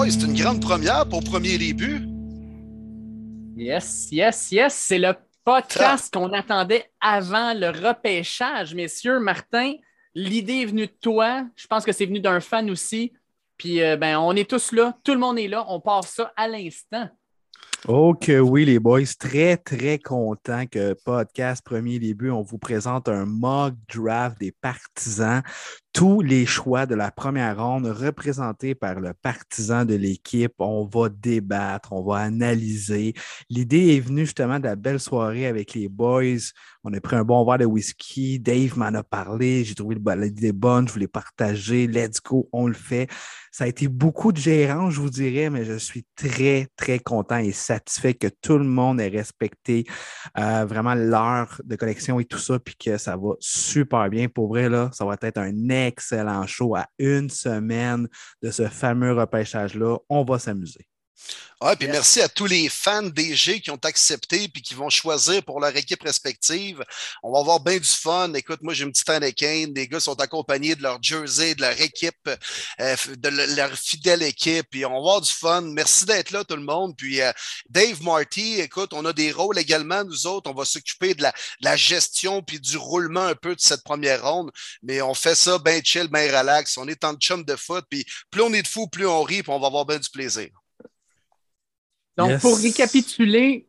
[0.00, 2.00] Boys, c'est une grande première pour premier début.
[3.54, 4.74] Yes, yes, yes.
[4.74, 5.12] C'est le
[5.44, 9.20] podcast qu'on attendait avant le repêchage, messieurs.
[9.20, 9.74] Martin,
[10.14, 11.44] l'idée est venue de toi.
[11.54, 13.12] Je pense que c'est venu d'un fan aussi.
[13.58, 14.96] Puis, euh, ben, on est tous là.
[15.04, 15.66] Tout le monde est là.
[15.68, 17.06] On part ça à l'instant.
[17.88, 23.08] Oh que oui, les boys, très, très content que podcast premier début, on vous présente
[23.08, 25.42] un mock draft des partisans
[25.92, 30.52] tous les choix de la première ronde représentés par le partisan de l'équipe.
[30.58, 33.14] On va débattre, on va analyser.
[33.48, 36.52] L'idée est venue justement de la belle soirée avec les boys.
[36.84, 38.38] On a pris un bon verre de whisky.
[38.38, 39.64] Dave m'en a parlé.
[39.64, 40.86] J'ai trouvé l'idée bonne.
[40.86, 41.88] Je voulais partager.
[41.88, 43.08] Let's go, on le fait.
[43.50, 47.38] Ça a été beaucoup de gérants, je vous dirais, mais je suis très, très content
[47.38, 49.84] et satisfait que tout le monde ait respecté
[50.38, 54.28] euh, vraiment l'heure de collection et tout ça, puis que ça va super bien.
[54.28, 58.08] Pour vrai, là, ça va être un excellent show à une semaine
[58.42, 59.98] de ce fameux repêchage-là.
[60.08, 60.89] On va s'amuser.
[61.62, 65.42] Ouais, puis merci à tous les fans DG qui ont accepté puis qui vont choisir
[65.42, 66.82] pour leur équipe respective.
[67.22, 68.32] On va avoir bien du fun.
[68.32, 69.66] Écoute, moi, j'ai une petite Anakin.
[69.76, 72.30] Les gars sont accompagnés de leur jersey, de leur équipe,
[72.80, 74.68] euh, de leur fidèle équipe.
[74.70, 75.60] Puis on va avoir du fun.
[75.60, 76.96] Merci d'être là, tout le monde.
[76.96, 77.30] Puis euh,
[77.68, 80.50] Dave Marty, écoute, on a des rôles également, nous autres.
[80.50, 81.26] On va s'occuper de
[81.60, 84.50] la, gestion puis du roulement un peu de cette première ronde.
[84.82, 86.78] Mais on fait ça bien chill, bien relax.
[86.78, 87.84] On est en chum de foot.
[87.90, 90.08] Puis plus on est de fou, plus on rit, puis on va avoir bien du
[90.08, 90.48] plaisir.
[92.28, 93.66] Donc, pour récapituler,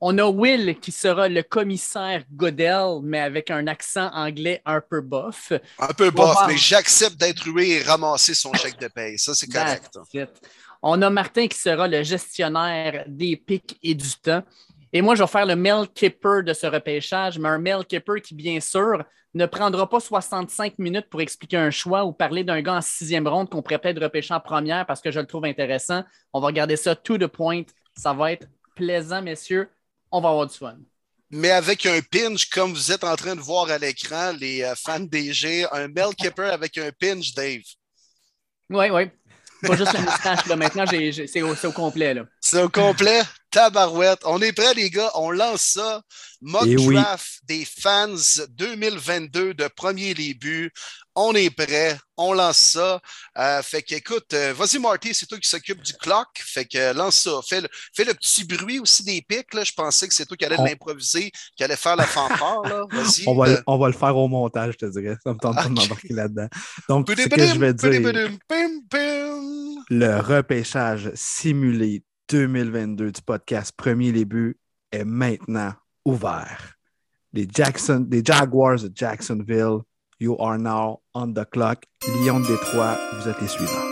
[0.00, 5.00] on a Will qui sera le commissaire Godel, mais avec un accent anglais un peu
[5.00, 5.52] bof.
[5.78, 9.18] Un peu bof, mais j'accepte d'être hué et ramasser son chèque de paye.
[9.18, 9.98] Ça, c'est correct.
[10.80, 14.42] On a Martin qui sera le gestionnaire des pics et du temps.
[14.92, 18.20] Et moi, je vais faire le Mel Kipper de ce repêchage, mais un Mel Kipper
[18.22, 19.02] qui, bien sûr,
[19.34, 23.28] ne prendra pas 65 minutes pour expliquer un choix ou parler d'un gars en sixième
[23.28, 26.04] ronde qu'on pourrait peut-être repêcher en première parce que je le trouve intéressant.
[26.32, 27.64] On va regarder ça to the point
[27.98, 29.68] ça va être plaisant, messieurs.
[30.10, 30.76] On va avoir du fun.
[31.30, 34.74] Mais avec un pinch, comme vous êtes en train de voir à l'écran, les euh,
[34.76, 37.60] fans DG, un Mel Kipper avec un pinch, Dave.
[38.70, 39.10] Oui, oui.
[39.62, 40.56] Pas juste un moustache, là.
[40.56, 42.24] Maintenant, c'est au, complet, là.
[42.40, 43.22] C'est au complet?
[43.50, 44.20] Tabarouette.
[44.24, 45.10] On est prêts, les gars.
[45.14, 46.02] On lance ça.
[46.40, 48.14] Mock eh draft des fans
[48.50, 50.70] 2022 de premier début
[51.18, 53.00] on est prêt, on lance ça.
[53.36, 56.28] Euh, fait que, écoute, euh, vas-y, Marty, c'est toi qui s'occupe du clock.
[56.36, 57.40] Fait que euh, lance ça.
[57.46, 59.52] Fais le, fais le, petit bruit aussi des pics.
[59.52, 59.64] Là.
[59.64, 62.62] Je pensais que c'est toi qui allais l'improviser, qui allait faire la fanfare.
[62.90, 63.26] Vas-y.
[63.26, 65.16] on, va, on va le faire au montage, je te dirais.
[65.24, 66.48] Ça me tente pas de m'embarquer là-dedans.
[66.88, 68.30] Donc, ce que je vais dire,
[69.90, 74.58] le repêchage simulé 2022 du podcast Premier Début
[74.92, 75.72] est maintenant
[76.04, 76.74] ouvert.
[77.32, 79.80] Les, Jackson, les Jaguars de Jacksonville
[80.20, 81.84] You are now on the clock.
[82.02, 83.86] Lyon de Détroit, vous êtes les suivants.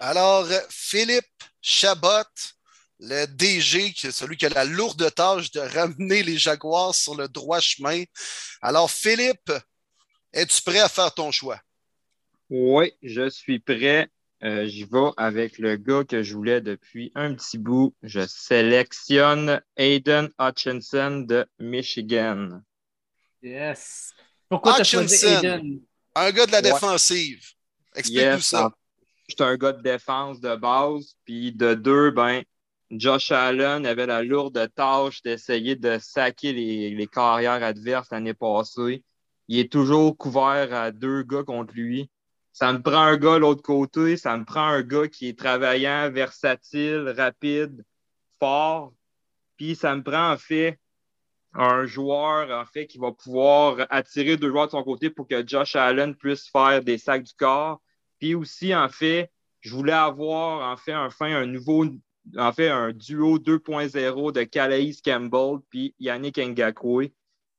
[0.00, 1.24] Alors, Philippe
[1.62, 2.26] Chabot,
[2.98, 7.60] le DG, celui qui a la lourde tâche de ramener les Jaguars sur le droit
[7.60, 8.02] chemin.
[8.60, 9.52] Alors, Philippe,
[10.32, 11.60] es-tu prêt à faire ton choix?
[12.50, 14.08] Oui, je suis prêt.
[14.42, 17.94] Euh, j'y vais avec le gars que je voulais depuis un petit bout.
[18.02, 22.60] Je sélectionne Aiden Hutchinson de Michigan.
[23.44, 24.14] Yes.
[24.48, 25.80] Pourquoi tu as choisi Aiden?
[26.14, 27.44] Un gars de la défensive.
[27.94, 28.70] Explique-nous ça.
[29.28, 31.14] Je suis un gars de défense de base.
[31.26, 32.42] Puis de deux, ben,
[32.90, 39.04] Josh Allen avait la lourde tâche d'essayer de saquer les, carrières adverses l'année passée.
[39.48, 42.10] Il est toujours couvert à deux gars contre lui.
[42.52, 44.16] Ça me prend un gars de l'autre côté.
[44.16, 47.84] Ça me prend un gars qui est travaillant, versatile, rapide,
[48.38, 48.94] fort.
[49.58, 50.78] Puis ça me prend en fait
[51.54, 55.46] un joueur, en fait, qui va pouvoir attirer deux joueurs de son côté pour que
[55.46, 57.80] Josh Allen puisse faire des sacs du corps.
[58.18, 59.30] Puis aussi, en fait,
[59.60, 61.86] je voulais avoir, en fait, enfin, un nouveau,
[62.36, 67.12] en fait, un duo 2.0 de Calais Campbell puis Yannick Ngakwe.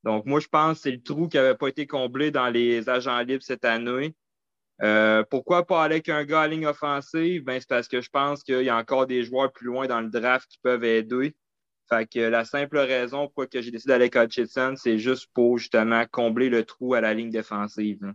[0.03, 2.89] Donc, moi, je pense que c'est le trou qui n'avait pas été comblé dans les
[2.89, 4.13] agents libres cette année.
[4.83, 7.43] Euh, pourquoi pas aller avec un gars à ligne offensive?
[7.43, 10.01] Ben, c'est parce que je pense qu'il y a encore des joueurs plus loin dans
[10.01, 11.33] le draft qui peuvent aider.
[11.87, 16.03] Fait que la simple raison pourquoi j'ai décidé d'aller avec Hutchinson, c'est juste pour justement
[16.09, 18.13] combler le trou à la ligne défensive.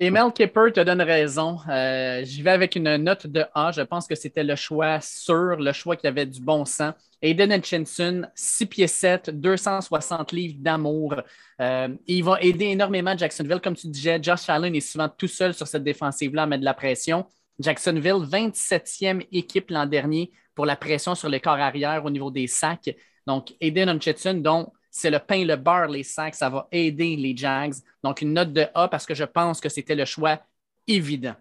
[0.00, 1.58] Et Mel Kipper te donne raison.
[1.68, 3.70] Euh, j'y vais avec une note de A.
[3.70, 6.94] Je pense que c'était le choix sûr, le choix qui avait du bon sens.
[7.22, 11.14] Aiden Hutchinson, 6 pieds 7, 260 livres d'amour.
[11.60, 13.60] Euh, il va aider énormément Jacksonville.
[13.62, 16.74] Comme tu disais, Josh Allen est souvent tout seul sur cette défensive-là à de la
[16.74, 17.24] pression.
[17.60, 22.46] Jacksonville, 27e équipe l'an dernier pour la pression sur les corps arrière au niveau des
[22.46, 22.94] sacs.
[23.26, 27.36] Donc, Aiden Hutchinson, dont c'est le pain, le beurre, les sacs, ça va aider les
[27.36, 27.74] Jags.
[28.02, 30.40] Donc, une note de A parce que je pense que c'était le choix
[30.86, 31.34] évident.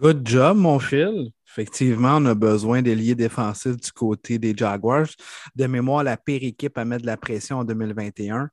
[0.00, 1.30] Good job, mon Phil.
[1.48, 5.06] Effectivement, on a besoin liés défensifs du côté des Jaguars.
[5.54, 8.50] De mémoire, la pire équipe à mettre de la pression en 2021.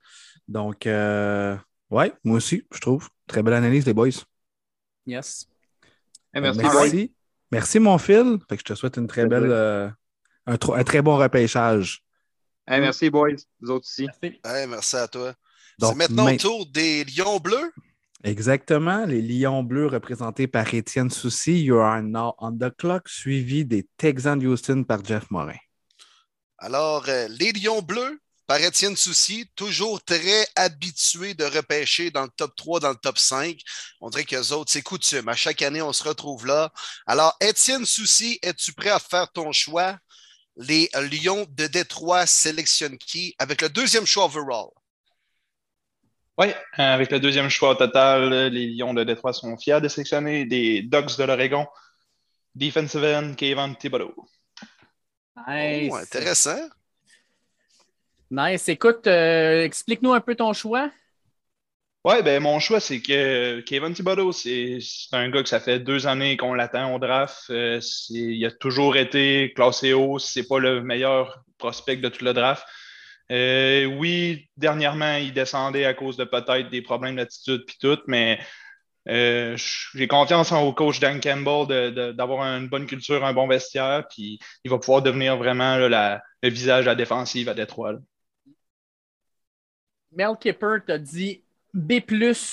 [0.47, 1.57] Donc, euh,
[1.89, 3.09] ouais, moi aussi, je trouve.
[3.27, 4.09] Très belle analyse, les boys.
[5.06, 5.50] Yes.
[6.33, 7.13] merci, merci.
[7.80, 8.38] Mon Phil.
[8.50, 9.89] Fait que je te souhaite une très belle, euh,
[10.45, 12.03] un, très bon repêchage.
[12.68, 13.36] merci, boys.
[13.59, 14.07] Vous autres aussi.
[14.24, 15.33] Merci, merci à toi.
[15.80, 17.71] C'est maintenant le tour des Lions Bleus.
[18.24, 19.06] Exactement.
[19.06, 23.88] Les Lions Bleus représentés par Étienne Soucy, You Are Now on the Clock, suivi des
[23.98, 25.57] Texans de Houston par Jeff Morin.
[26.59, 28.19] Alors, euh, les Lions Bleus,
[28.51, 33.18] par Étienne Soucy, toujours très habitués de repêcher dans le top 3, dans le top
[33.18, 33.57] 5.
[34.01, 35.30] On dirait qu'eux autres, c'est coutume.
[35.30, 36.69] À chaque année, on se retrouve là.
[37.07, 39.98] Alors, Étienne Soucy, es-tu prêt à faire ton choix?
[40.57, 44.68] Les Lions de Détroit sélectionnent qui avec le deuxième choix overall?
[46.38, 50.44] Oui, avec le deuxième choix au total, les Lions de Détroit sont fiers de sélectionner
[50.44, 51.68] des Dogs de l'Oregon,
[52.53, 54.13] defensive end Kevin Thibodeau.
[55.48, 55.89] Nice.
[55.89, 56.68] Oh, intéressant.
[58.31, 58.69] Nice.
[58.69, 60.89] Écoute, euh, explique-nous un peu ton choix.
[62.05, 64.79] Oui, ben mon choix, c'est que Kevin Thibodeau, c'est
[65.11, 67.43] un gars que ça fait deux années qu'on l'attend au draft.
[67.49, 70.17] Euh, il a toujours été classé haut.
[70.17, 72.65] C'est pas le meilleur prospect de tout le draft.
[73.33, 78.39] Euh, oui, dernièrement, il descendait à cause de peut-être des problèmes d'attitude puis tout, mais
[79.05, 84.71] j'ai confiance au coach Dan Campbell d'avoir une bonne culture, un bon vestiaire, puis il
[84.71, 87.95] va pouvoir devenir vraiment le visage de la défensive à Détroit.
[90.15, 91.43] Mel Kipper t'a dit
[91.73, 91.93] B,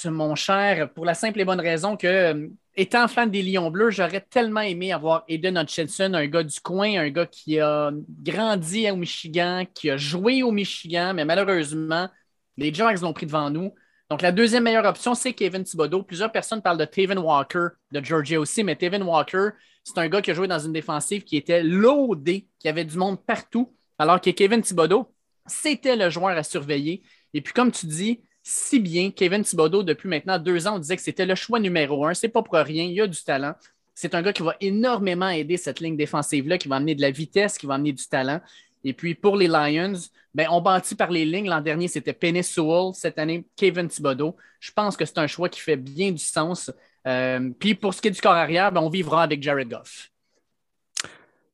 [0.06, 4.20] mon cher, pour la simple et bonne raison que étant fan des Lions Bleus, j'aurais
[4.20, 7.90] tellement aimé avoir Aiden Hutchinson, un gars du coin, un gars qui a
[8.22, 12.08] grandi au Michigan, qui a joué au Michigan, mais malheureusement,
[12.56, 13.74] les Jags l'ont pris devant nous.
[14.08, 16.04] Donc, la deuxième meilleure option, c'est Kevin Thibodeau.
[16.04, 19.50] Plusieurs personnes parlent de Taven Walker de Georgia aussi, mais Taven Walker,
[19.82, 22.96] c'est un gars qui a joué dans une défensive qui était loadée, qui avait du
[22.96, 25.12] monde partout, alors que Kevin Thibodeau,
[25.46, 27.02] c'était le joueur à surveiller.
[27.34, 29.10] Et puis, comme tu dis, si bien.
[29.10, 32.14] Kevin Thibodeau, depuis maintenant deux ans, on disait que c'était le choix numéro un.
[32.14, 32.84] C'est pas pour rien.
[32.84, 33.54] Il a du talent.
[33.94, 37.10] C'est un gars qui va énormément aider cette ligne défensive-là, qui va amener de la
[37.10, 38.40] vitesse, qui va amener du talent.
[38.84, 39.98] Et puis pour les Lions,
[40.34, 41.48] ben, on bâtit par les lignes.
[41.48, 42.94] L'an dernier, c'était Penny Sewell.
[42.94, 44.34] Cette année, Kevin Thibodeau.
[44.60, 46.70] Je pense que c'est un choix qui fait bien du sens.
[47.06, 50.10] Euh, puis pour ce qui est du corps arrière, ben, on vivra avec Jared Goff.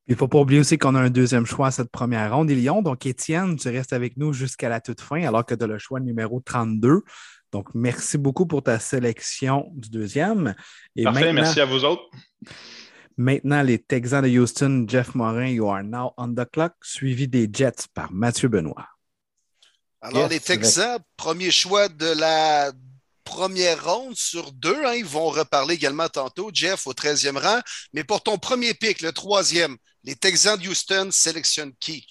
[0.07, 2.49] Il ne faut pas oublier aussi qu'on a un deuxième choix à cette première ronde,
[2.49, 2.83] des Lions.
[2.83, 5.79] Donc, Étienne, tu restes avec nous jusqu'à la toute fin, alors que tu as le
[5.79, 7.03] choix numéro 32.
[7.53, 10.55] Donc, merci beaucoup pour ta sélection du deuxième.
[10.95, 12.03] Et Parfait, merci à vous autres.
[13.17, 17.49] Maintenant, les Texans de Houston, Jeff Morin, you are now on the clock, suivi des
[17.51, 18.89] Jets par Mathieu Benoît.
[20.03, 22.73] Alors, les Texans, premier choix de la
[23.25, 24.85] première ronde sur deux.
[24.85, 27.61] Hein, ils vont reparler également tantôt, Jeff, au 13e rang.
[27.93, 32.07] Mais pour ton premier pic, le troisième, les Texans de Houston sélectionnent qui?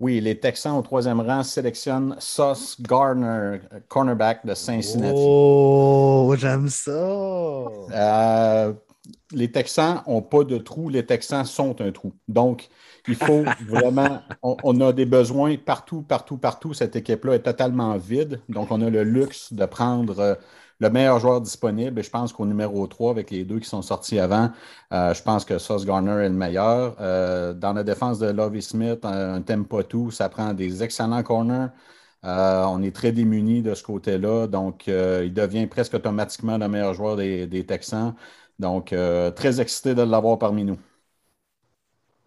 [0.00, 5.14] Oui, les Texans au troisième rang sélectionnent Sauce Gardner, cornerback de Cincinnati.
[5.16, 6.90] Oh, j'aime ça!
[6.90, 8.72] Euh,
[9.32, 12.12] les Texans n'ont pas de trou, les Texans sont un trou.
[12.28, 12.68] Donc,
[13.08, 16.74] il faut vraiment, on, a des besoins partout, partout, partout.
[16.74, 18.40] Cette équipe-là est totalement vide.
[18.48, 20.34] Donc, on a le luxe de prendre euh,
[20.78, 21.98] le meilleur joueur disponible.
[21.98, 24.50] Et je pense qu'au numéro 3, avec les deux qui sont sortis avant,
[24.92, 26.96] euh, je pense que Sauce Garner est le meilleur.
[27.00, 31.68] Euh, dans la défense de Lovie Smith, un, tempo tout, ça prend des excellents corners.
[32.22, 34.46] on est très démunis de ce côté-là.
[34.46, 38.14] Donc, il devient presque automatiquement le meilleur joueur des, des Texans.
[38.58, 38.94] Donc,
[39.34, 40.78] très excité de l'avoir parmi nous.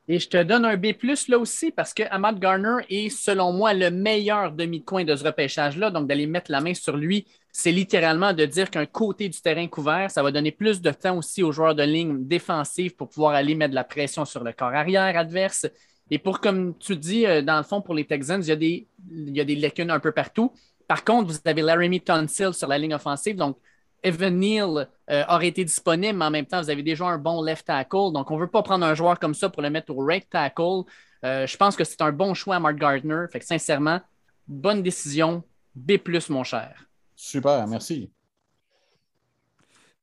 [0.07, 0.87] Et je te donne un B
[1.27, 5.89] là aussi parce que Ahmad Garner est, selon moi, le meilleur demi-coin de ce repêchage-là.
[5.89, 9.67] Donc, d'aller mettre la main sur lui, c'est littéralement de dire qu'un côté du terrain
[9.67, 13.33] couvert, ça va donner plus de temps aussi aux joueurs de ligne défensive pour pouvoir
[13.33, 15.65] aller mettre de la pression sur le corps arrière adverse.
[16.11, 18.55] Et pour, comme tu dis, euh, dans le fond, pour les Texans, il y a
[18.55, 20.53] des, il y a des lacunes un peu partout.
[20.87, 23.35] Par contre, vous avez Laramie Tunsil sur la ligne offensive.
[23.35, 23.57] Donc,
[24.05, 27.41] Evan Neal euh, aurait été disponible, mais en même temps, vous avez déjà un bon
[27.41, 28.13] left tackle.
[28.13, 30.29] Donc, on ne veut pas prendre un joueur comme ça pour le mettre au right
[30.29, 30.83] tackle.
[31.23, 33.25] Euh, je pense que c'est un bon choix à Mark Gardner.
[33.31, 33.99] Fait que sincèrement,
[34.47, 35.43] bonne décision.
[35.73, 35.93] B,
[36.29, 36.87] mon cher.
[37.15, 38.11] Super, merci.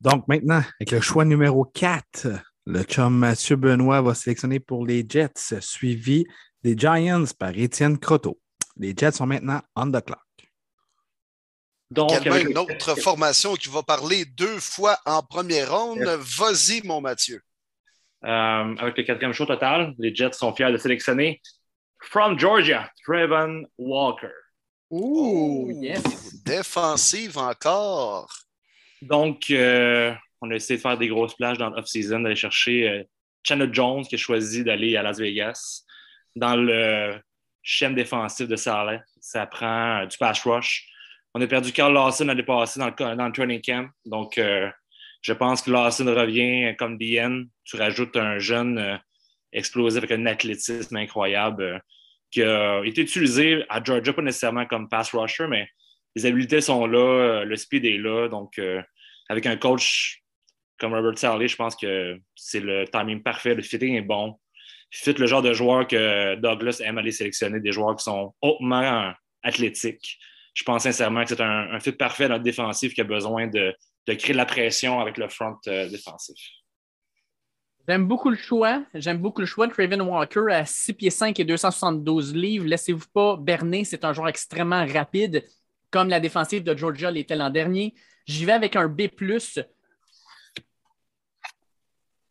[0.00, 2.26] Donc, maintenant, avec le choix numéro 4,
[2.66, 6.26] le chum Mathieu Benoît va sélectionner pour les Jets, suivi
[6.62, 8.38] des Giants par Étienne Croteau.
[8.76, 10.31] Les Jets sont maintenant on the clock.
[11.92, 16.02] Donc, une autre formation qui va parler deux fois en première ronde.
[16.38, 17.42] Vas-y, mon Mathieu.
[18.24, 21.42] Euh, avec le quatrième show total, les Jets sont fiers de sélectionner
[22.00, 24.32] From Georgia, Trevon Walker.
[24.90, 26.42] Ouh, oh, yes.
[26.44, 28.32] Défensive encore.
[29.02, 33.02] Donc, euh, On a essayé de faire des grosses plages dans l'off-season, d'aller chercher euh,
[33.42, 35.84] Chandler Jones qui a choisi d'aller à Las Vegas.
[36.34, 37.20] Dans le
[37.62, 40.88] chaîne défensif de Saleh, ça prend euh, du pass rush.
[41.34, 43.88] On a perdu Carl Lawson l'année passée dans le, training camp.
[44.04, 44.68] Donc, euh,
[45.22, 47.48] je pense que Lawson revient comme DN.
[47.64, 48.96] Tu rajoutes un jeune euh,
[49.52, 51.78] explosif avec un athlétisme incroyable euh,
[52.30, 55.68] qui a été utilisé à Georgia, pas nécessairement comme pass rusher, mais
[56.14, 58.28] les habiletés sont là, euh, le speed est là.
[58.28, 58.82] Donc, euh,
[59.28, 60.22] avec un coach
[60.78, 63.54] comme Robert Saleh, je pense que c'est le timing parfait.
[63.54, 64.38] Le fitting est bon.
[64.90, 68.82] Fit le genre de joueur que Douglas aime aller sélectionner, des joueurs qui sont hautement
[68.82, 69.10] euh,
[69.42, 70.18] athlétiques.
[70.54, 73.74] Je pense sincèrement que c'est un, fit parfait dans le défensif qui a besoin de,
[74.06, 76.36] de créer de la pression avec le front euh, défensif.
[77.88, 78.84] J'aime beaucoup le choix.
[78.94, 82.66] J'aime beaucoup le choix de Craven Walker à 6 pieds 5 et 272 livres.
[82.66, 83.84] Laissez-vous pas berner.
[83.84, 85.44] C'est un joueur extrêmement rapide,
[85.90, 87.94] comme la défensive de Georgia l'était l'an dernier.
[88.26, 89.08] J'y vais avec un B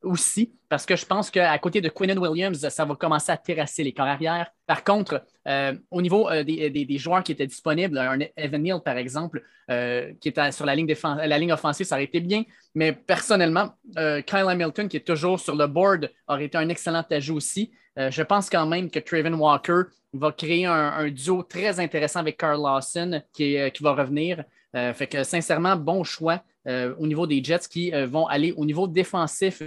[0.04, 3.84] aussi, parce que je pense qu'à côté de Quinnen Williams, ça va commencer à terrasser
[3.84, 4.48] les corps arrière.
[4.66, 8.82] Par contre, euh, au niveau euh, des, des- joueurs qui étaient disponibles, un Evan Neal,
[8.84, 12.44] par exemple, euh, qui était sur la ligne, la ligne offensive, ça aurait été bien.
[12.74, 17.36] Mais personnellement, Kyle Hamilton, qui est toujours sur le board, aurait été un excellent ajout
[17.36, 17.72] aussi.
[17.98, 19.82] Je pense quand même que Traven Walker
[20.14, 24.44] va créer un, un duo très intéressant avec Carl Lawson qui, qui va revenir.
[24.74, 29.62] Fait que sincèrement, bon choix au niveau des Jets qui vont aller au niveau défensif.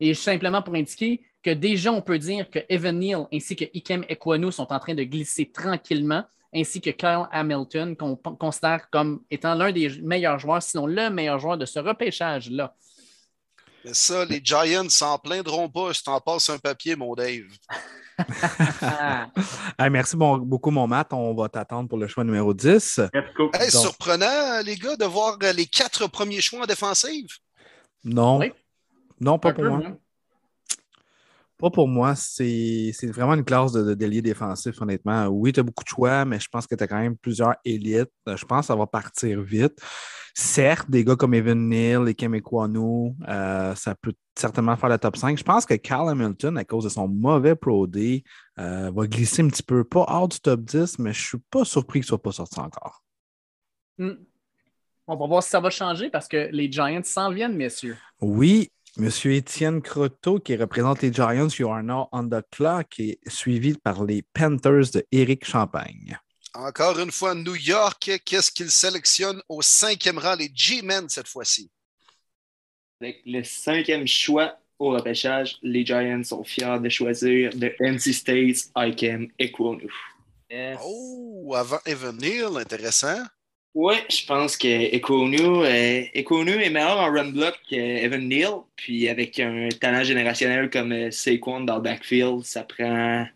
[0.00, 4.04] Et simplement pour indiquer que déjà, on peut dire que Evan Neal ainsi que Ikem
[4.08, 6.24] Ekwonu sont en train de glisser tranquillement,
[6.54, 11.38] ainsi que Kyle Hamilton, qu'on considère comme étant l'un des meilleurs joueurs, sinon le meilleur
[11.38, 12.74] joueur de ce repêchage-là.
[13.84, 17.44] Mais ça, les Giants s'en plaindront pas si t'en passes un papier, mon Dave.
[18.82, 19.28] Ah,
[19.78, 21.12] Hey, merci bon- beaucoup, mon Matt.
[21.12, 23.00] On va t'attendre pour le choix numéro 10.
[23.14, 23.50] Let's go.
[23.54, 27.26] Hey, Donc- surprenant, les gars, de voir les quatre premiers choix en défensive.
[28.04, 28.38] Non.
[28.38, 28.52] Oui.
[29.20, 29.82] Non, pas un pour peu, moi.
[29.84, 29.96] hein.
[31.58, 32.14] Pas pour moi.
[32.14, 35.26] C'est vraiment une classe de, délier défensif, honnêtement.
[35.28, 37.54] Oui, tu as beaucoup de choix, mais je pense que tu as quand même plusieurs
[37.64, 38.10] élites.
[38.28, 39.80] Euh, Je pense que ça va partir vite.
[40.34, 44.98] Certes, des gars comme Evan Neal et Kem Ekwonu, euh, ça peut certainement faire le
[44.98, 45.38] top 5.
[45.38, 48.22] Je pense que Cal Hamilton, à cause de son mauvais Pro Day,
[48.58, 49.82] euh, va glisser un petit peu.
[49.82, 52.32] Pas hors du top 10, mais je ne suis pas surpris qu'il ne soit pas
[52.32, 53.02] sorti encore.
[53.96, 54.12] Hmm.
[55.06, 57.96] On va voir si ça va changer parce que les Giants s'en viennent, messieurs.
[58.20, 63.18] Oui, Monsieur Étienne Croteau, qui représente les Giants, You Are Now on the Clock, est
[63.28, 66.18] suivi par les Panthers de Éric Champagne.
[66.54, 71.70] Encore une fois, New York, qu'est-ce qu'ils sélectionnent au cinquième rang, les G-Men cette fois-ci?
[73.02, 78.70] Avec le cinquième choix au repêchage, les Giants sont fiers de choisir de NC State
[78.74, 79.92] Ikem Ekwonu.
[80.82, 83.26] Oh, avant Evan Neal, intéressant.
[83.76, 88.62] Ouais, je pense que Ekwonu, euh, Ekwonu est meilleur en run block qu'Evan Neal.
[88.74, 93.26] Puis avec un talent générationnel comme euh, Saquon dans le backfield, ça prend,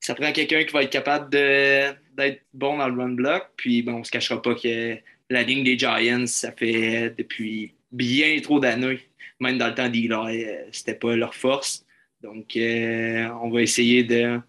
[0.00, 3.50] ça prend quelqu'un qui va être capable d'être bon dans le run block.
[3.58, 4.96] Puis bon, on se cachera pas que
[5.28, 9.00] la ligne des Giants, ça fait depuis bien trop d'années,
[9.40, 11.84] même dans le temps euh, c'était pas leur force.
[12.22, 14.40] Donc, euh, on va essayer de,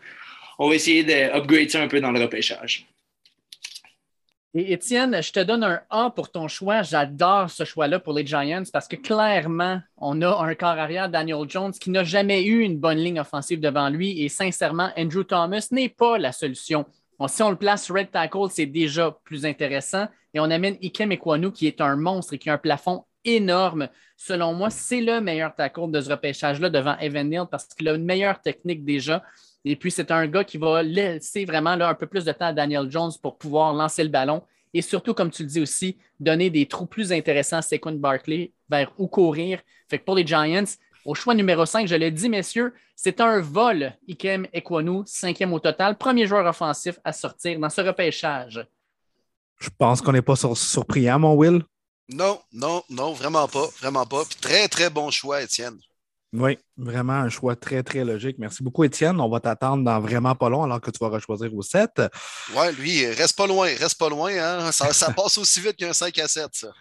[0.58, 2.88] on va essayer de upgrade ça un peu dans le repêchage.
[4.56, 6.84] Et Étienne, je te donne un A pour ton choix.
[6.84, 11.50] J'adore ce choix-là pour les Giants parce que clairement, on a un corps arrière, Daniel
[11.50, 14.22] Jones, qui n'a jamais eu une bonne ligne offensive devant lui.
[14.22, 16.86] Et sincèrement, Andrew Thomas n'est pas la solution.
[17.28, 20.08] Si on le place red tackle, c'est déjà plus intéressant.
[20.36, 23.88] Et on amène Ikem Ekwonu, qui est un monstre et qui a un plafond énorme.
[24.18, 27.96] Selon moi, c'est le meilleur tackle de ce repêchage-là devant Evan Neal parce qu'il a
[27.96, 29.24] une meilleure technique déjà.
[29.66, 32.48] Et puis, c'est un gars qui va laisser vraiment là, un peu plus de temps
[32.48, 34.44] à Daniel Jones pour pouvoir lancer le ballon.
[34.74, 38.52] Et surtout, comme tu le dis aussi, donner des trous plus intéressants à Saquon Barkley
[38.70, 39.62] vers où courir.
[39.88, 40.64] Fait que pour les Giants,
[41.06, 43.94] au choix numéro 5, je l'ai dit, messieurs, c'est un vol.
[44.08, 48.66] Ikem Ekwonu, cinquième au total, premier joueur offensif à sortir dans ce repêchage.
[49.60, 51.64] Je pense qu'on n'est pas sur- surpris, hein, mon Will?
[52.10, 54.24] Non, non, non, vraiment pas, vraiment pas.
[54.26, 55.78] Puis très, très bon choix, Étienne.
[56.34, 58.38] Oui, vraiment un choix très, très logique.
[58.40, 59.20] Merci beaucoup, Étienne.
[59.20, 62.02] On va t'attendre dans vraiment pas long alors que tu vas rechoisir au 7.
[62.56, 64.32] Ouais, lui, reste pas loin, reste pas loin.
[64.32, 64.72] Hein?
[64.72, 66.74] Ça, ça passe aussi vite qu'un 5 à 7, ça.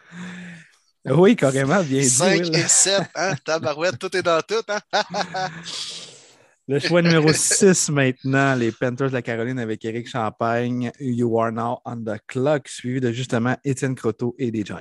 [1.05, 2.09] Oui, carrément, bien dit.
[2.09, 2.57] 5 Will.
[2.57, 3.35] et 7, hein?
[3.45, 4.81] Tabarouette, tout est dans tout, hein?
[6.69, 11.51] Le choix numéro 6 maintenant, les Panthers de la Caroline avec Eric Champagne, You Are
[11.51, 14.79] Now on the Clock, suivi de justement Étienne Croteau et des Giants.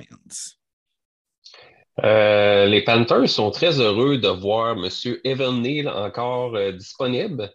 [2.04, 4.88] Euh, les Panthers sont très heureux de voir M.
[5.24, 7.52] Evan Neal encore euh, disponible.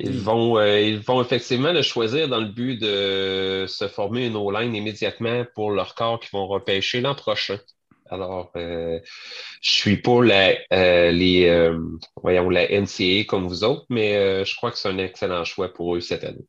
[0.00, 4.36] Ils vont, euh, ils vont effectivement le choisir dans le but de se former une
[4.36, 7.58] O-line immédiatement pour leur corps qu'ils vont repêcher l'an prochain.
[8.08, 9.00] Alors, euh,
[9.60, 11.78] je suis pour la, euh, les, euh,
[12.22, 15.72] voyons, la NCA comme vous autres, mais euh, je crois que c'est un excellent choix
[15.72, 16.46] pour eux cette année.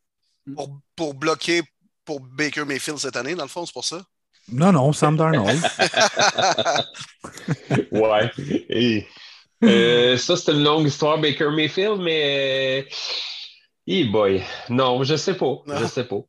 [0.55, 1.63] Pour, pour bloquer
[2.05, 4.01] pour Baker Mayfield cette année, dans le fond, c'est pour ça?
[4.51, 5.59] Non, non, Sam Darnold.
[7.91, 8.31] ouais.
[8.69, 9.05] Et,
[9.63, 12.87] euh, ça, c'est une longue histoire, Baker Mayfield, mais.
[13.87, 14.43] Eh boy.
[14.69, 15.57] Non, je sais pas.
[15.67, 16.19] Je sais pas.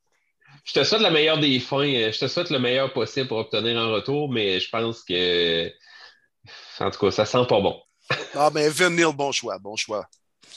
[0.64, 2.10] Je te souhaite la meilleure des fins.
[2.10, 5.70] Je te souhaite le meilleur possible pour obtenir un retour, mais je pense que.
[6.80, 7.80] En tout cas, ça sent pas bon.
[8.34, 9.58] Ah, mais Evan Neal, bon choix.
[9.58, 10.06] Bon choix.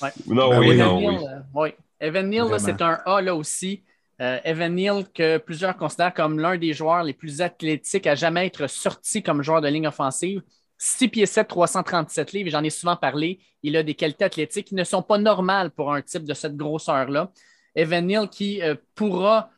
[0.01, 0.09] Ouais.
[0.27, 0.77] Non, Ben oui, oui.
[0.77, 1.17] non, Evan oui.
[1.17, 1.69] Neal, euh, oui.
[1.99, 2.65] Evan Neal, là, Vraiment.
[2.65, 3.83] c'est un A là aussi.
[4.21, 8.45] Euh, Evan Neal, que plusieurs considèrent comme l'un des joueurs les plus athlétiques à jamais
[8.45, 10.43] être sorti comme joueur de ligne offensive.
[10.77, 13.39] 6 pieds 7, 337 livres, j'en ai souvent parlé.
[13.63, 16.55] Il a des qualités athlétiques qui ne sont pas normales pour un type de cette
[16.55, 17.31] grosseur-là.
[17.73, 19.49] Evan Neal qui euh, pourra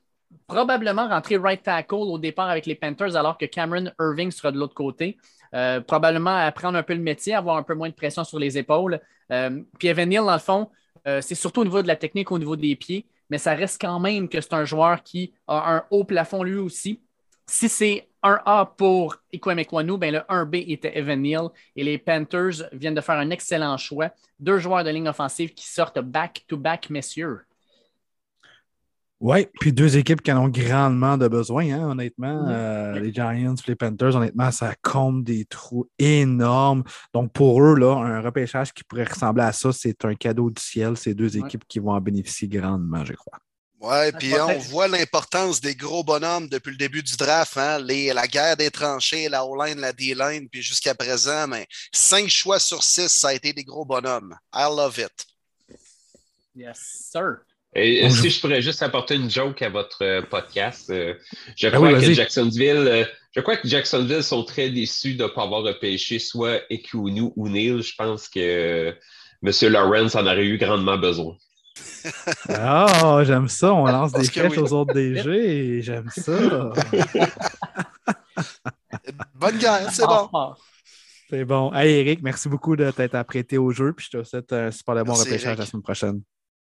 [0.47, 4.57] probablement rentrer right tackle au départ avec les Panthers alors que Cameron Irving sera de
[4.57, 5.17] l'autre côté.
[5.53, 8.57] Euh, probablement apprendre un peu le métier, avoir un peu moins de pression sur les
[8.57, 8.99] épaules.
[9.29, 10.69] Puis Evan Neal, dans le fond,
[11.05, 13.99] c'est surtout au niveau de la technique, au niveau des pieds, mais ça reste quand
[13.99, 17.01] même que c'est un joueur qui a un haut plafond lui aussi.
[17.47, 21.97] Si c'est un A pour Ikwem Ekwonu, ben le 1B était Evan Neal et les
[21.97, 24.11] Panthers viennent de faire un excellent choix.
[24.39, 27.39] Deux joueurs de ligne offensive qui sortent back-to-back, messieurs.
[29.25, 32.45] Oui, puis deux équipes qui en ont grandement de besoin, hein, honnêtement.
[32.49, 36.83] Euh, les Giants, les Panthers, honnêtement, ça comble des trous énormes.
[37.13, 40.61] Donc, pour eux, là, un repêchage qui pourrait ressembler à ça, c'est un cadeau du
[40.61, 40.97] ciel.
[40.97, 41.47] C'est deux Ouais.
[41.47, 43.39] équipes qui vont en bénéficier grandement, je crois.
[43.79, 47.79] Ouais, Ça puis on voit l'importance des gros bonhommes depuis le début du draft, hein,
[47.79, 52.59] les, la guerre des tranchées, la O-line, la D-line, puis jusqu'à présent, mais cinq choix
[52.59, 54.35] sur six, ça a été des gros bonhommes.
[54.53, 55.25] I love it.
[56.53, 57.37] Yes, sir.
[57.75, 58.17] Et Bonjour.
[58.19, 61.15] si je pourrais juste apporter une joke à votre euh, podcast, euh,
[61.55, 62.13] je Ben crois oui, que.
[62.13, 63.03] Jacksonville, euh,
[63.35, 67.49] je crois que Jacksonville sont très déçus de ne pas avoir repêché soit Ekunu ou
[67.49, 67.81] Neil.
[67.81, 68.91] Je pense que euh,
[69.43, 69.51] M.
[69.71, 71.35] Lawrence en aurait eu grandement besoin.
[72.49, 73.73] Ah, j'aime ça.
[73.73, 74.59] On lance des flèches oui.
[74.59, 75.81] aux autres DG.
[75.81, 76.71] J'aime ça.
[79.33, 80.29] Bonne guerre, c'est bon.
[80.33, 80.53] Ah,
[81.29, 81.73] C'est bon.
[81.73, 83.93] Hey, Eric, merci beaucoup de t'être apprêté au jeu.
[83.93, 85.59] Puis je te souhaite un super de bon repêchage Eric.
[85.59, 86.21] la semaine prochaine.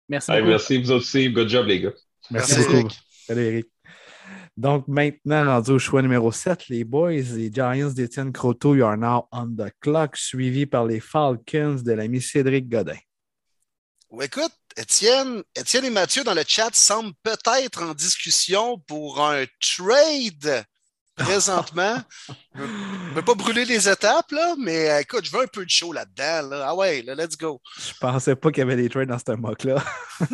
[0.10, 1.30] Merci Hey, merci, vous aussi.
[1.30, 1.94] Good job, les gars.
[2.32, 2.78] Merci, Merci, beaucoup.
[2.78, 3.00] Eric.
[3.28, 3.68] Salut, Eric.
[4.58, 8.98] Donc, maintenant, rendu au choix numéro 7, les boys, les Giants d'Étienne Croteau, you are
[8.98, 12.98] now on the clock, suivi par les Falcons de l'ami Cédric Godin.
[14.10, 19.46] Ou écoute, Étienne, Étienne et Mathieu dans le chat semblent peut-être en discussion pour un
[19.62, 20.66] trade
[21.20, 21.98] présentement.
[22.56, 25.64] Je ne veux pas brûler les étapes, là, mais euh, écoute, je veux un peu
[25.64, 26.50] de show là-dedans.
[26.50, 26.66] Là.
[26.68, 27.62] Ah ouais, là, let's go.
[27.78, 29.84] Je pensais pas qu'il y avait des trades dans ce mock-là.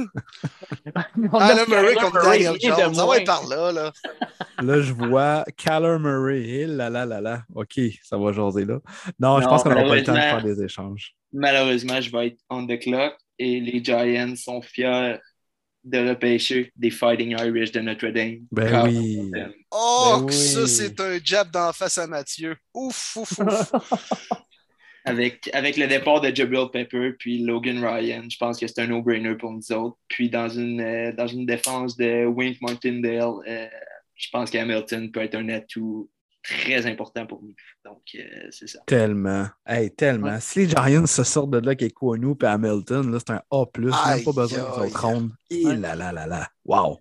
[1.31, 2.95] On a Alan Murray Kyler contre Murray, Daniel Jones.
[2.99, 3.91] Ah ouais, par là, là.
[4.61, 6.43] Là, je vois Kyler Murray.
[6.45, 7.43] Eh là, là, là, là.
[7.53, 8.79] OK, ça va jaser là.
[9.19, 11.15] Non, je Non, pense qu'on n'aura pas le temps de faire des échanges.
[11.33, 15.19] Malheureusement, je vais être on the clock et les Giants sont fiers
[15.85, 18.39] de repêcher des Fighting Irish de Notre-Dame.
[18.51, 19.31] Ben oui.
[19.71, 20.67] Oh, Ben que ça, oui.
[20.67, 22.55] c'est un jab d'en face à Mathieu.
[22.73, 23.71] Ouf, ouf, ouf.
[25.07, 28.87] Avec, avec le départ de Jabril Pepper puis Logan Ryan, je pense que c'est un
[28.87, 29.97] no-brainer pour nous autres.
[30.07, 33.67] Puis dans une, euh, dans une défense de Wink Martindale, euh,
[34.15, 36.09] je pense qu'Hamilton peut être un atout
[36.47, 37.53] très important pour nous.
[37.83, 38.79] Donc, euh, c'est ça.
[38.85, 39.47] Tellement.
[39.65, 40.33] Hey, tellement.
[40.33, 40.39] Ouais.
[40.39, 43.65] Si les Giants se sortent de là avec Kwonu et Hamilton, là, c'est un A.
[43.77, 44.63] Même Aïe, pas besoin
[44.95, 45.31] rondes.
[45.49, 45.75] Et Ouais.
[45.75, 46.47] là, là, là, là.
[46.65, 46.99] Wow.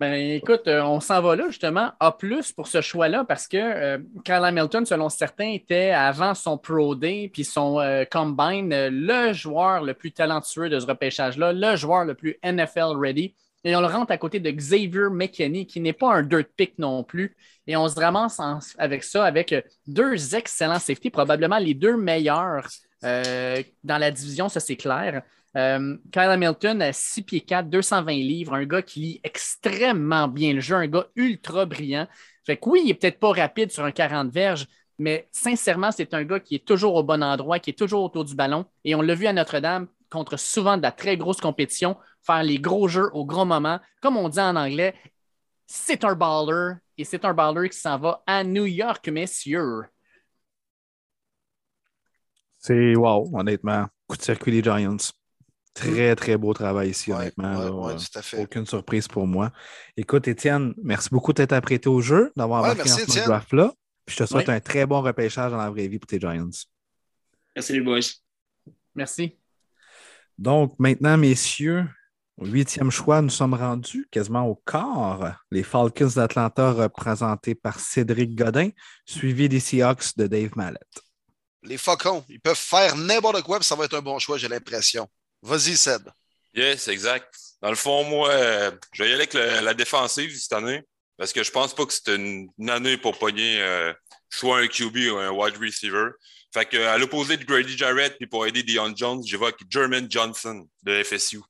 [0.00, 2.16] Ben, écoute, euh, on s'en va là justement A
[2.56, 7.30] pour ce choix-là parce que euh, Kyle Hamilton, selon certains, était avant son Pro Day
[7.30, 12.14] puis son euh, Combine le joueur le plus talentueux de ce repêchage-là, le joueur le
[12.14, 13.34] plus NFL ready.
[13.64, 16.78] Et on le rentre à côté de Xavier McKinney, qui n'est pas un dirt pick
[16.78, 17.36] non plus.
[17.66, 18.40] Et on se ramasse
[18.78, 22.66] avec ça, avec euh, deux excellents safety, probablement les deux meilleurs
[23.04, 25.22] euh, dans la division, ça c'est clair.
[25.56, 30.54] Euh, Kyle Hamilton à 6 pieds 4, 220 livres, un gars qui lit extrêmement bien
[30.54, 32.06] le jeu, un gars ultra brillant.
[32.46, 34.66] Fait que oui, il n'est peut-être pas rapide sur un 40 verges,
[34.98, 38.24] mais sincèrement, c'est un gars qui est toujours au bon endroit, qui est toujours autour
[38.24, 38.64] du ballon.
[38.84, 42.58] Et on l'a vu à Notre-Dame contre souvent de la très grosse compétition, faire les
[42.58, 43.80] gros jeux au gros moment.
[44.02, 44.94] Comme on dit en anglais,
[45.66, 49.84] c'est un baller et c'est un baller qui s'en va à New York, messieurs.
[52.58, 53.86] C'est wow, honnêtement.
[54.06, 54.96] Coup de circuit des Giants.
[55.72, 57.56] Très, très beau travail ici, Ouais, honnêtement.
[57.58, 57.70] ouais, là.
[57.72, 58.42] ouais, tout à fait.
[58.42, 59.52] Aucune surprise pour moi.
[59.96, 63.72] Écoute, Étienne, merci beaucoup d'être apprêté au jeu, d'avoir Ouais, embarqué merci, dans ce draft-là.
[64.04, 66.50] Puis je te souhaite un très bon repêchage dans la vraie vie pour tes Giants.
[67.54, 68.00] Merci les boys.
[68.94, 69.38] Merci.
[70.36, 71.86] Donc, maintenant, messieurs,
[72.40, 75.44] Au huitième choix, nous sommes rendus quasiment au quart.
[75.50, 78.70] Les Falcons d'Atlanta représentés par Cédric Godin,
[79.04, 80.78] suivi des Seahawks de Dave Mallet.
[81.62, 84.48] Les Faucons, ils peuvent faire n'importe quoi, puis ça va être un bon choix, j'ai
[84.48, 85.06] l'impression.
[85.42, 86.08] Vas-y, Seb.
[86.54, 87.34] Yes, exact.
[87.60, 90.80] Dans le fond, moi, euh, je vais y aller avec la défensive cette année,
[91.18, 93.92] parce que je pense pas que c'est une, année pour pogner euh,
[94.30, 96.06] soit un QB ou un wide receiver.
[96.54, 100.66] Fait que, à l'opposé de Grady Jarrett, puis pour aider Dion Jones, j'évoque German Johnson
[100.84, 101.40] de FSU.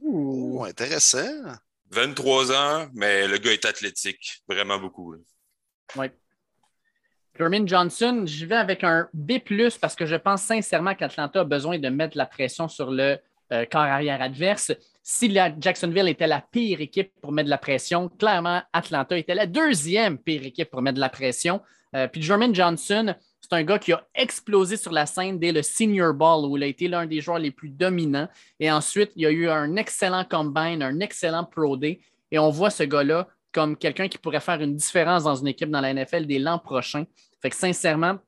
[0.00, 1.26] Ouh, intéressant.
[1.90, 5.14] 23 ans, mais le gars est athlétique, vraiment beaucoup.
[5.96, 6.06] Oui.
[7.36, 9.32] German Johnson, je vais avec un B,
[9.80, 13.18] parce que je pense sincèrement qu'Atlanta a besoin de mettre la pression sur le
[13.52, 14.72] euh, corps arrière adverse.
[15.02, 19.34] Si la Jacksonville était la pire équipe pour mettre de la pression, clairement, Atlanta était
[19.34, 21.60] la deuxième pire équipe pour mettre de la pression.
[21.96, 23.14] Euh, puis German Johnson,
[23.50, 26.62] c'est un gars qui a explosé sur la scène dès le Senior Ball, où il
[26.62, 28.28] a été l'un des joueurs les plus dominants.
[28.60, 32.00] Et ensuite, il y a eu un excellent combine, un excellent Pro Day.
[32.30, 35.70] Et on voit ce gars-là comme quelqu'un qui pourrait faire une différence dans une équipe
[35.70, 37.04] dans la NFL dès l'an prochain.
[37.42, 38.18] Fait que sincèrement,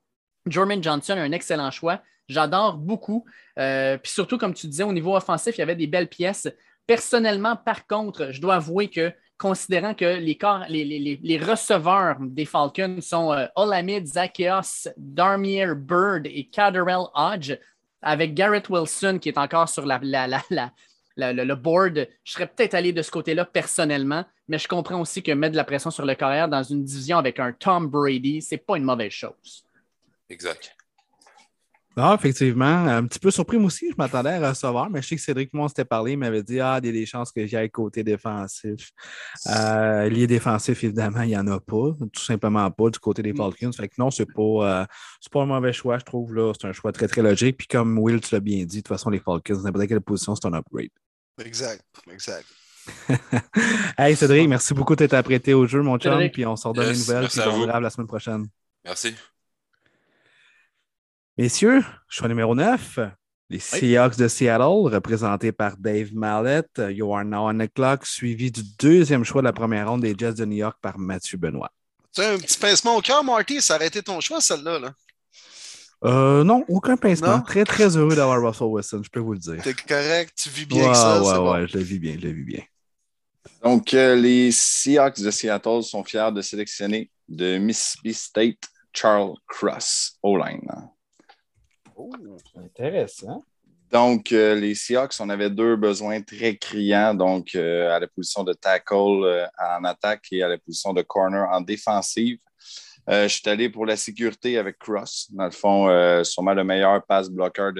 [0.46, 2.02] Jorman Johnson a un excellent choix.
[2.28, 3.24] J'adore beaucoup.
[3.60, 6.48] Euh, puis surtout, comme tu disais, au niveau offensif, il y avait des belles pièces.
[6.84, 13.32] Personnellement, par contre, je dois avouer que considérant que les, les, receveurs des Falcons sont
[13.32, 14.08] euh, Olamide
[14.96, 17.58] Darmier Bird et Caderell Hodge,
[18.02, 19.98] avec Garrett Wilson qui est encore sur la,
[21.16, 25.32] le board, je serais peut-être allé de ce côté-là personnellement, mais je comprends aussi que
[25.32, 28.58] mettre de la pression sur le carrière dans une division avec un Tom Brady, c'est
[28.58, 29.64] pas une mauvaise chose.
[30.28, 30.76] Exact.
[31.96, 32.64] Non, effectivement.
[32.64, 33.90] Un petit peu surpris, moi aussi.
[33.90, 36.12] Je m'attendais à recevoir, mais je sais que Cédric, moi, on s'était parlé.
[36.12, 38.90] Il m'avait dit Ah, il y a des chances que j'aille côté défensif.
[39.48, 41.92] Euh, lié défensif, évidemment, il n'y en a pas.
[42.12, 43.36] Tout simplement pas du côté des mm.
[43.36, 43.72] Falcons.
[43.72, 44.84] Fait que non, c'est pas, euh,
[45.30, 46.34] pas un mauvais choix, je trouve.
[46.34, 46.52] là.
[46.58, 47.58] C'est un choix très, très logique.
[47.58, 50.34] Puis comme Will, tu l'as bien dit, de toute façon, les Falcons, n'importe quelle position,
[50.34, 50.90] c'est un upgrade.
[51.44, 52.46] Exact, exact.
[53.98, 56.28] hey Cédric, merci beaucoup d'être apprêté au jeu, mon chum.
[56.30, 57.28] Puis on sort de les nouvelles.
[57.28, 58.46] Puis on la semaine prochaine.
[58.84, 59.14] Merci.
[61.38, 62.98] Messieurs, choix numéro 9,
[63.48, 68.50] les Seahawks de Seattle, représentés par Dave Mallet, You Are Now on the Clock, suivi
[68.50, 71.70] du deuxième choix de la première ronde des Jets de New York par Mathieu Benoît.
[72.14, 74.78] Tu un petit pincement au cœur, Marty, ça aurait été ton choix, celle-là.
[74.78, 74.92] Là.
[76.04, 77.40] Euh, non, aucun pincement.
[77.40, 79.62] Très, très heureux d'avoir Russell Wilson, je peux vous le dire.
[79.62, 81.22] T'es correct, tu vis bien ça.
[81.22, 82.62] Ouais, ouais, je le vis bien, je le vis bien.
[83.62, 90.18] Donc, euh, les Seahawks de Seattle sont fiers de sélectionner de Mississippi State Charles Cross,
[90.22, 90.68] O-line.
[92.04, 92.10] Oh,
[92.56, 93.44] intéressant.
[93.92, 98.42] Donc, euh, les Seahawks, on avait deux besoins très criants, donc euh, à la position
[98.42, 102.38] de tackle euh, en attaque et à la position de corner en défensive.
[103.06, 107.28] je suis allé pour la sécurité avec Cross, dans le fond, sûrement le meilleur pass
[107.28, 107.70] blocker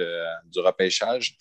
[0.45, 1.35] du repêchage.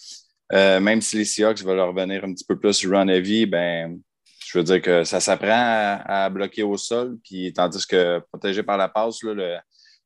[0.53, 4.01] même si les Seahawks veulent revenir un petit peu plus run heavy, ben,
[4.47, 8.77] je veux dire que ça s'apprend à, bloquer au sol, puis tandis que protégé par
[8.77, 9.57] la passe, là, le,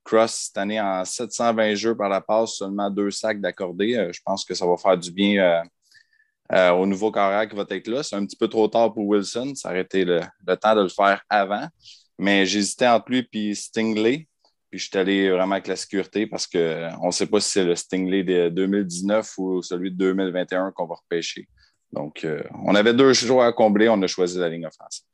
[0.06, 3.96] Cross cette année en 720 jeux par la passe, seulement deux sacs d'accordé.
[3.96, 5.62] Euh, je pense que ça va faire du bien euh,
[6.52, 8.02] euh, au nouveau carrière qui va être là.
[8.02, 9.52] C'est un petit peu trop tard pour Wilson.
[9.56, 10.20] Ça aurait été le,
[10.60, 11.66] temps de le faire avant.
[12.18, 14.28] Mais j'hésitais entre lui et Stingley.
[14.70, 17.64] Puis je suis allé vraiment avec la sécurité parce qu'on ne sait pas si c'est
[17.64, 21.48] le Stingley de 2019 ou celui de 2021 qu'on va repêcher.
[21.92, 22.26] Donc,
[22.64, 23.88] on avait deux joueurs à combler.
[23.88, 25.04] On a choisi la ligne offensive.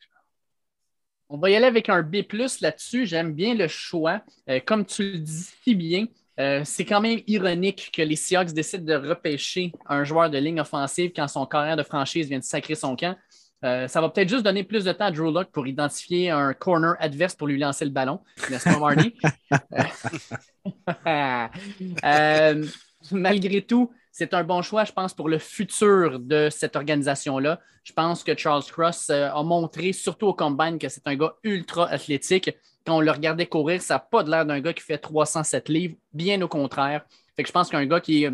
[1.34, 2.16] On va y aller avec un B
[2.60, 3.06] là-dessus.
[3.06, 4.20] J'aime bien le choix.
[4.50, 6.04] Euh, comme tu le dis si bien,
[6.38, 10.60] euh, c'est quand même ironique que les Seahawks décident de repêcher un joueur de ligne
[10.60, 13.16] offensive quand son carrière de franchise vient de sacrer son camp.
[13.64, 16.52] Euh, ça va peut-être juste donner plus de temps à Drew Luck pour identifier un
[16.52, 19.14] corner adverse pour lui lancer le ballon, n'est-ce pas, Marty?
[23.10, 27.60] malgré tout, c'est un bon choix, je pense, pour le futur de cette organisation-là.
[27.82, 31.34] Je pense que Charles Cross euh, a montré, surtout au combine, que c'est un gars
[31.42, 32.50] ultra athlétique.
[32.86, 35.96] Quand on le regardait courir, ça n'a pas l'air d'un gars qui fait 307 livres,
[36.12, 37.06] bien au contraire.
[37.34, 38.28] Fait que je pense qu'un gars qui est,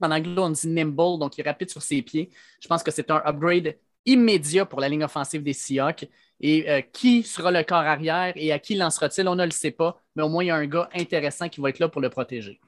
[0.00, 2.30] en anglais, on dit nimble, donc qui est rapide sur ses pieds.
[2.60, 6.08] Je pense que c'est un upgrade immédiat pour la ligne offensive des Seahawks.
[6.38, 9.70] Et euh, qui sera le corps arrière et à qui lancera-t-il, on ne le sait
[9.70, 12.02] pas, mais au moins il y a un gars intéressant qui va être là pour
[12.02, 12.60] le protéger.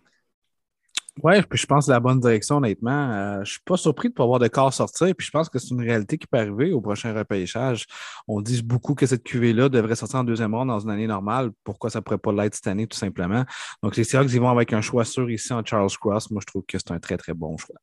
[1.22, 3.10] Oui, puis je pense que la bonne direction, honnêtement.
[3.10, 5.14] Euh, je ne suis pas surpris de ne pas voir de corps sortir.
[5.16, 7.86] Puis je pense que c'est une réalité qui peut arriver au prochain repêchage.
[8.26, 11.50] On dit beaucoup que cette QV-là devrait sortir en deuxième ronde dans une année normale.
[11.64, 13.44] Pourquoi ça ne pourrait pas l'être cette année, tout simplement?
[13.82, 16.30] Donc, les Seahawks, ils vont avec un choix sûr ici en Charles Cross.
[16.30, 17.76] Moi, je trouve que c'est un très, très bon choix.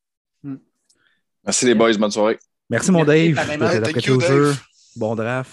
[0.44, 0.58] Hmm.
[1.44, 1.94] Merci les boys.
[1.98, 2.40] Bonne soirée.
[2.70, 3.36] Merci, mon Dave.
[3.60, 4.56] Merci, au jeu.
[4.96, 5.52] Bon draft.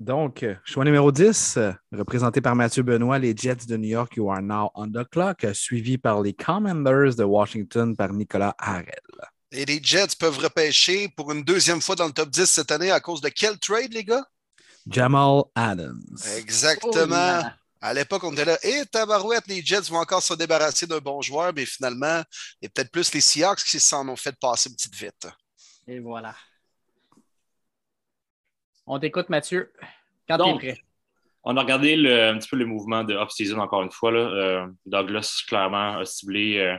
[0.00, 1.58] Donc, choix numéro 10,
[1.90, 5.44] représenté par Mathieu Benoît, les Jets de New York, You Are Now on the Clock,
[5.54, 8.86] suivi par les Commanders de Washington par Nicolas Harrell.
[9.50, 12.92] Et les Jets peuvent repêcher pour une deuxième fois dans le top 10 cette année
[12.92, 14.24] à cause de quel trade, les gars?
[14.88, 16.16] Jamal Adams.
[16.36, 17.40] Exactement.
[17.42, 17.48] Oh,
[17.80, 21.22] à l'époque, on était là, et tabarouette, les Jets vont encore se débarrasser d'un bon
[21.22, 22.22] joueur, mais finalement,
[22.60, 25.28] il y a peut-être plus les Seahawks qui s'en ont fait passer une petite vite.
[25.88, 26.34] Et voilà.
[28.88, 29.70] On t'écoute, Mathieu.
[30.28, 30.82] Quand Donc, tu es prêt.
[31.44, 34.10] On a regardé le- un petit peu le mouvement de off-season encore une fois.
[34.10, 34.18] Là.
[34.20, 36.58] Euh, Douglas, clairement, a ciblé.
[36.58, 36.76] Euh,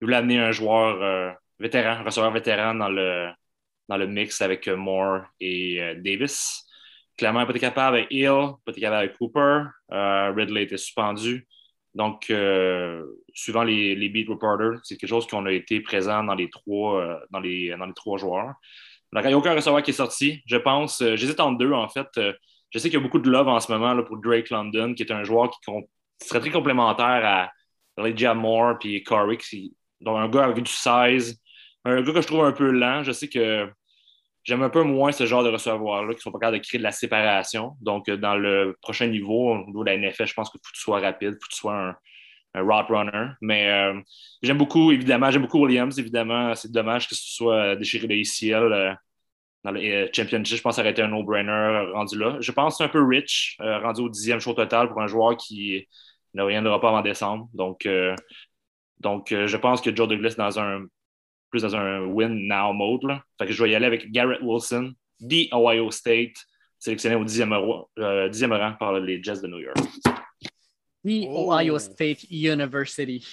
[0.00, 3.28] il voulait amener un joueur euh, vétéran, un receveur vétéran dans le,
[3.88, 6.66] dans le mix avec euh, Moore et euh, Davis.
[7.16, 9.64] Clairement, il n'a pas été capable avec Hill, pas été capable avec Cooper.
[9.92, 11.46] Euh, Ridley était suspendu.
[11.94, 13.04] Donc, euh,
[13.34, 17.00] suivant les, les beat reporters, c'est quelque chose qu'on a été présent dans les trois,
[17.00, 18.54] euh, dans les, dans les trois joueurs.
[19.12, 20.42] Il n'y a aucun receveur qui est sorti.
[20.46, 22.06] Je pense, euh, j'hésite entre deux, en fait.
[22.18, 22.32] Euh,
[22.70, 24.94] je sais qu'il y a beaucoup de love en ce moment là, pour Drake London,
[24.94, 25.58] qui est un joueur qui,
[26.22, 27.50] serait très complémentaire à
[27.98, 29.38] Elijah Moore et Corey,
[30.00, 31.40] donc un gars avec du size,
[31.84, 33.02] un gars que je trouve un peu lent.
[33.02, 33.68] Je sais que
[34.44, 36.84] j'aime un peu moins ce genre de receveurs-là qui sont pas capables de créer de
[36.84, 37.76] la séparation.
[37.80, 40.70] Donc, euh, dans le prochain niveau, au niveau de la NFL, je pense qu'il faut
[40.70, 41.96] que tu sois rapide, il faut que tu sois un,
[42.54, 43.28] un route runner.
[43.40, 44.00] Mais euh,
[44.42, 46.54] j'aime beaucoup, évidemment, j'aime beaucoup Williams, évidemment.
[46.54, 48.72] C'est dommage que ce soit euh, déchiré de ACL.
[48.72, 48.94] euh,
[49.64, 52.36] dans le euh, Championship, je pense que ça aurait été un no-brainer euh, rendu là.
[52.40, 55.86] Je pense un peu rich, euh, rendu au dixième show total pour un joueur qui
[56.34, 57.48] ne reviendra pas avant décembre.
[57.52, 58.14] Donc, euh,
[59.00, 60.86] donc euh, je pense que Joe Douglas dans un
[61.50, 63.18] plus dans un win now mode.
[63.38, 66.36] Fait que je vais y aller avec Garrett Wilson, The Ohio State,
[66.78, 67.52] sélectionné au dixième,
[67.98, 69.76] euh, dixième rang par les Jets de New York.
[71.04, 71.52] Oh.
[71.52, 73.26] Ohio State University.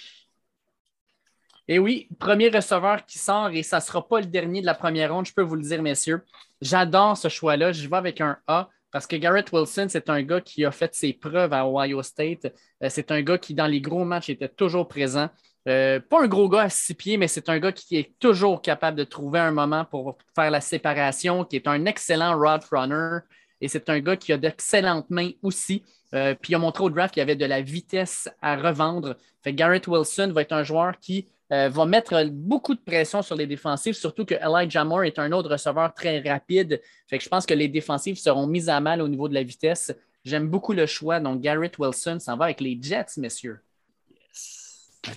[1.68, 4.74] Et oui, premier receveur qui sort et ça ne sera pas le dernier de la
[4.74, 6.22] première ronde, je peux vous le dire, messieurs.
[6.62, 7.74] J'adore ce choix-là.
[7.74, 10.96] Je vais avec un A parce que Garrett Wilson, c'est un gars qui a fait
[10.96, 12.46] ses preuves à Ohio State.
[12.82, 15.30] Euh, c'est un gars qui, dans les gros matchs, était toujours présent.
[15.68, 18.62] Euh, pas un gros gars à six pieds, mais c'est un gars qui est toujours
[18.62, 23.20] capable de trouver un moment pour faire la séparation, qui est un excellent route runner.
[23.62, 25.84] Et c'est un gars qui a d'excellentes mains aussi.
[26.14, 29.16] Euh, puis il a montré au draft qu'il y avait de la vitesse à revendre.
[29.44, 33.22] Fait que Garrett Wilson va être un joueur qui euh, va mettre beaucoup de pression
[33.22, 36.82] sur les défensives, surtout que Elijah Moore est un autre receveur très rapide.
[37.08, 39.44] Fait que je pense que les défensives seront mises à mal au niveau de la
[39.44, 39.94] vitesse.
[40.26, 41.20] J'aime beaucoup le choix.
[41.22, 43.60] Donc, Garrett Wilson s'en va avec les Jets, messieurs.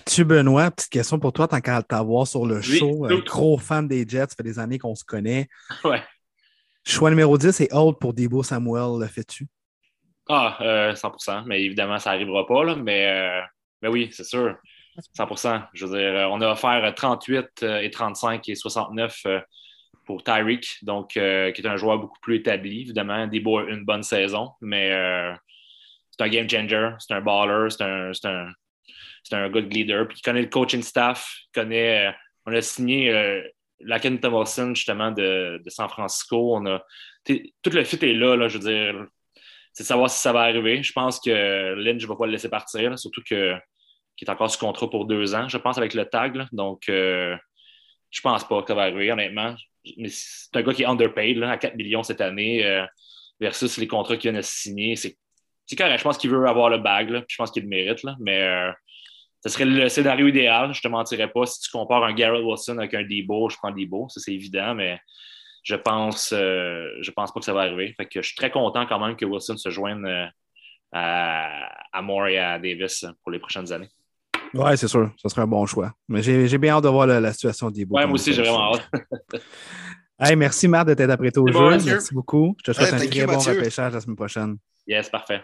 [0.05, 3.07] Tu, Benoît, petite question pour toi, tant qu'à t'avoir sur le Oui, show.
[3.07, 3.13] tout.
[3.13, 5.49] Un gros fan des Jets, ça fait des années qu'on se connaît.
[5.83, 6.01] Ouais.
[6.83, 9.47] Choix numéro 10 et Hold pour Debo Samuel, le fais-tu?
[10.27, 12.65] Ah, euh, 100% Mais évidemment, ça n'arrivera pas.
[12.65, 13.41] Euh,
[13.81, 14.55] mais oui, c'est sûr.
[15.17, 19.39] 100% Je veux dire, on a offert 38 euh, et 35 et 69 euh,
[20.05, 22.81] pour Tyreek, donc, qui est un joueur beaucoup plus établi.
[22.81, 24.89] Évidemment, Debo a une bonne saison, mais
[26.09, 28.51] c'est un game changer, c'est un baller, c'est un, c'est un,
[29.23, 30.07] c'est un good leader.
[30.07, 32.13] Puis il connaît le coaching staff, il connaît.
[32.45, 33.43] on a signé
[33.81, 36.55] euh, Laken Thomason, justement, de, San Francisco.
[36.55, 36.83] On a,
[37.25, 39.07] tout le fit est là, je veux dire
[39.73, 40.83] c'est de savoir si ça va arriver.
[40.83, 44.59] Je pense que Lynch ne va pas le laisser partir, surtout qu'il est encore sous
[44.59, 46.45] contrat pour deux ans, je pense, avec le tag.
[46.51, 47.35] Donc, euh,
[48.09, 49.55] je pense pas que ça va arriver, honnêtement.
[49.97, 52.85] Mais c'est un gars qui est underpaid à 4 millions cette année euh,
[53.39, 54.95] versus les contrats qu'il vient de signer.
[54.95, 55.17] C'est
[55.77, 55.97] correct.
[55.97, 57.07] Je pense qu'il veut avoir le bag.
[57.07, 58.05] Puis je pense qu'il le mérite.
[58.19, 58.71] Mais euh,
[59.43, 60.73] ce serait le scénario idéal.
[60.73, 61.45] Je ne te mentirais pas.
[61.45, 64.07] Si tu compares un Garrett Wilson avec un Debo, je prends Debo.
[64.09, 64.99] Ça, c'est évident, mais
[65.63, 67.93] je pense, euh, je pense pas que ça va arriver.
[67.97, 70.25] Fait que je suis très content quand même que Wilson se joigne euh,
[70.91, 73.89] à, à Moore et à Davis pour les prochaines années.
[74.53, 75.11] Ouais, c'est sûr.
[75.17, 75.93] Ce serait un bon choix.
[76.09, 77.95] Mais j'ai bien hâte de voir la, la situation de Debo.
[77.95, 78.89] Ouais, moi aussi, j'ai vraiment hâte.
[80.23, 81.53] Hey, merci, Marc, de t'être apprêté au jeu.
[81.53, 82.55] bon, merci beaucoup.
[82.63, 83.53] Je te souhaite Hey, un très you, bon Mathieu.
[83.53, 84.57] repêchage la semaine prochaine.
[84.85, 85.41] Yes, parfait.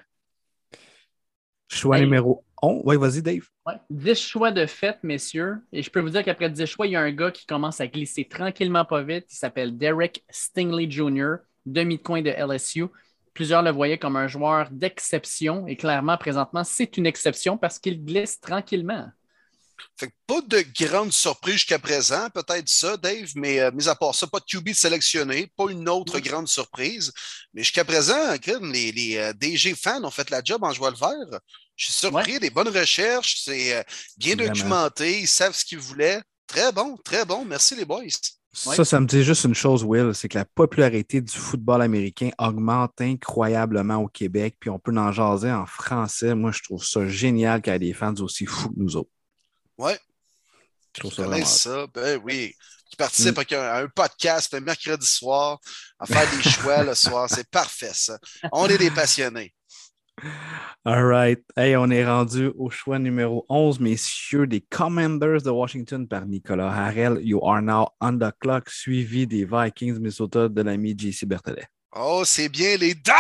[1.68, 2.04] Choix Hey.
[2.04, 2.82] numéro 11.
[2.86, 3.48] Oui, vas-y, Dave.
[3.66, 3.76] Ouais.
[3.90, 5.58] 10 choix de fait, messieurs.
[5.72, 7.82] Et je peux vous dire qu'après 10 choix, il y a un gars qui commence
[7.82, 9.26] à glisser tranquillement pas vite.
[9.32, 12.86] Il s'appelle Derek Stingley Jr., demi de coin de LSU.
[13.34, 15.68] Plusieurs le voyaient comme un joueur d'exception.
[15.68, 19.08] Et clairement, présentement, c'est une exception parce qu'il glisse tranquillement.
[19.98, 23.96] Fait que pas de grande surprise jusqu'à présent, peut-être ça, Dave, mais euh, mis à
[23.96, 27.12] part ça, pas de QB sélectionné, pas une autre grande surprise.
[27.54, 30.96] Mais jusqu'à présent, les, les euh, DG fans ont fait la job en jouant le
[30.96, 31.40] vert.
[31.76, 33.84] Je suis surpris, des bonnes recherches, c'est euh,
[34.18, 34.54] bien Vraiment.
[34.54, 36.22] documenté, ils savent ce qu'ils voulaient.
[36.48, 37.46] Très bon, très bon.
[37.46, 38.04] Merci les boys.
[38.54, 42.32] Ça, ça me dit juste une chose, Will, c'est que la popularité du football américain
[42.40, 46.34] augmente incroyablement au Québec, puis on peut en jaser en français.
[46.34, 49.12] Moi, je trouve ça génial qu'il y ait des fans aussi fous que nous autres.
[49.78, 49.98] Ouais.
[50.96, 51.46] Je trouve ça vraiment.
[51.46, 52.54] ça, ben oui.
[52.90, 55.60] Qui participent à un- à un podcast un mercredi soir,
[56.00, 57.28] à faire des choix le soir.
[57.34, 58.18] C'est parfait, ça.
[58.52, 59.54] On est des passionnés.
[60.84, 61.40] All right.
[61.56, 66.72] Hey, on est rendu au choix numéro 11, messieurs, des Commanders de Washington par Nicolas
[66.74, 67.20] Harrell.
[67.22, 71.68] You are now on the clock, suivi des Vikings Minnesota de l'ami JC Berthelet.
[71.96, 73.12] Oh, c'est bien les WFT,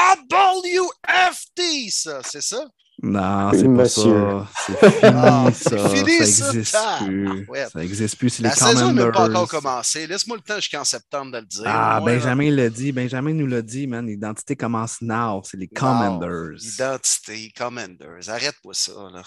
[1.92, 2.66] ça, c'est ça?
[3.00, 4.12] Non, c'est pas Monsieur.
[4.24, 4.48] ça.
[4.66, 5.90] C'est fini, Ah, ça.
[5.90, 6.48] fini, ça ça.
[6.50, 7.46] existe Ah, plus.
[7.48, 7.66] ouais.
[7.72, 8.30] Ça existe plus.
[8.32, 9.48] C'est les La saison n'a pas encore Commanders.
[9.50, 10.08] commencé.
[10.08, 11.64] Laisse-moi le temps jusqu'en septembre de le dire.
[11.68, 12.14] Ah, moins.
[12.16, 12.92] Benjamin l'a dit.
[12.92, 14.06] Benjamin nous l'a dit, man.
[14.08, 15.42] L'identité commence now.
[15.44, 16.58] C'est les Commanders.
[16.60, 18.30] Identité, Commanders.
[18.30, 19.22] Arrête-moi ça, là.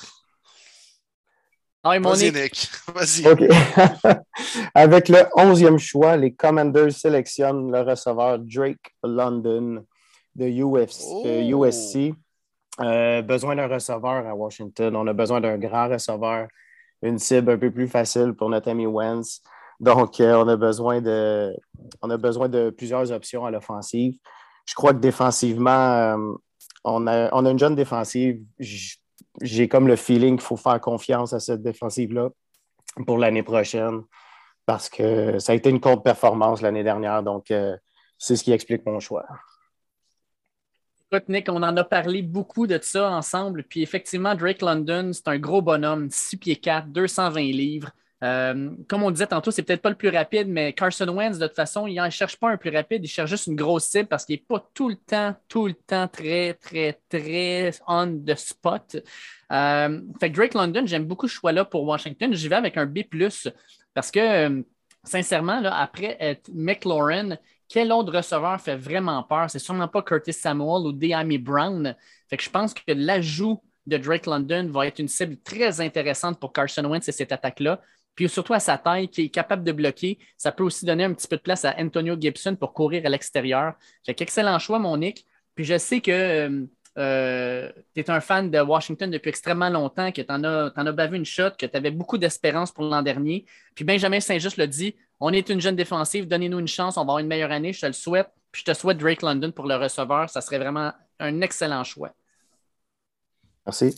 [1.82, 2.68] Ah, Vas-y, Nick.
[2.94, 3.26] Vas-y.
[3.28, 3.40] OK.
[4.74, 9.84] Avec le 11e choix, les Commanders sélectionnent le receveur Drake London
[10.34, 11.68] de, UFC, de.
[11.68, 12.14] USC.
[12.80, 14.96] Euh, besoin d'un receveur à Washington.
[14.96, 16.48] On a besoin d'un grand receveur,
[17.02, 19.42] une cible un peu plus facile pour notre ami Wentz.
[19.80, 24.14] Donc, euh, on, a besoin de, plusieurs options à l'offensive.
[24.66, 26.16] Je crois que défensivement, euh,
[26.84, 28.42] on, a, on a une jeune défensive.
[29.42, 32.28] J'ai comme le feeling qu'il faut faire confiance à cette défensive-là
[33.06, 34.02] pour l'année prochaine
[34.66, 37.22] parce que ça a été une courte performance l'année dernière.
[37.22, 37.52] Donc,
[38.18, 39.24] c'est ce qui explique mon choix.
[41.12, 43.64] Écoute, Nick, on en a parlé beaucoup de ça ensemble.
[43.64, 47.90] Puis effectivement, Drake London, c'est un gros bonhomme, 6 pieds 4, 220 livres.
[48.22, 51.46] Euh, comme on disait tantôt, c'est peut-être pas le plus rapide, mais Carson Wentz, de
[51.46, 54.08] toute façon, il ne cherche pas un plus rapide, il cherche juste une grosse cible
[54.08, 58.34] parce qu'il n'est pas tout le temps, tout le temps très, très, très on the
[58.34, 58.96] spot.
[59.50, 62.32] Euh, Drake London, j'aime beaucoup ce choix-là pour Washington.
[62.34, 63.00] J'y vais avec un B,
[63.94, 64.62] parce que, euh,
[65.02, 67.36] sincèrement, après euh, McLaurin,
[67.70, 69.48] quel autre receveur fait vraiment peur?
[69.48, 71.94] C'est sûrement pas Curtis Samuel ou Deami Brown.
[72.30, 76.84] Je pense que l'ajout de Drake London va être une cible très intéressante pour Carson
[76.84, 77.80] Wentz et cette attaque-là.
[78.16, 81.14] Puis surtout à sa taille, qui est capable de bloquer, ça peut aussi donner un
[81.14, 83.74] petit peu de place à Antonio Gibson pour courir à l'extérieur.
[84.04, 85.24] Fait qu'excellent choix, mon Nick.
[85.54, 86.66] Puis je sais que euh,
[86.98, 90.86] euh, tu es un fan de Washington depuis extrêmement longtemps, que tu en, as t'en
[90.86, 93.46] as bavé une shot, que tu avais beaucoup d'espérance pour l'an dernier.
[93.76, 97.12] Puis Benjamin Saint-Just l'a dit on est une jeune défensive, donnez-nous une chance, on va
[97.12, 98.30] avoir une meilleure année, je te le souhaite.
[98.52, 100.28] Puis je te souhaite Drake London pour le receveur.
[100.28, 102.12] Ça serait vraiment un excellent choix.
[103.64, 103.94] Merci.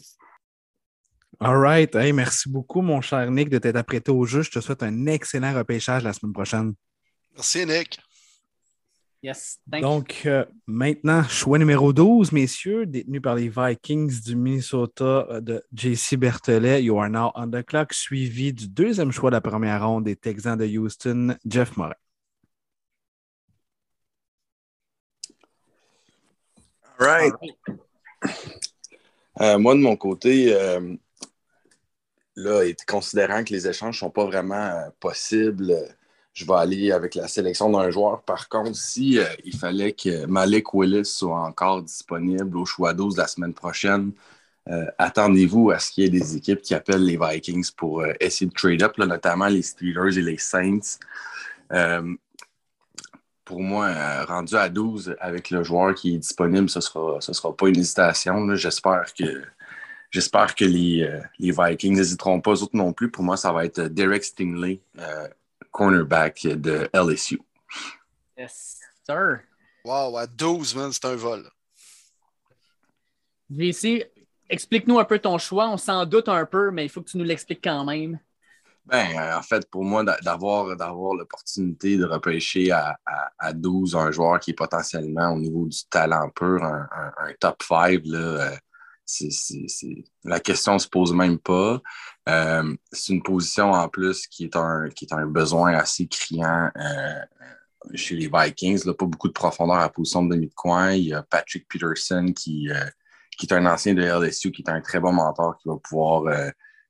[1.40, 1.94] All right.
[1.94, 4.42] Hey, merci beaucoup, mon cher Nick, de t'être apprêté au jeu.
[4.42, 6.74] Je te souhaite un excellent repêchage la semaine prochaine.
[7.34, 7.98] Merci, Nick.
[9.22, 15.26] Yes, thank Donc, euh, maintenant, choix numéro 12, messieurs, détenu par les Vikings du Minnesota
[15.30, 16.82] euh, de JC Berthelet.
[16.82, 20.16] You are now on the clock, suivi du deuxième choix de la première ronde des
[20.16, 21.94] Texans de Houston, Jeff Morin.
[26.98, 27.34] All right.
[29.40, 30.94] Euh, moi, de mon côté, euh,
[32.36, 35.88] là, et considérant que les échanges ne sont pas vraiment euh, possibles, euh,
[36.34, 38.22] je vais aller avec la sélection d'un joueur.
[38.22, 43.16] Par contre, si euh, il fallait que Malik Willis soit encore disponible au choix 12
[43.18, 44.12] la semaine prochaine,
[44.68, 48.12] euh, attendez-vous à ce qu'il y ait des équipes qui appellent les Vikings pour euh,
[48.20, 50.98] essayer de trade up, notamment les Steelers et les Saints.
[53.44, 57.32] Pour moi, rendu à 12 avec le joueur qui est disponible, ce ne sera, ce
[57.32, 58.54] sera pas une hésitation.
[58.54, 59.42] J'espère que,
[60.10, 63.10] j'espère que les, les Vikings n'hésiteront pas, eux autres non plus.
[63.10, 64.80] Pour moi, ça va être Derek Stingley,
[65.72, 67.40] cornerback de LSU.
[68.38, 69.40] Yes, sir.
[69.84, 71.48] Wow, à 12, man, c'est un vol.
[73.50, 74.04] JC,
[74.48, 75.68] explique-nous un peu ton choix.
[75.68, 78.18] On s'en doute un peu, mais il faut que tu nous l'expliques quand même.
[78.84, 83.52] Ben, euh, en fait, pour moi, d'a- d'avoir, d'avoir l'opportunité de repêcher à, à, à
[83.52, 87.62] 12 un joueur qui est potentiellement au niveau du talent pur, un, un- un top
[87.62, 88.52] 5, là,
[90.24, 91.80] la question ne se pose même pas.
[92.28, 96.70] Euh, c'est une position en plus qui est un, qui est un besoin assez criant
[96.76, 97.20] euh,
[97.94, 98.84] chez les Vikings.
[98.86, 100.92] Là, pas beaucoup de profondeur à la position de demi de coin.
[100.92, 102.84] Il y a Patrick Peterson qui, euh,
[103.36, 106.24] qui est un ancien de LSU, qui est un très bon mentor qui va pouvoir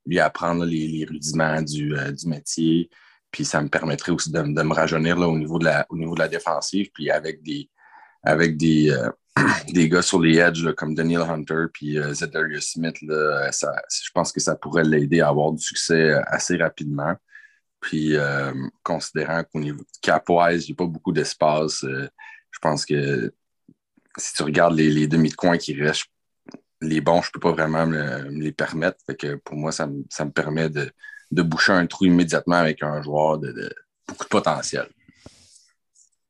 [0.05, 2.89] lui apprendre les, les rudiments du, du métier.
[3.31, 5.97] Puis ça me permettrait aussi de, de me rajeunir là, au, niveau de la, au
[5.97, 6.89] niveau de la défensive.
[6.93, 7.69] Puis avec des,
[8.23, 8.95] avec des,
[9.73, 12.13] des gars sur les edges comme Daniel Hunter puis euh,
[12.59, 16.57] Smith, là, ça, je pense que ça pourrait l'aider à avoir du succès euh, assez
[16.57, 17.15] rapidement.
[17.79, 18.53] Puis euh,
[18.83, 22.07] considérant qu'au niveau cap-wise, il n'y a pas beaucoup d'espace, euh,
[22.51, 23.33] je pense que
[24.17, 26.05] si tu regardes les, demi de qui restent,
[26.81, 28.99] les bons, je ne peux pas vraiment me, les permettre.
[29.43, 30.91] Pour moi, ça me, ça me permet de,
[31.31, 33.73] de boucher un trou immédiatement avec un joueur de
[34.07, 34.87] beaucoup de potentiel.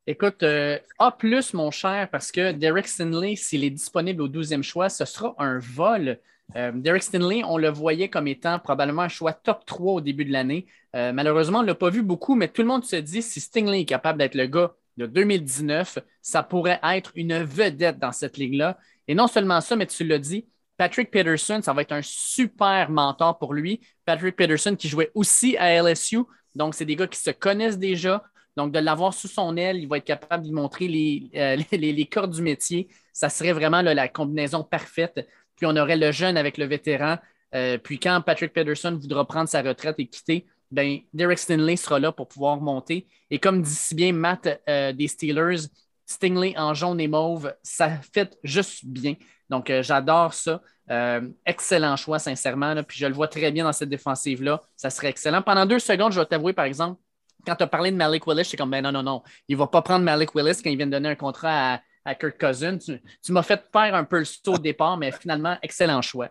[0.05, 1.17] Écoute, euh, A,
[1.53, 5.59] mon cher, parce que Derek Stinley, s'il est disponible au 12e choix, ce sera un
[5.59, 6.19] vol.
[6.57, 10.25] Euh, Derek Stinley, on le voyait comme étant probablement un choix top 3 au début
[10.25, 10.65] de l'année.
[10.93, 13.39] Euh, malheureusement, on ne l'a pas vu beaucoup, mais tout le monde se dit si
[13.39, 18.37] Stingley est capable d'être le gars de 2019, ça pourrait être une vedette dans cette
[18.37, 18.77] ligue-là.
[19.07, 20.45] Et non seulement ça, mais tu l'as dit,
[20.75, 23.79] Patrick Peterson, ça va être un super mentor pour lui.
[24.03, 26.19] Patrick Peterson qui jouait aussi à LSU.
[26.55, 28.21] Donc, c'est des gars qui se connaissent déjà.
[28.55, 32.03] Donc, de l'avoir sous son aile, il va être capable de lui montrer les, euh,
[32.11, 32.87] cordes du métier.
[33.11, 35.27] Ça serait vraiment la combinaison parfaite.
[35.55, 37.17] Puis, on aurait le jeune avec le vétéran.
[37.55, 41.99] Euh, puis, quand Patrick Peterson voudra prendre sa retraite et quitter, ben, Derek Stinley sera
[41.99, 43.07] là pour pouvoir monter.
[43.29, 45.67] Et comme dit si bien Matt euh, des Steelers,
[46.05, 49.15] Stingley en jaune et mauve, ça fait juste bien.
[49.49, 50.61] Donc, j'adore ça.
[51.45, 52.75] excellent choix, sincèrement.
[52.83, 54.61] puis je le vois très bien dans cette défensive-là.
[54.75, 55.41] Ça serait excellent.
[55.41, 56.99] Pendant deux secondes, je vais t'avouer, par exemple,
[57.45, 59.59] quand tu as parlé de Malik Willis, j'étais comme, ben non, non, non, il ne
[59.59, 62.77] va pas prendre Malik Willis quand il vient de donner un contrat à, Kirk Cousins.
[62.77, 66.29] Tu, m'as fait faire un peu le saut au départ, mais finalement, excellent choix.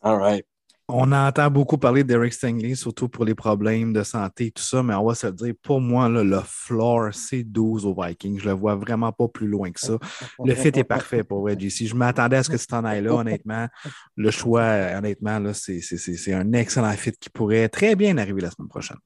[0.00, 0.44] All right.
[0.88, 4.82] On entend beaucoup parler d'Eric Stingley, surtout pour les problèmes de santé et tout ça,
[4.82, 8.40] mais on va se dire, pour moi, le floor, c'est 12 au Vikings.
[8.40, 9.96] Je le vois vraiment pas plus loin que ça.
[10.44, 11.70] Le fit est parfait pour Reggie.
[11.70, 13.68] Si je m'attendais à ce que tu t'en ailles là, honnêtement,
[14.16, 14.64] le choix,
[14.96, 18.98] honnêtement, c'est un excellent fit qui pourrait très bien arriver la semaine prochaine.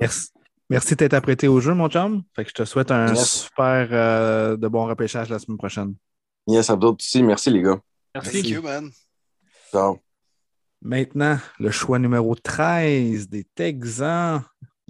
[0.00, 0.30] Merci.
[0.68, 2.24] Merci d'être apprêté au jeu, mon chum.
[2.34, 5.94] Fait que je te souhaite un super euh, de bon repêchage la semaine prochaine.
[6.48, 7.22] Yes, Abdul aussi.
[7.22, 7.78] Merci, les gars.
[8.14, 8.42] Merci.
[8.42, 8.90] Thank you, man.
[10.82, 14.42] Maintenant, le choix numéro 13 des Texans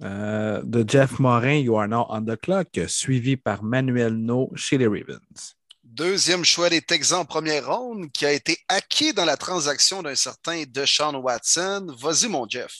[0.02, 4.78] euh, de Jeff Morin, You Are Now on the Clock, suivi par Manuel No chez
[4.78, 5.56] les Ravens.
[5.82, 10.14] Deuxième choix des Texans en première ronde qui a été acquis dans la transaction d'un
[10.14, 11.86] certain Deshaun Watson.
[11.98, 12.72] Vas-y, mon Jeff.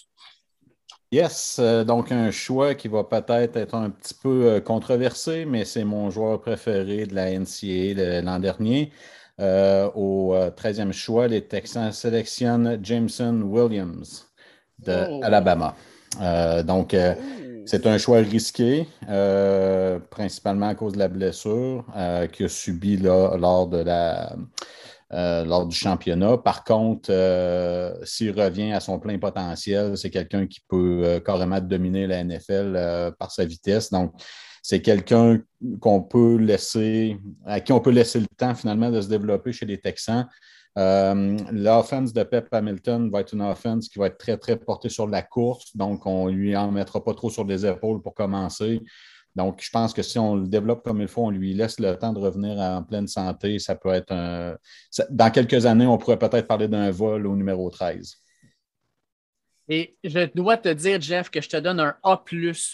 [1.13, 5.65] Yes, euh, donc un choix qui va peut-être être un petit peu euh, controversé, mais
[5.65, 8.91] c'est mon joueur préféré de la NCAA l'an dernier.
[9.39, 14.27] Euh, au 13e choix, les Texans sélectionnent Jameson Williams
[14.81, 15.21] de oh.
[15.23, 15.77] Alabama.
[16.65, 17.21] donc, oh.
[17.67, 18.89] c'est un choix risqué,
[20.11, 21.85] principalement à cause de la blessure
[22.33, 24.35] qu'il a subie lors de la
[25.13, 26.37] euh, lors du championnat.
[26.39, 31.61] Par contre, euh, s'il revient à son plein potentiel, c'est quelqu'un qui peut euh, carrément
[31.61, 33.91] dominer la NFL par sa vitesse.
[33.93, 34.15] Donc,
[34.65, 35.41] c'est quelqu'un
[35.79, 39.65] qu'on peut laisser, à qui on peut laisser le temps finalement de se développer chez
[39.65, 40.27] les Texans.
[40.75, 45.07] L'offense de Pep Hamilton va être une offense qui va être très, très portée sur
[45.07, 45.77] la course.
[45.77, 48.83] Donc, on ne lui en mettra pas trop sur les épaules pour commencer.
[49.37, 51.95] Donc, je pense que si on le développe comme il faut, on lui laisse le
[51.97, 54.57] temps de revenir en pleine santé, ça peut être un.
[55.11, 58.17] Dans quelques années, on pourrait peut-être parler d'un vol au numéro 13.
[59.69, 62.25] Et je dois te dire, Jeff, que je te donne un A,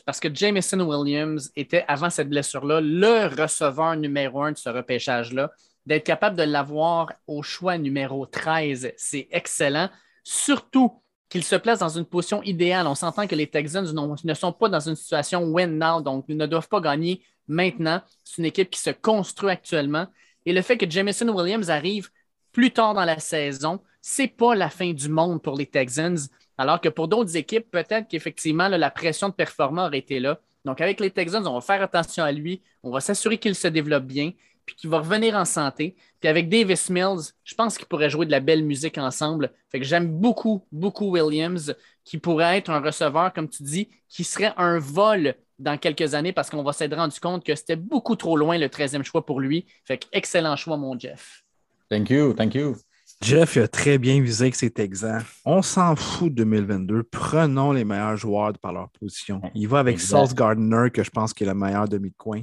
[0.06, 5.50] parce que Jameson Williams était, avant cette blessure-là, le receveur numéro un de ce repêchage-là.
[5.84, 9.90] D'être capable de l'avoir au choix numéro 13, c'est excellent.
[10.22, 11.01] Surtout
[11.32, 12.86] qu'il se place dans une position idéale.
[12.86, 13.90] On s'entend que les Texans
[14.22, 18.02] ne sont pas dans une situation win now, donc ils ne doivent pas gagner maintenant.
[18.22, 20.06] C'est une équipe qui se construit actuellement.
[20.44, 22.10] Et le fait que Jameson Williams arrive
[22.52, 26.18] plus tard dans la saison, c'est pas la fin du monde pour les Texans.
[26.58, 30.38] Alors que pour d'autres équipes, peut-être qu'effectivement, la pression de performance aurait été là.
[30.66, 32.60] Donc, avec les Texans, on va faire attention à lui.
[32.82, 34.32] On va s'assurer qu'il se développe bien
[34.66, 35.96] puis qu'il va revenir en santé.
[36.20, 39.50] Puis avec Davis Mills, je pense qu'ils pourraient jouer de la belle musique ensemble.
[39.70, 44.24] Fait que j'aime beaucoup, beaucoup Williams, qui pourrait être un receveur, comme tu dis, qui
[44.24, 48.16] serait un vol dans quelques années parce qu'on va s'être rendu compte que c'était beaucoup
[48.16, 49.66] trop loin le 13e choix pour lui.
[49.84, 51.44] Fait que excellent choix, mon Jeff.
[51.88, 52.76] Thank you, thank you.
[53.22, 55.22] Jeff a très bien visé que c'est exempt.
[55.44, 57.04] On s'en fout de 2022.
[57.04, 59.40] Prenons les meilleurs joueurs par leur position.
[59.54, 62.40] Il va avec Sauce Gardner, que je pense qu'il est le meilleur demi-coin.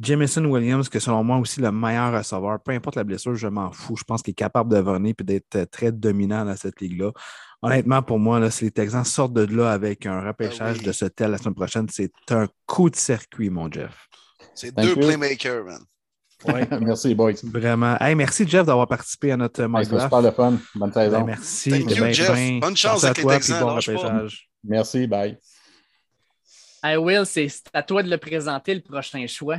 [0.00, 2.60] Jamison Williams, que selon moi aussi le meilleur receveur.
[2.62, 3.96] Peu importe la blessure, je m'en fous.
[3.96, 7.12] Je pense qu'il est capable de venir et d'être très dominant dans cette ligue-là.
[7.60, 10.92] Honnêtement, pour moi, là, si les Texans sortent de là avec un repêchage ah de
[10.92, 14.08] ce tel la semaine prochaine, c'est un coup de circuit, mon Jeff.
[14.54, 15.84] C'est deux playmakers, man.
[16.80, 17.34] merci, boys.
[17.44, 17.96] Vraiment.
[18.00, 20.58] Hey, merci, Jeff, d'avoir participé à notre super le fun.
[20.74, 21.18] Bonne saison.
[21.18, 21.70] Ben, merci.
[21.70, 22.60] Thank you, Jeff.
[22.60, 24.28] Bonne chance avec toi, les bon
[24.64, 25.38] Merci, bye.
[26.82, 29.58] Hey, Will, c'est à toi de le présenter, le prochain choix.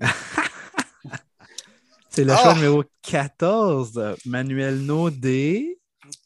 [2.08, 2.54] c'est le choix ah!
[2.54, 5.78] numéro 14, Manuel Naudé.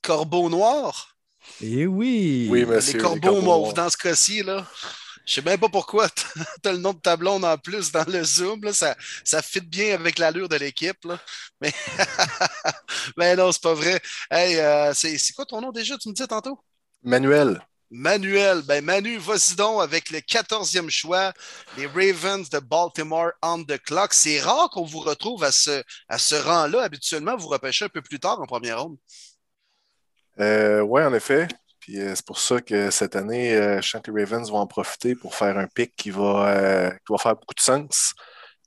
[0.03, 1.17] Corbeau noir.
[1.61, 2.49] Eh oui.
[2.51, 2.99] Oui, monsieur.
[2.99, 4.67] Les corbeaux mauves dans ce cas-ci, là.
[5.31, 6.09] Je sais même pas pourquoi
[6.63, 8.65] tu as le nom de ta blonde en plus dans le Zoom.
[8.65, 8.73] Là.
[8.73, 11.07] Ça, ça fit bien avec l'allure de l'équipe.
[11.61, 11.73] Mais...
[13.17, 14.01] Mais non, c'est pas vrai.
[14.29, 16.59] Hey, euh, c'est quoi ton nom déjà, tu me disais tantôt?
[17.05, 17.65] Manuel.
[17.93, 21.33] Manuel, ben Manu, vas-y donc avec le 14e choix,
[21.77, 24.13] les Ravens de Baltimore on the clock.
[24.13, 26.83] C'est rare qu'on vous retrouve à ce, à ce rang-là.
[26.83, 28.97] Habituellement, vous repêchez un peu plus tard en première ronde.
[30.41, 31.47] Euh, oui, en effet.
[31.97, 34.67] Euh, c'est pour ça que cette année, euh, je sens que les Ravens vont en
[34.67, 38.15] profiter pour faire un pic qui va, euh, qui va faire beaucoup de sens.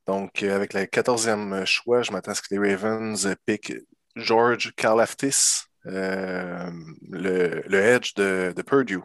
[0.07, 3.74] Donc, avec le 14e choix, je m'attends à ce que les Ravens piquent
[4.15, 6.71] George Karlaftis, le,
[7.09, 8.99] le edge de, de Purdue.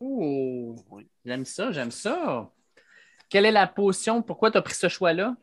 [0.00, 0.76] Ouh,
[1.24, 2.50] j'aime ça, j'aime ça.
[3.30, 4.22] Quelle est la position?
[4.22, 5.34] Pourquoi tu as pris ce choix-là?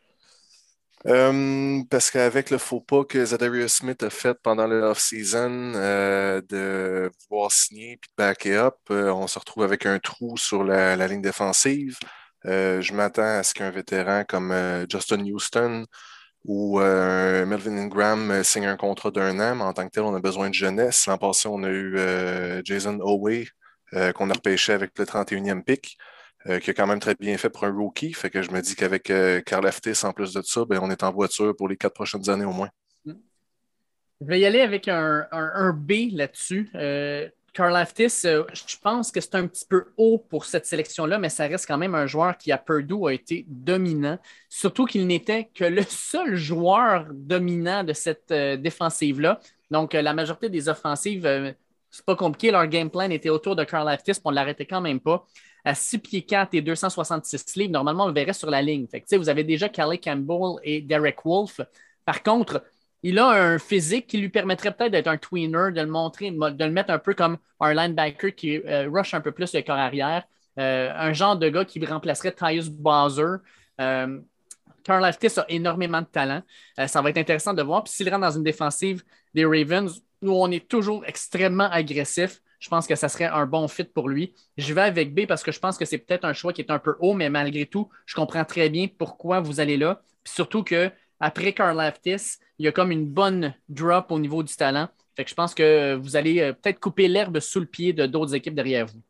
[1.06, 6.40] Euh, parce qu'avec le faux pas que Zadarius Smith a fait pendant le off-season euh,
[6.48, 10.62] de vouloir signer puis de backer up, euh, on se retrouve avec un trou sur
[10.62, 11.98] la, la ligne défensive.
[12.44, 14.54] je m'attends à ce qu'un vétéran comme
[14.88, 15.86] Justin Houston
[16.44, 20.20] ou Melvin Ingram signe un contrat d'un an, mais en tant que tel, on a
[20.20, 21.06] besoin de jeunesse.
[21.06, 21.96] L'an passé, on a eu
[22.64, 23.46] Jason Oway
[24.14, 25.96] qu'on a repêché avec le 31e pick.
[26.48, 28.12] Euh, qui a quand même très bien fait pour un rookie.
[28.12, 30.90] Fait que je me dis qu'avec euh, Carl Aftis, en plus de ça, ben, on
[30.90, 32.68] est en voiture pour les quatre prochaines années au moins.
[33.06, 36.68] Je vais y aller avec un, B là-dessus.
[36.74, 41.18] Euh, Carl Aftis, euh, je pense que c'est un petit peu haut pour cette sélection-là,
[41.18, 44.18] mais ça reste quand même un joueur qui, à Purdue, a été dominant.
[44.48, 49.38] Surtout qu'il n'était que le seul joueur dominant de cette défensive-là.
[49.70, 51.54] Donc, la majorité des offensives,
[51.90, 52.50] c'est pas compliqué.
[52.50, 55.24] Leur game plan était autour de Carl Aftis, on ne l'arrêtait quand même pas
[55.64, 58.86] à 6 pieds 4 et 266 livres, normalement, on le verrait sur la ligne.
[58.88, 61.60] Fait vous avez déjà Calais Campbell et Derek Wolf.
[62.04, 62.64] Par contre,
[63.02, 66.64] il a un physique qui lui permettrait peut-être d'être un tweener, de le montrer, de
[66.64, 69.76] le mettre un peu comme un linebacker qui euh, rush un peu plus le corps
[69.76, 70.24] arrière.
[70.58, 73.38] Euh, un genre de gars qui remplacerait Tyus Bowser.
[73.80, 74.20] Euh,
[74.84, 76.42] Carl Aftis a énormément de talent.
[76.86, 77.84] ça va être intéressant de voir.
[77.84, 82.68] Puis s'il rentre dans une défensive des Ravens, nous, on est toujours extrêmement agressif je
[82.68, 84.34] pense que ça serait un bon fit pour lui.
[84.56, 86.70] Je vais avec B parce que je pense que c'est peut-être un choix qui est
[86.70, 90.00] un peu haut, mais malgré tout, je comprends très bien pourquoi vous allez là.
[90.24, 90.88] surtout que
[91.18, 94.88] après Carl Laftis, il y a comme une bonne drop au niveau du talent.
[95.16, 98.06] Fait que je pense que vous allez euh, peut-être couper l'herbe sous le pied de
[98.06, 99.02] d'autres équipes derrière vous.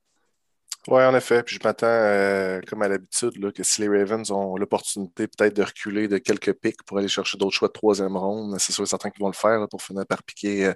[0.89, 1.43] Oui, en effet.
[1.43, 5.63] Puis je m'attends, euh, comme à l'habitude, que si les Ravens ont l'opportunité peut-être de
[5.63, 8.87] reculer de quelques pics pour aller chercher d'autres choix de troisième ronde, c'est sûr et
[8.87, 10.73] certain qu'ils vont le faire pour finir par piquer euh,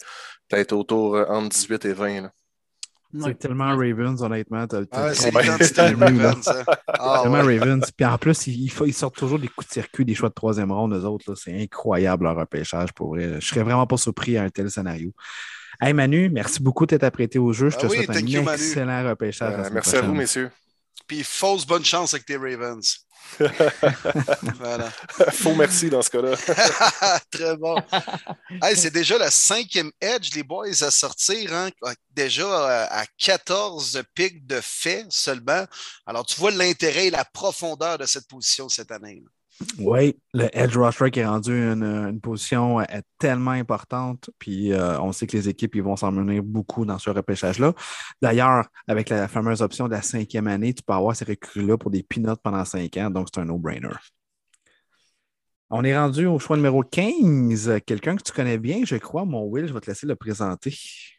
[0.49, 2.31] peut-être autour entre 18 et 20.
[3.19, 4.67] C'est tellement Ravens, honnêtement.
[4.93, 6.49] Ah, c'est Ravens.
[6.49, 6.65] Hein.
[6.89, 7.91] Ah, tellement Ravens.
[7.91, 10.73] Puis en plus, ils, ils, sortent toujours des coups de circuit, des choix de troisième
[10.73, 11.35] ronde, eux autres.
[11.35, 13.41] C'est incroyable leur repêchage pour vrai.
[13.41, 15.13] Je serais vraiment pas surpris à un tel scénario.
[15.81, 17.69] Hey Manu, merci beaucoup d'être apprêté au jeu.
[17.71, 19.67] Je te ah souhaite un excellent repêchage.
[19.67, 20.51] Euh, merci à vous, messieurs.
[21.07, 23.06] Puis fausse bonne chance avec tes Ravens.
[24.59, 24.91] voilà.
[25.31, 26.37] Faux merci dans ce cas-là.
[27.31, 27.77] Très bon.
[28.75, 31.53] c'est déjà le cinquième edge, les boys, à sortir.
[31.53, 31.71] Hein?
[32.11, 35.65] Déjà euh, à 14 pics de fait seulement.
[36.07, 39.23] Alors, tu vois l'intérêt et la profondeur de cette position cette année.
[39.79, 42.83] Oui, le edge rusher qui est rendu une, position
[43.19, 47.11] tellement importante, puis euh, on sait que les équipes vont s'en mener beaucoup dans ce
[47.11, 47.73] repêchage-là.
[48.21, 51.91] D'ailleurs, avec la fameuse option de la cinquième année, tu peux avoir ces recrues-là pour
[51.91, 53.89] des peanuts pendant cinq ans, donc c'est un no-brainer.
[55.69, 57.81] On est rendu au choix numéro 15.
[57.85, 60.79] Quelqu'un que tu connais bien, je crois, mon Will, je vais te laisser le présenter.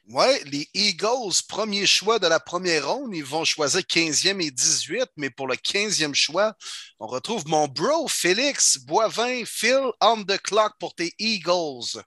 [0.09, 5.03] Oui, les Eagles, premier choix de la première ronde, ils vont choisir 15e et 18,
[5.17, 6.55] mais pour le 15e choix,
[6.97, 12.01] on retrouve mon bro Félix Boivin, Phil on the clock pour tes Eagles.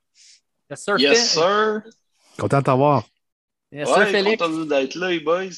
[0.70, 0.98] Yes, sir.
[0.98, 1.82] Yes, sir.
[2.38, 3.06] Content de t'avoir.
[3.70, 4.42] Yes, sir, Félix.
[4.42, 5.50] Content d'être là, les boys.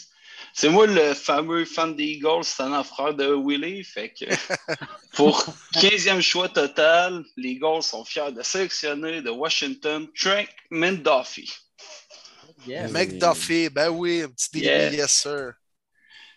[0.54, 3.84] C'est moi le fameux fan des Eagles, c'est un frère de Willie.
[3.84, 4.26] Fait que
[5.14, 11.50] pour 15e choix total, les Eagles sont fiers de sélectionner de Washington Trent McDuffie.
[12.66, 15.22] McDuffie, ben oui, un petit début, yes.
[15.22, 15.52] sir.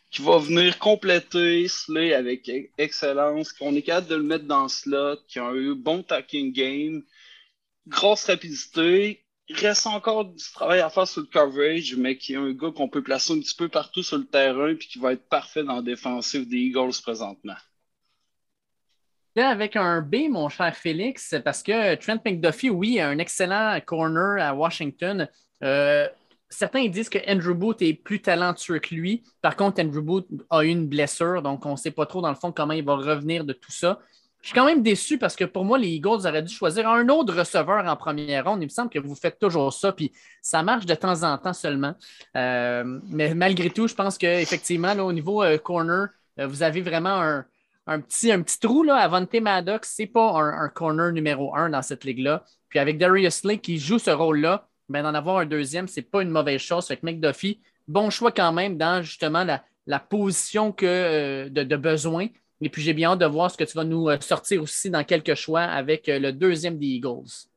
[0.09, 4.69] Qui va venir compléter Slay avec excellence, qu'on est capable de le mettre dans le
[4.69, 7.03] slot, qui a eu bon tacking game,
[7.85, 12.37] grosse rapidité, il reste encore du travail à faire sur le coverage, mais qui est
[12.37, 15.13] un gars qu'on peut placer un petit peu partout sur le terrain puis qui va
[15.13, 17.55] être parfait dans la défensive des Eagles présentement.
[19.35, 23.77] Là, avec un B, mon cher Félix, parce que Trent McDuffie, oui, a un excellent
[23.85, 25.27] corner à Washington.
[25.61, 26.07] Euh,
[26.49, 29.23] certains disent que Andrew Booth est plus talentueux que lui.
[29.41, 32.29] Par contre, Andrew Booth a eu une blessure, donc on ne sait pas trop, dans
[32.29, 33.99] le fond, comment il va revenir de tout ça.
[34.45, 37.09] Je suis quand même déçu parce que pour moi, les Eagles auraient dû choisir un
[37.09, 38.61] autre receveur en première ronde.
[38.61, 41.51] Il me semble que vous faites toujours ça, puis ça marche de temps en temps
[41.51, 41.95] seulement.
[42.37, 47.43] Euh, mais malgré tout, je pense qu'effectivement, au niveau euh, corner, euh, vous avez vraiment
[47.87, 49.95] un, petit, un petit trou là, à Vontae Maddox.
[49.95, 52.43] Ce n'est pas un, corner numéro un dans cette ligue-là.
[52.69, 56.05] Puis avec Darius Lake qui joue ce rôle-là, ben, d'en avoir un deuxième, ce n'est
[56.05, 56.85] pas une mauvaise chose.
[56.91, 62.27] Avec McDuffie, bon choix quand même dans justement la, position que, de besoin.
[62.61, 64.89] Et puis, j'ai bien hâte de voir ce que tu vas nous euh, sortir aussi
[64.89, 67.47] dans quelques choix avec euh, le deuxième des Eagles.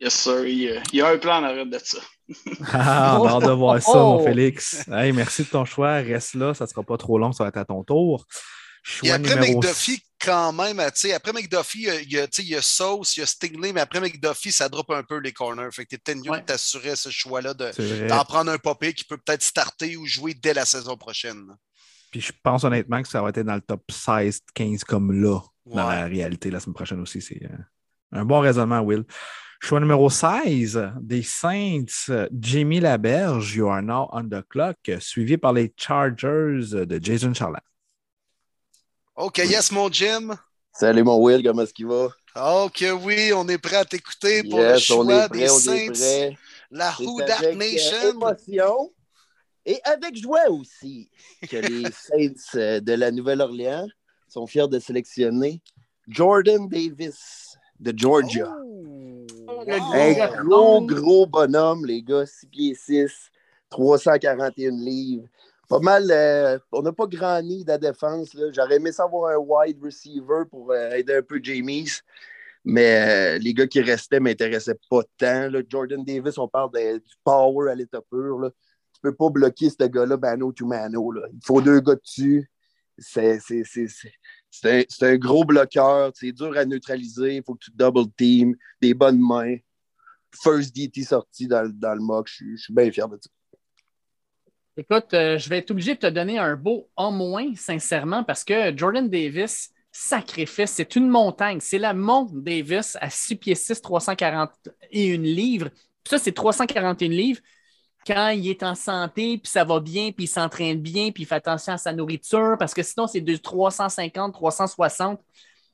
[0.00, 0.46] Yes, sir.
[0.46, 1.98] Il y a un plan en arrière de ça.
[2.72, 4.24] ah, on a hâte de voir ça, mon oh!
[4.24, 4.84] Félix.
[4.88, 5.96] merci de ton choix.
[5.96, 8.26] Reste là, ça ne sera pas trop long, ça va être à ton tour.
[8.82, 12.56] Choix Et après McDuffie, quand même, tu sais, après McDuffie, il y, a, il y
[12.56, 15.68] a Sauce, il y a Stingley, mais après McDuffie, ça drop un peu les corners.
[15.70, 19.18] Fait que t'es peut-être mieux de t'assurer ce choix-là d'en prendre un popé qui peut
[19.18, 21.46] peut-être starter ou jouer dès la saison prochaine.
[22.10, 25.88] Puis je pense honnêtement que ça va être dans le top 16-15 comme là, dans
[25.88, 27.20] la réalité la semaine prochaine aussi.
[27.20, 27.56] C'est euh,
[28.12, 29.04] un bon raisonnement, Will.
[29.62, 31.84] Choix numéro 16 des Saints,
[32.32, 37.60] Jamie Laberge, You Are Now on the Clock, suivi par les Chargers de Jason Charland.
[39.16, 40.34] OK, yes, mon Jim.
[40.72, 42.08] Salut, mon Will, comment est-ce qu'il va?
[42.64, 46.32] OK, oui, on est prêt à t'écouter pour le choix des Saints.
[46.70, 48.10] La Who Dark euh, Nation.
[48.12, 48.92] émotion
[49.66, 51.10] et avec joie aussi
[51.48, 53.86] que les Saints euh, de la Nouvelle-Orléans
[54.28, 55.60] sont fiers de sélectionner
[56.08, 58.48] Jordan Davis de Georgia.
[58.64, 59.26] Oh.
[59.66, 63.30] Un gros, gros bonhomme, les gars, 6 pieds 6,
[63.70, 65.26] 341 livres.
[65.68, 68.36] Pas mal, euh, on n'a pas grand nid de la défense.
[68.52, 72.00] J'aurais aimé savoir un wide receiver pour euh, aider un peu Jamies.
[72.64, 75.48] Mais euh, les gars qui restaient ne m'intéressaient pas tant.
[75.68, 78.40] Jordan Davis, on parle du power à l'état pur.
[78.40, 78.50] Là.
[79.00, 81.10] Tu peux pas bloquer ce gars-là mano to mano.
[81.10, 81.22] Là.
[81.32, 82.50] Il faut deux gars dessus.
[82.98, 83.38] C'est
[84.64, 86.12] un, un, gros bloqueur.
[86.14, 87.36] C'est dur à neutraliser.
[87.36, 89.56] Il faut que tu double team, des bonnes mains.
[90.42, 92.28] First DT sorti dans, dans le mock.
[92.28, 93.30] Je suis bien fier de ça.
[94.76, 98.44] Écoute, euh, je vais être obligé de te donner un beau en moins, sincèrement, parce
[98.44, 101.58] que Jordan Davis, sacrifice, c'est une montagne.
[101.60, 105.70] C'est la montre Davis à 6 pieds 6, 341 livres.
[106.06, 107.40] Ça, c'est 341 livres
[108.06, 111.26] quand il est en santé, puis ça va bien, puis il s'entraîne bien, puis il
[111.26, 115.20] fait attention à sa nourriture, parce que sinon, c'est de 350, 360.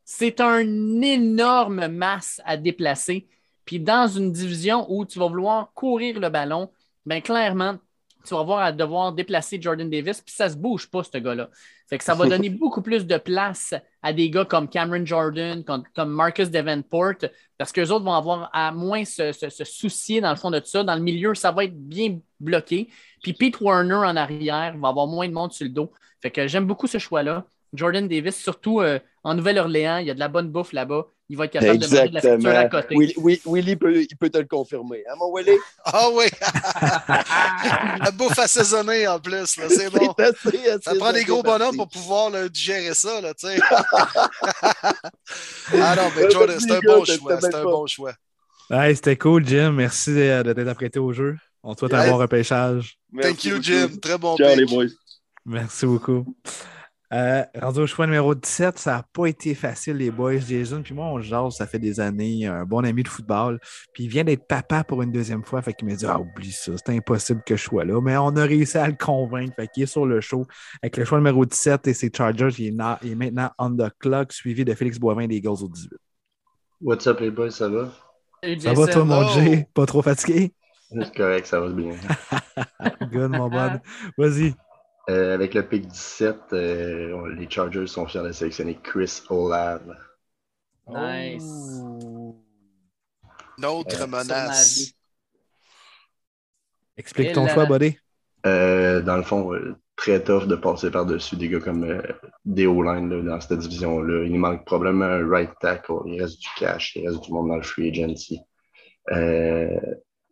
[0.05, 3.29] C'est une énorme masse à déplacer.
[3.65, 6.71] Puis dans une division où tu vas vouloir courir le ballon,
[7.05, 7.79] bien clairement,
[8.25, 11.19] tu vas avoir à devoir déplacer Jordan Davis, puis ça ne se bouge pas, ce
[11.19, 11.49] gars-là.
[11.89, 13.75] Fait que ça va donner beaucoup plus de place
[14.07, 17.15] à des gars comme Cameron Jordan, comme, Marcus Davenport,
[17.59, 19.33] parce qu'eux autres vont avoir à moins se,
[19.65, 20.85] soucier dans le fond de tout ça.
[20.85, 22.89] Dans le milieu, ça va être bien bloqué.
[23.21, 25.91] Puis Pete Warner en arrière va avoir moins de monde sur le dos.
[26.23, 27.47] Fait que j'aime beaucoup ce choix-là.
[27.73, 31.37] Jordan Davis, surtout euh, en Nouvelle-Orléans, il y a de la bonne bouffe là-bas il
[31.37, 32.95] va être capable de manger de la friture à côté.
[32.97, 35.03] Willy, Willy peut, il peut te le confirmer.
[35.09, 35.57] Hein, mon Willy?
[35.85, 36.27] Ah oui!
[38.05, 40.15] la bouffe assaisonnée en plus, c'est bon.
[40.83, 43.59] ça prend des gros bonhommes pour pouvoir là, digérer ça, là, tu sais.
[45.73, 47.41] ah non, mais Jordan, c'est un bon choix.
[47.41, 48.15] C'est un bon choix.
[48.95, 49.73] C'était cool, Jim.
[49.73, 51.37] Merci de t'être apprêté au jeu.
[51.63, 52.99] On te souhaite un bon repêchage.
[53.21, 53.89] Thank you, Jim.
[54.01, 54.87] Très bon Ciao, les boys.
[55.45, 56.25] Merci beaucoup.
[57.13, 60.39] Euh, rendu au choix numéro 17, ça n'a pas été facile, les boys.
[60.39, 63.61] Jason, puis moi, on jase, ça fait des années, un bon ami de football.
[63.93, 65.63] Puis il vient d'être papa pour une deuxième fois.
[65.63, 68.01] Fait qu'il m'a dit Ah, oublie ça, c'est impossible que je sois là.
[68.01, 69.55] Mais on a réussi à le convaincre.
[69.55, 70.47] Fait qu'il est sur le show
[70.83, 72.49] avec le choix numéro 17 et ses Chargers.
[72.59, 75.91] Il est, maintenant on the clock, suivi de Félix Boivin des Eagles au 18.
[76.81, 77.91] What's up, les boys, ça va?
[78.59, 79.67] ça va, toi, mon Jay?
[79.73, 80.53] Pas trop fatigué?
[80.91, 81.93] C'est correct, ça va bien.
[83.11, 83.81] Good, mon bud.
[84.19, 84.55] Vas-y.
[85.09, 89.97] Euh, avec le pick 17, euh, les Chargers sont fiers de sélectionner Chris Olave.
[90.89, 91.81] Nice.
[93.59, 94.93] Notre euh, menace.
[96.97, 97.97] Explique ton choix, buddy.
[98.43, 99.53] dans le fond,
[99.95, 102.03] très tough de passer par-dessus des gars comme
[102.45, 104.25] des O-line dans cette division-là.
[104.25, 106.01] Il manque probablement un right tackle.
[106.07, 108.41] Il reste du cash, il reste du monde dans le free agency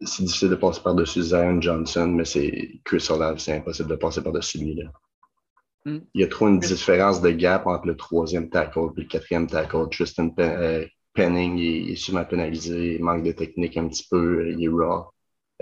[0.05, 4.23] c'est difficile de passer par-dessus Zion Johnson, mais c'est Chris Olave, c'est impossible de passer
[4.23, 4.75] par-dessus lui.
[4.75, 4.91] Là.
[5.85, 5.99] Mm.
[6.15, 9.47] Il y a trop une différence de gap entre le troisième tackle et le quatrième
[9.47, 9.89] tackle.
[9.91, 14.65] Tristan euh, Penning il est souvent pénalisé, il manque de technique un petit peu, il
[14.65, 15.07] est raw.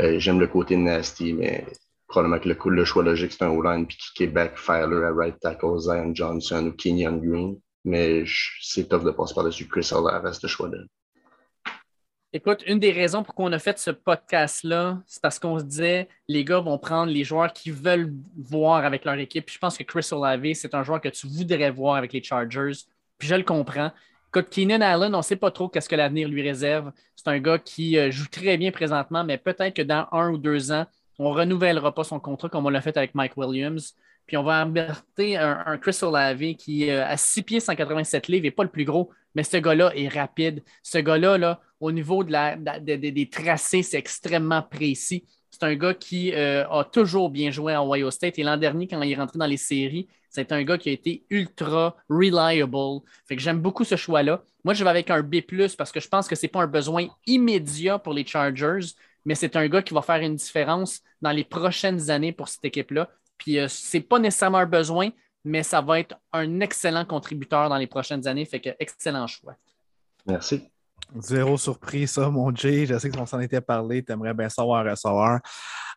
[0.01, 1.67] Euh, j'aime le côté nasty, mais
[2.09, 5.79] probablement que le, le choix logique, c'est un O-line, puis back Filer à right tackle,
[5.79, 7.59] Zion Johnson ou Kenyon Green.
[7.85, 8.25] Mais
[8.61, 10.79] c'est tough de passer par-dessus Chris Olave à ce choix-là.
[12.35, 16.09] Écoute, une des raisons pour qu'on a fait ce podcast-là, c'est parce qu'on se disait
[16.29, 19.51] les gars vont prendre les joueurs qu'ils veulent voir avec leur équipe.
[19.51, 22.87] je pense que Chris Olave, c'est un joueur que tu voudrais voir avec les Chargers.
[23.19, 23.93] Puis je le comprends.
[24.31, 26.91] Écoute, Keenan Allen, on ne sait pas trop qu'est-ce que l'avenir lui réserve.
[27.17, 30.39] C'est un gars qui euh, joue très bien présentement, mais peut-être que dans un ou
[30.39, 30.87] deux ans,
[31.19, 33.95] on ne renouvellera pas son contrat comme on l'a fait avec Mike Williams.
[34.27, 38.45] Puis on va embarquer un, un Chris Olave qui, euh, a 6 pieds 187 livres,
[38.45, 40.63] n'est pas le plus gros, mais ce gars-là est rapide.
[40.83, 45.25] Ce gars-là, là, au niveau des tracés, c'est extrêmement précis.
[45.51, 48.39] C'est un gars qui euh, a toujours bien joué à Ohio State.
[48.39, 50.93] Et l'an dernier, quand il est rentré dans les séries, c'est un gars qui a
[50.93, 53.03] été ultra reliable.
[53.29, 54.43] Fait que j'aime beaucoup ce choix-là.
[54.65, 55.37] Moi, je vais avec un B
[55.77, 58.95] parce que je pense que ce n'est pas un besoin immédiat pour les Chargers,
[59.27, 62.65] mais c'est un gars qui va faire une différence dans les prochaines années pour cette
[62.65, 63.11] équipe-là.
[63.43, 65.11] Puis euh, ce n'est pas nécessairement un besoin,
[65.45, 68.45] mais ça va être un excellent contributeur dans les prochaines années.
[68.45, 69.57] Fait que excellent choix.
[70.27, 70.63] Merci.
[71.19, 72.87] Zéro surprise, ça, mon Jay.
[72.87, 74.05] Je sais qu'on s'en était parlé.
[74.05, 75.41] Tu aimerais bien savoir un receveur.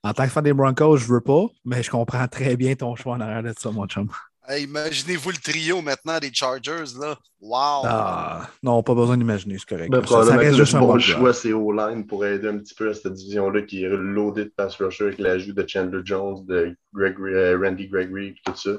[0.03, 2.95] En tant que fan des Broncos, je veux pas, mais je comprends très bien ton
[2.95, 4.09] choix en arrière de ça, mon chum.
[4.49, 6.85] Imaginez-vous le trio maintenant des Chargers.
[6.99, 7.17] Là.
[7.41, 7.81] Wow!
[7.85, 9.89] Ah, non, pas besoin d'imaginer, c'est correct.
[9.91, 13.13] Ben, le juste un bon choix, c'est O-line pour aider un petit peu à cette
[13.13, 17.57] division-là qui est loadée de pass rusher avec l'ajout de Chandler Jones, de Gregory, euh,
[17.59, 18.71] Randy Gregory et tout ça.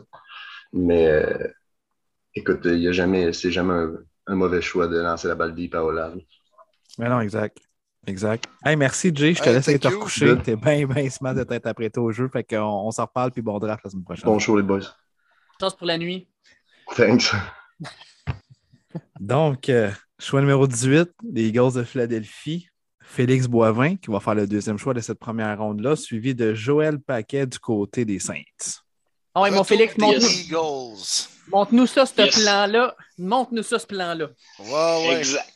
[0.73, 1.49] Mais euh,
[2.35, 3.95] écoute, il y a jamais, c'est jamais un,
[4.27, 6.21] un mauvais choix de lancer la balle deep à O-line.
[6.99, 7.59] Mais non, exact.
[8.07, 8.45] Exact.
[8.65, 9.35] Hey, merci, Jay.
[9.35, 10.37] Je te Hey, laisse aller te recoucher.
[10.39, 12.29] T'es bien, bien smart de t'être apprêté au jeu.
[12.29, 14.25] Fait qu'on on s'en reparle, puis bon draft la semaine prochaine.
[14.25, 14.81] Bon show, les boys.
[15.61, 16.29] Chance pour la nuit.
[16.97, 17.33] Thanks.
[19.21, 22.69] Donc, euh, choix numéro 18, les Eagles de Philadelphie.
[23.09, 26.99] Félix Boivin, qui va faire le deuxième choix de cette première ronde-là, suivi de Joël
[26.99, 28.35] Paquet du côté des Saints.
[29.33, 32.43] Ah ouais, mon Félix, montre-nous ça, ce Yes.
[32.43, 32.97] plan-là.
[33.17, 34.31] Montre-nous ça, ce plan-là.
[34.59, 35.19] Ouais, ouais.
[35.19, 35.53] Exact.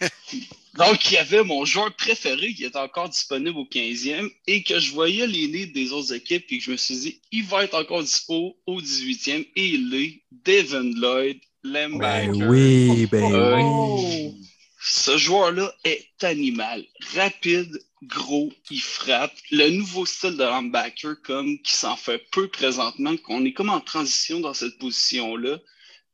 [0.74, 4.78] Donc, il y avait mon joueur préféré qui était encore disponible au 15e et que
[4.78, 7.64] je voyais les needs des autres équipes et que je me suis dit, il va
[7.64, 12.48] être encore dispo au 18e et il est Devin Lloyd, Ben linebacker.
[12.48, 14.34] oui, ben Euh, oui.
[14.82, 16.86] Ce joueur-là est animal.
[17.14, 19.34] Rapide, gros, il frappe.
[19.50, 23.80] Le nouveau style de linebacker, comme qui s'en fait peu présentement, qu'on est comme en
[23.80, 25.58] transition dans cette position-là.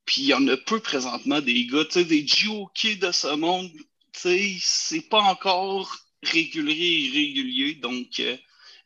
[0.07, 3.34] Puis il y en a peu présentement des gars, tu sais, des GOK de ce
[3.36, 3.70] monde,
[4.19, 7.75] sais, c'est pas encore régulier et régulier.
[7.75, 8.37] Donc, euh,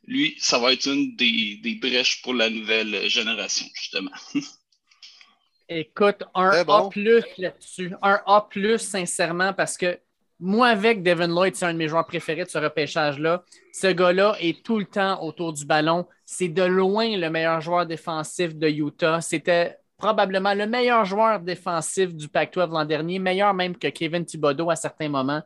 [0.07, 4.11] lui, ça va être une des, des brèches pour la nouvelle génération, justement.
[5.69, 6.89] Écoute, un bon.
[6.89, 7.95] A là-dessus.
[8.03, 10.01] Un A, sincèrement, parce que
[10.41, 13.45] moi, avec Devin Lloyd, c'est un de mes joueurs préférés de ce repêchage-là.
[13.73, 16.09] Ce gars-là est tout le temps autour du ballon.
[16.25, 19.21] C'est de loin le meilleur joueur défensif de Utah.
[19.21, 24.71] C'était probablement le meilleur joueur défensif du Pac-12 l'an dernier, meilleur même que Kevin Thibodeau
[24.71, 25.43] à certains moments.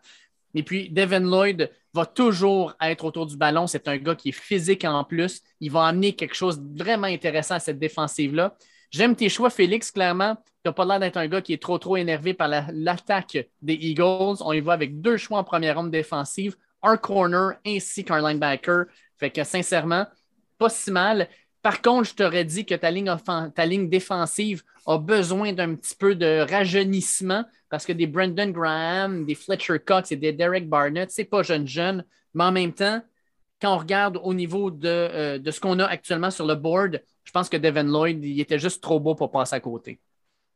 [0.55, 3.67] Et puis, Devin Lloyd va toujours être autour du ballon.
[3.67, 5.43] C'est un gars qui est physique en plus.
[5.61, 8.55] Il va amener quelque chose de vraiment intéressant à cette défensive-là.
[8.91, 10.37] J'aime tes choix, Félix, clairement.
[10.37, 13.37] Tu n'as pas l'air d'être un gars qui est trop, trop énervé par la- l'attaque
[13.61, 14.37] des Eagles.
[14.41, 18.85] On y va avec deux choix en première ronde défensive, un corner ainsi qu'un linebacker.
[19.19, 20.07] Fait que, sincèrement,
[20.59, 21.29] pas si mal.
[21.65, 23.17] Par contre, je t'aurais dit que ta ligne,
[23.55, 29.25] ta ligne défensive a besoin d'un petit peu de rajeunissement parce que des Brendan Graham,
[29.25, 32.05] des Fletcher Cox et des Derek Barnett, c'est pas jeune jeune,
[32.35, 33.03] mais en même temps,
[33.63, 37.03] quand on regarde au niveau de, euh, de ce qu'on a actuellement sur le board,
[37.25, 40.01] je pense que Devin Lloyd, il était juste trop beau pour passer à côté.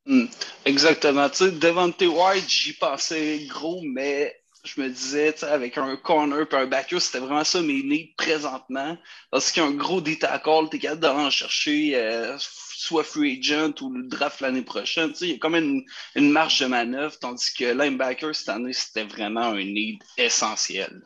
[0.06, 0.26] Hmm,
[0.64, 1.28] Exactement.
[1.30, 4.34] Tu sais, Devontae White, j'y pensais gros, mais
[4.74, 7.82] je me disais, tu sais, avec un corner et un backer, c'était vraiment ça mes
[7.82, 8.96] needs présentement.
[9.30, 13.38] Parce qu'il y a un gros D-tackle, t'es capable d'aller en chercher euh, soit free
[13.40, 15.10] agent ou le draft l'année prochaine.
[15.10, 18.34] Tu sais, il y a quand même une, une marge de manœuvre, tandis que linebacker
[18.34, 21.02] cette année, c'était vraiment un need essentiel.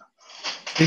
[0.78, 0.86] Ouais,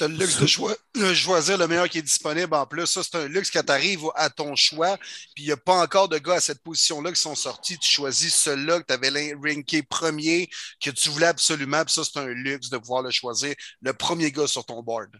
[0.00, 2.86] Tu as le luxe de, choi- de choisir le meilleur qui est disponible en plus.
[2.86, 4.96] Ça, c'est un luxe quand tu arrives à ton choix.
[5.34, 7.76] Puis il n'y a pas encore de gars à cette position-là qui sont sortis.
[7.78, 10.48] Tu choisis celui-là que tu avais ranké premier,
[10.82, 11.84] que tu voulais absolument.
[11.84, 13.54] Puis ça, c'est un luxe de pouvoir le choisir.
[13.82, 15.10] Le premier gars sur ton board.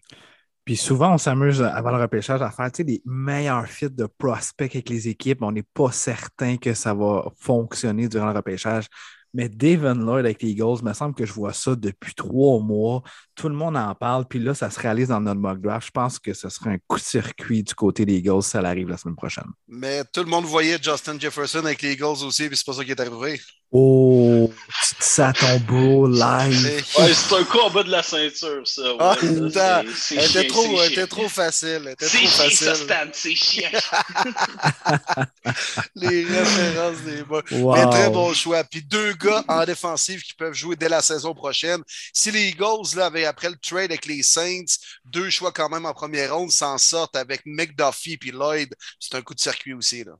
[0.64, 4.89] Puis souvent, on s'amuse avant le repêchage à faire des meilleurs fits de prospects avec
[4.89, 8.87] les équipes, on n'est pas certain que ça va fonctionner durant le repêchage.
[9.33, 12.61] Mais Devin Lloyd avec les Eagles, il me semble que je vois ça depuis trois
[12.61, 13.03] mois.
[13.41, 15.86] Tout le monde en parle, puis là, ça se réalise dans notre mock draft.
[15.86, 18.59] Je pense que ce serait un coup de circuit du côté des Eagles si ça
[18.59, 19.47] arrive la semaine prochaine.
[19.66, 22.84] Mais tout le monde voyait Justin Jefferson avec les Eagles aussi, puis c'est pas ça
[22.84, 23.41] qui est arrivé.
[23.72, 24.53] Oh,
[24.99, 26.84] ça à ton bro live.
[26.99, 28.82] Ouais, c'est un coup en bas de la ceinture, ça.
[28.82, 30.91] Ouais, Ah, ça, putain, c'est- c'est elle était chiant, trop, c'est elle chiant.
[30.91, 31.68] était trop facile.
[31.86, 32.74] elle était C'est trop chiant.
[32.74, 33.68] Stan, c'est chiant.
[35.95, 37.43] les références des bas.
[37.53, 37.74] Wow.
[37.76, 38.64] Mais très bon choix.
[38.64, 41.80] Puis deux gars en défensive qui peuvent jouer dès la saison prochaine.
[42.12, 44.64] Si les Eagles, là, avaient, après le trade avec les Saints,
[45.05, 49.22] deux choix quand même en première ronde, s'en sortent avec McDuffie puis Lloyd, c'est un
[49.22, 50.05] coup de circuit aussi.
[50.05, 50.12] Là.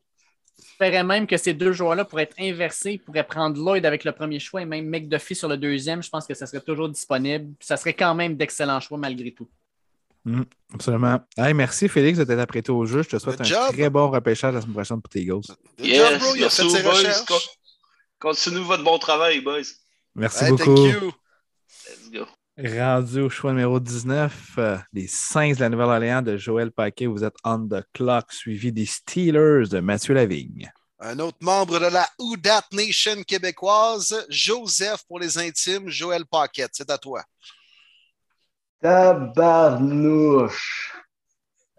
[0.59, 4.13] J'espérais même que ces deux joueurs-là pourraient être inversés, ils pourraient prendre Lloyd avec le
[4.13, 6.03] premier choix et même McDuffie sur le deuxième.
[6.03, 7.55] Je pense que ça serait toujours disponible.
[7.61, 9.49] Ça serait quand même d'excellents choix malgré tout.
[10.25, 10.43] Mm,
[10.75, 11.19] absolument.
[11.37, 13.03] Hey, merci Félix de t'être apprêté au jeu.
[13.03, 13.73] Je te souhaite Good un job.
[13.73, 15.41] très bon repêchage la semaine prochaine pour tes Eagles.
[15.79, 16.93] Yes, bro, il a merci fait ses aux boys.
[16.93, 17.25] recherches.
[17.27, 17.51] Con-
[18.19, 19.63] Continuez votre bon travail, boys.
[20.15, 20.77] Merci Hey, beaucoup.
[20.77, 21.13] Thank you.
[21.89, 22.27] Let's go.
[22.63, 27.07] Rendu au choix numéro 19, euh, les Saints de la Nouvelle-Orléans de Joël Paquet.
[27.07, 30.71] Vous êtes on the clock, suivi des Steelers de Mathieu Lavigne.
[30.99, 36.73] Un autre membre de la Oudat Nation québécoise, Joseph pour les intimes, Joël Paquette.
[36.75, 37.25] C'est à toi.
[38.83, 40.93] Tabarnouche.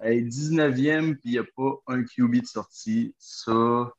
[0.01, 3.13] Hey, 19e, puis il n'y a pas un QB de sortie.
[3.19, 3.91] Ça,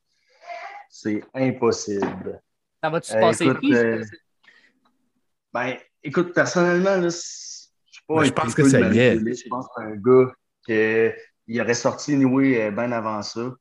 [0.89, 2.41] c'est impossible.
[2.83, 3.73] Ça va-tu se passer écoute, qui?
[3.73, 4.03] euh,
[5.53, 8.15] ben, écoute, personnellement, là, je sais pas.
[8.15, 9.17] Ben, je pense que ça y est.
[9.17, 10.33] Je pense que un gars
[11.45, 13.53] qui aurait sorti anyway bien avant ça.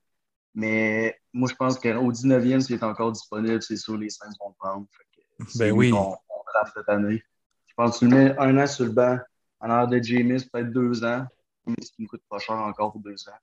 [0.54, 4.50] Mais moi, je pense qu'au 19e, s'il est encore disponible, c'est sûr les Saints vont
[4.50, 4.86] le prendre.
[5.56, 5.90] Ben oui.
[5.90, 6.16] qu'on
[6.52, 7.22] draft cette année.
[7.66, 9.18] Je pense que tu le mets un an sur le banc,
[9.60, 11.26] en arrière de James, peut-être deux ans,
[11.66, 13.38] mais ce qui ne coûte pas cher encore pour deux ans.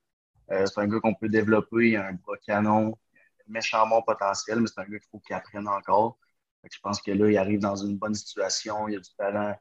[0.52, 4.02] Euh, c'est un gars qu'on peut développer, il a un bras canon, un méchant bon
[4.02, 6.16] potentiel, mais c'est un gars qu'il faut qu'il apprenne encore.
[6.64, 9.54] Je pense que là, il arrive dans une bonne situation, il a du talent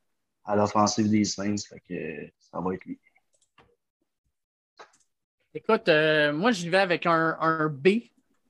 [0.46, 1.76] à l'offensive des Saints, ça
[2.54, 3.00] va être lui.
[5.54, 7.88] Écoute, euh, moi, j'y vais avec un, un B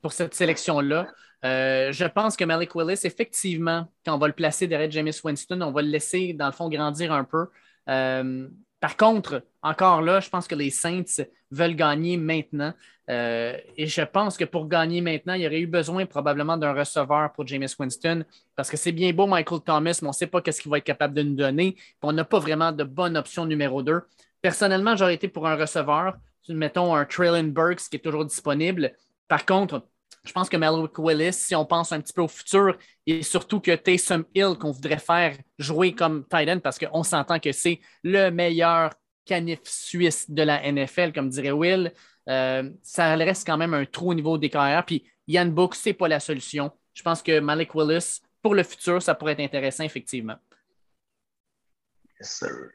[0.01, 1.07] pour cette sélection-là.
[1.45, 5.61] Euh, je pense que Malik Willis, effectivement, quand on va le placer derrière James Winston,
[5.61, 7.47] on va le laisser, dans le fond, grandir un peu.
[7.87, 8.47] Euh,
[8.79, 12.73] par contre, encore là, je pense que les Saints veulent gagner maintenant.
[13.09, 16.73] Euh, et je pense que pour gagner maintenant, il y aurait eu besoin probablement d'un
[16.73, 18.23] receveur pour James Winston
[18.55, 20.77] parce que c'est bien beau Michael Thomas, mais on ne sait pas ce qu'il va
[20.77, 21.75] être capable de nous donner.
[22.03, 24.01] On n'a pas vraiment de bonne option numéro 2.
[24.41, 26.17] Personnellement, j'aurais été pour un receveur.
[26.47, 28.93] Mettons un Traylon Burks qui est toujours disponible.
[29.27, 29.83] Par contre,
[30.25, 33.59] je pense que Malik Willis, si on pense un petit peu au futur, et surtout
[33.59, 38.29] que Taysom Hill, qu'on voudrait faire jouer comme tight parce qu'on s'entend que c'est le
[38.29, 38.91] meilleur
[39.25, 41.93] canif suisse de la NFL, comme dirait Will,
[42.27, 44.85] euh, ça reste quand même un trou au niveau des carrières.
[44.85, 46.71] Puis Yann Book, ce n'est pas la solution.
[46.93, 50.35] Je pense que Malik Willis, pour le futur, ça pourrait être intéressant, effectivement.
[52.19, 52.71] Yes, sir.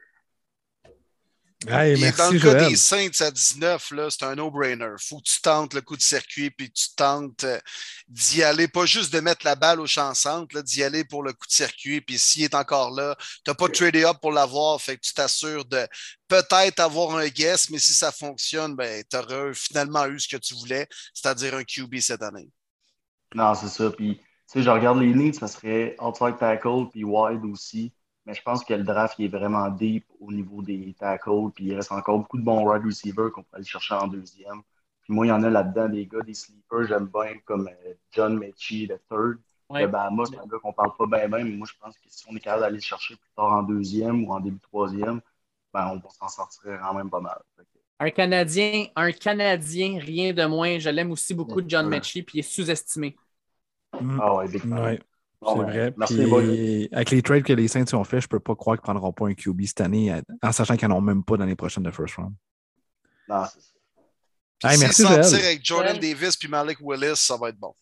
[1.67, 2.55] Hey, Et merci, dans le Joël.
[2.57, 4.95] cas des Saints à 19, là, c'est un no-brainer.
[4.99, 7.59] faut que tu tentes le coup de circuit, puis tu tentes euh,
[8.07, 11.33] d'y aller, pas juste de mettre la balle au champ centre, d'y aller pour le
[11.33, 12.01] coup de circuit.
[12.01, 15.13] Puis s'il est encore là, tu n'as pas tradé up pour l'avoir, fait que tu
[15.13, 15.87] t'assures de
[16.27, 20.37] peut-être avoir un guess, mais si ça fonctionne, ben, tu auras finalement eu ce que
[20.37, 22.49] tu voulais, c'est-à-dire un QB cette année.
[23.33, 23.91] Non, c'est ça.
[23.91, 27.93] Puis, tu sais, je regarde les needs, ça serait outside tackle puis wide aussi.
[28.25, 31.51] Mais je pense que le draft il est vraiment deep au niveau des tackles.
[31.53, 34.61] Puis il reste encore beaucoup de bons wide receivers qu'on pourrait aller chercher en deuxième.
[35.01, 37.93] Puis moi, il y en a là-dedans des gars, des sleepers, j'aime bien, comme euh,
[38.11, 39.37] John Mechie, le third.
[39.69, 39.81] Ouais.
[39.81, 42.05] Le Bama, c'est un gars qu'on parle pas bien, bien, mais moi, je pense que
[42.07, 44.61] si on est capable d'aller le chercher plus tard en deuxième ou en début de
[44.61, 45.21] troisième,
[45.73, 47.39] ben, on va s'en sortir quand même pas mal.
[47.99, 50.79] Un Canadien, un Canadien, rien de moins.
[50.79, 53.15] Je l'aime aussi beaucoup, John Mechie, puis il est sous-estimé.
[54.19, 54.73] Ah ouais, big fan.
[54.73, 54.99] Ouais,
[55.41, 55.93] c'est ben, vrai.
[55.97, 58.77] merci, Puis, les avec les trades que les Saints ont fait, je peux pas croire
[58.77, 61.37] qu'ils ne prendront pas un QB cette année, en sachant qu'ils n'en ont même pas
[61.37, 62.33] l'année prochaine de first round.
[63.27, 64.71] Non, c'est ça.
[64.71, 67.73] Hey, merci, avec Jordan Davis puis Malik Willis, ça va être bon.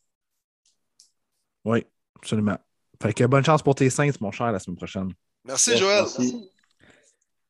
[1.65, 1.85] Oui,
[2.15, 2.57] absolument.
[3.01, 5.13] Fait que bonne chance pour tes Saints, mon cher, la semaine prochaine.
[5.45, 6.03] Merci, Joël.
[6.03, 6.49] merci.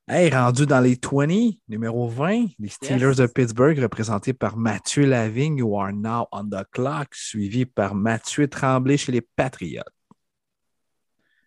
[0.06, 5.62] Hey, rendu dans les 20, numéro 20, les Steelers de Pittsburgh, représentés par Mathieu Lavigne,
[5.62, 9.82] who are now on the clock, suivi par Mathieu Tremblay chez les Patriots.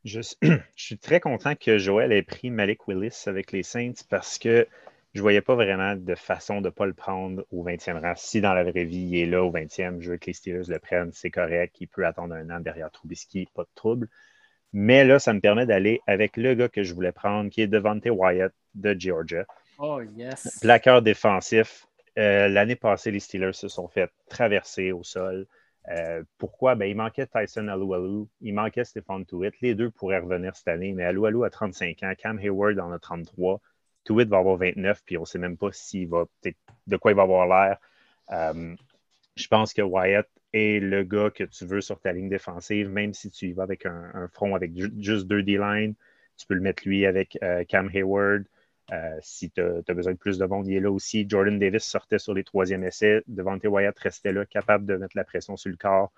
[0.04, 4.38] Je, je suis très content que Joël ait pris Malik Willis avec les Saints parce
[4.38, 4.66] que
[5.12, 8.14] je ne voyais pas vraiment de façon de ne pas le prendre au 20e rang.
[8.16, 10.68] Si dans la vraie vie, il est là au 20e, je veux que les Steelers
[10.68, 11.76] le prennent, c'est correct.
[11.80, 14.08] Il peut attendre un an derrière Trubisky, pas de trouble.
[14.72, 17.66] Mais là, ça me permet d'aller avec le gars que je voulais prendre, qui est
[17.66, 19.44] Devante Wyatt de Georgia.
[19.78, 20.58] Oh, yes.
[20.60, 21.86] Plaqueur défensif.
[22.18, 25.46] Euh, L'année passée, les Steelers se sont fait traverser au sol.
[25.90, 26.74] Euh, pourquoi?
[26.74, 29.54] Ben, il manquait Tyson Alualu, il manquait Stéphane Tuitt.
[29.60, 32.98] Les deux pourraient revenir cette année, mais Alualu a 35 ans, Cam Hayward en a
[32.98, 33.60] 33.
[34.04, 36.24] Tuitt va avoir 29, puis on ne sait même pas s'il va
[36.86, 37.78] de quoi il va avoir l'air.
[38.32, 38.74] Euh,
[39.36, 43.14] je pense que Wyatt est le gars que tu veux sur ta ligne défensive, même
[43.14, 45.94] si tu y vas avec un, front avec ju- juste deux D-line.
[46.36, 48.44] Tu peux le mettre lui avec euh, Cam Hayward.
[48.92, 51.26] Euh, si tu as, besoin de plus de monde, il est là aussi.
[51.28, 53.22] Jordan Davis sortait sur les troisièmes essais.
[53.26, 56.12] Devante Wyatt restait là, capable de mettre la pression sur le corps.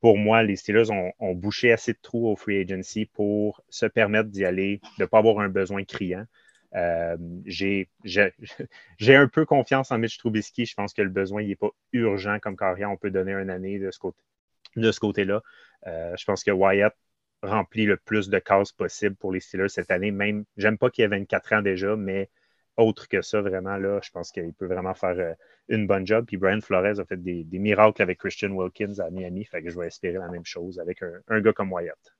[0.00, 3.86] Pour moi, les Steelers ont, ont bouché assez de trous au free agency pour se
[3.86, 6.26] permettre d'y aller, de ne pas avoir un besoin criant.
[6.74, 7.16] Euh,
[7.46, 10.66] j'ai un peu confiance en Mitch Trubisky.
[10.66, 12.90] Je pense que le besoin n'est pas urgent comme carrière.
[12.90, 15.42] On peut donner une année de ce côté-là.
[15.86, 16.96] Euh, je pense que Wyatt
[17.42, 20.10] remplit le plus de cases possible pour les Steelers cette année.
[20.10, 22.30] Même, j'aime pas qu'il ait 24 ans déjà, mais
[22.76, 25.34] autre que ça, vraiment, là, je pense qu'il peut vraiment faire euh,
[25.68, 26.24] une bonne job.
[26.26, 29.44] Puis Brian Flores a fait des, miracles avec Christian Wilkins à Miami.
[29.44, 32.14] Fait que je vais espérer la même chose avec un gars comme Wyatt.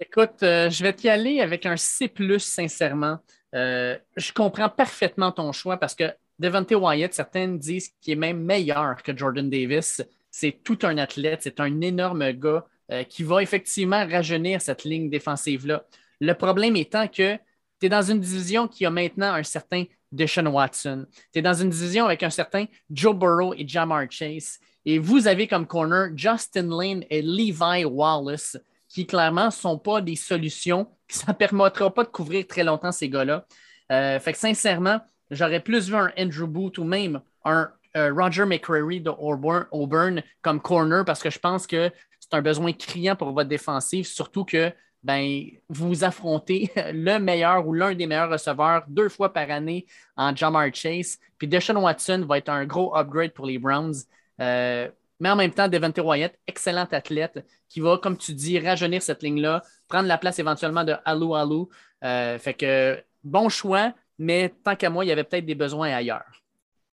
[0.00, 3.18] Écoute, euh, je vais t'y aller avec un C, sincèrement.
[3.54, 8.42] Euh, je comprends parfaitement ton choix parce que Devante Wyatt, certains disent qu'il est même
[8.42, 10.02] meilleur que Jordan Davis.
[10.30, 15.08] C'est tout un athlète, c'est un énorme gars euh, qui va effectivement rajeunir cette ligne
[15.08, 15.84] défensive-là.
[16.20, 17.36] Le problème étant que
[17.78, 21.06] tu es dans une division qui a maintenant un certain Deshaun Watson.
[21.32, 24.58] Tu es dans une division avec un certain Joe Burrow et Jamar Chase.
[24.84, 28.56] Et vous avez comme corner Justin Lane et Levi Wallace,
[28.94, 30.86] qui clairement ne sont pas des solutions.
[31.08, 33.44] Ça ne permettra pas de couvrir très longtemps ces gars-là.
[33.90, 38.44] Euh, fait que sincèrement, j'aurais plus vu un Andrew Booth ou même un euh, Roger
[38.44, 41.90] McCreary de Auburn, comme corner parce que je pense que
[42.20, 44.72] c'est un besoin criant pour votre défensive, surtout que
[45.02, 49.86] ben, vous affrontez le meilleur ou l'un des meilleurs receveurs deux fois par année
[50.16, 51.18] en Jamar Chase.
[51.36, 53.94] Puis Deshaun Watson va être un gros upgrade pour les Browns.
[54.40, 54.88] Euh,
[55.20, 59.22] mais en même temps, Devante Wyatt, excellent athlète, qui va, comme tu dis, rajeunir cette
[59.22, 61.68] ligne-là, prendre la place éventuellement de Alou Alou.
[62.02, 65.92] Euh, fait que bon choix, mais tant qu'à moi, il y avait peut-être des besoins
[65.92, 66.42] ailleurs.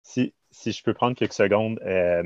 [0.02, 2.22] Si, si je peux prendre quelques secondes, euh,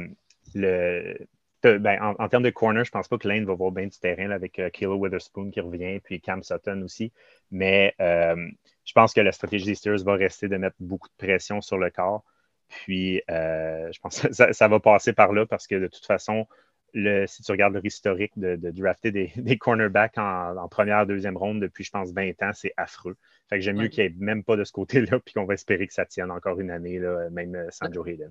[0.55, 3.99] ben, en, termes de corner, je ne pense pas que Lane va voir bien du
[3.99, 7.12] terrain avec euh, Kilo Witherspoon qui revient, puis Cam Sutton aussi.
[7.51, 11.61] Mais je pense que la stratégie des Steelers va rester de mettre beaucoup de pression
[11.61, 12.24] sur le corps.
[12.68, 16.46] Puis je pense que ça, va passer par là parce que de toute façon,
[16.94, 21.84] le, si tu regardes le historique de, drafter des, cornerbacks en, première, deuxième ronde depuis,
[21.84, 23.16] je pense, 20 ans, c'est affreux.
[23.48, 25.54] Fait que j'aime mieux qu'il n'y ait même pas de ce côté-là, puis qu'on va
[25.54, 28.30] espérer que ça tienne encore une année, là, même sans Joe Hayden.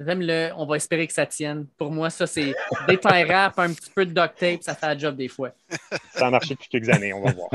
[0.00, 1.66] J'aime le, on va espérer que ça tienne.
[1.76, 2.54] Pour moi, ça, c'est
[2.88, 5.52] des tie rap, un petit peu de duct tape, ça fait la job des fois.
[6.14, 7.50] Ça a marché depuis quelques années, on va voir.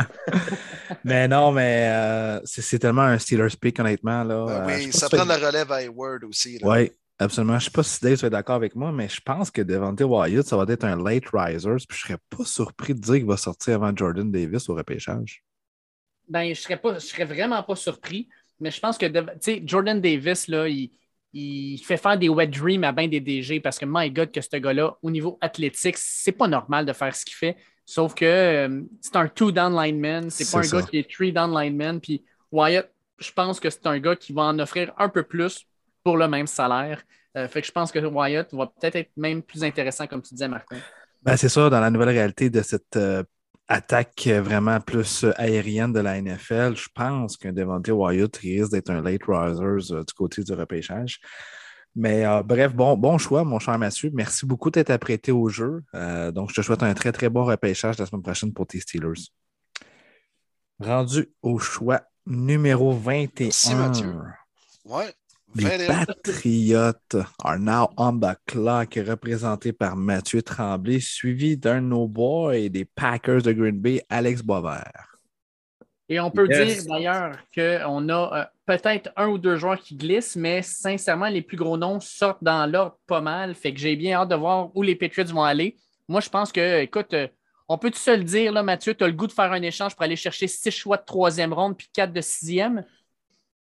[1.04, 4.24] mais non, mais euh, c'est tellement un Steelers pick, honnêtement.
[4.24, 4.66] Là.
[4.68, 6.60] Ben oui, ça prend la relève à Hayward aussi.
[6.62, 7.58] Oui, absolument.
[7.58, 10.02] Je ne sais pas si Dave est d'accord avec moi, mais je pense que Devante
[10.02, 11.70] Wyatt, ça va être un late riser.
[11.90, 14.76] Puis je ne serais pas surpris de dire qu'il va sortir avant Jordan Davis au
[14.76, 15.44] repêchage
[16.28, 18.30] ben, je serais pas, je serais vraiment pas surpris.
[18.60, 19.06] Mais je pense que
[19.66, 20.92] Jordan Davis, là, il,
[21.84, 24.58] fait faire des wet dreams à bien des DG parce que, my God, que ce
[24.58, 27.58] gars-là, au niveau athlétique, c'est pas normal de faire ce qu'il fait.
[27.86, 32.00] Sauf que euh, c'est un two-down lineman, c'est pas un gars qui est three-down lineman.
[32.00, 35.66] Puis Wyatt, je pense que c'est un gars qui va en offrir un peu plus
[36.04, 37.04] pour le même salaire.
[37.38, 40.34] Euh, fait que je pense que Wyatt va peut-être être même plus intéressant, comme tu
[40.34, 40.78] disais, Martin.
[41.22, 43.24] Ben, c'est ça, dans la nouvelle réalité de cette euh,
[43.68, 49.02] attaque vraiment plus aérienne de la NFL, je pense qu'un Devante Wyatt risque d'être un
[49.02, 51.20] late risers euh, du côté du repêchage.
[51.96, 54.12] Mais euh, bref, bon, bon choix, mon cher Mathieu.
[54.14, 55.84] Merci beaucoup d'être apprêté au jeu.
[55.94, 58.80] Euh, donc, je te souhaite un très, très bon repêchage la semaine prochaine pour tes
[58.82, 59.32] Steelers.
[60.80, 63.46] Rendu au choix numéro 21.
[63.46, 64.14] Merci, Mathieu.
[64.84, 65.14] Ouais.
[65.56, 72.70] Les Patriotes are now on the clock, représentés par Mathieu Tremblay, suivi d'un no boy
[72.70, 75.18] des Packers de Green Bay, Alex Boisvert.
[76.10, 80.36] Et on peut dire d'ailleurs qu'on a euh, peut-être un ou deux joueurs qui glissent,
[80.36, 83.56] mais sincèrement, les plus gros noms sortent dans l'ordre pas mal.
[83.56, 85.78] Fait que j'ai bien hâte de voir où les Patriots vont aller.
[86.08, 87.28] Moi, je pense que, écoute, euh,
[87.68, 89.62] on peut tout se le dire, là, Mathieu, tu as le goût de faire un
[89.62, 92.86] échange pour aller chercher six choix de troisième ronde puis quatre de sixième?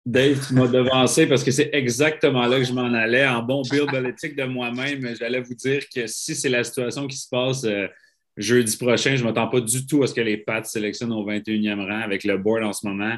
[0.06, 3.26] Dave, tu m'as devancé parce que c'est exactement là que je m'en allais.
[3.26, 7.16] En bon Bill Belichick de moi-même, j'allais vous dire que si c'est la situation qui
[7.16, 7.88] se passe euh,
[8.36, 11.26] jeudi prochain, je ne m'attends pas du tout à ce que les Pats sélectionnent au
[11.26, 13.16] 21e rang avec le board en ce moment.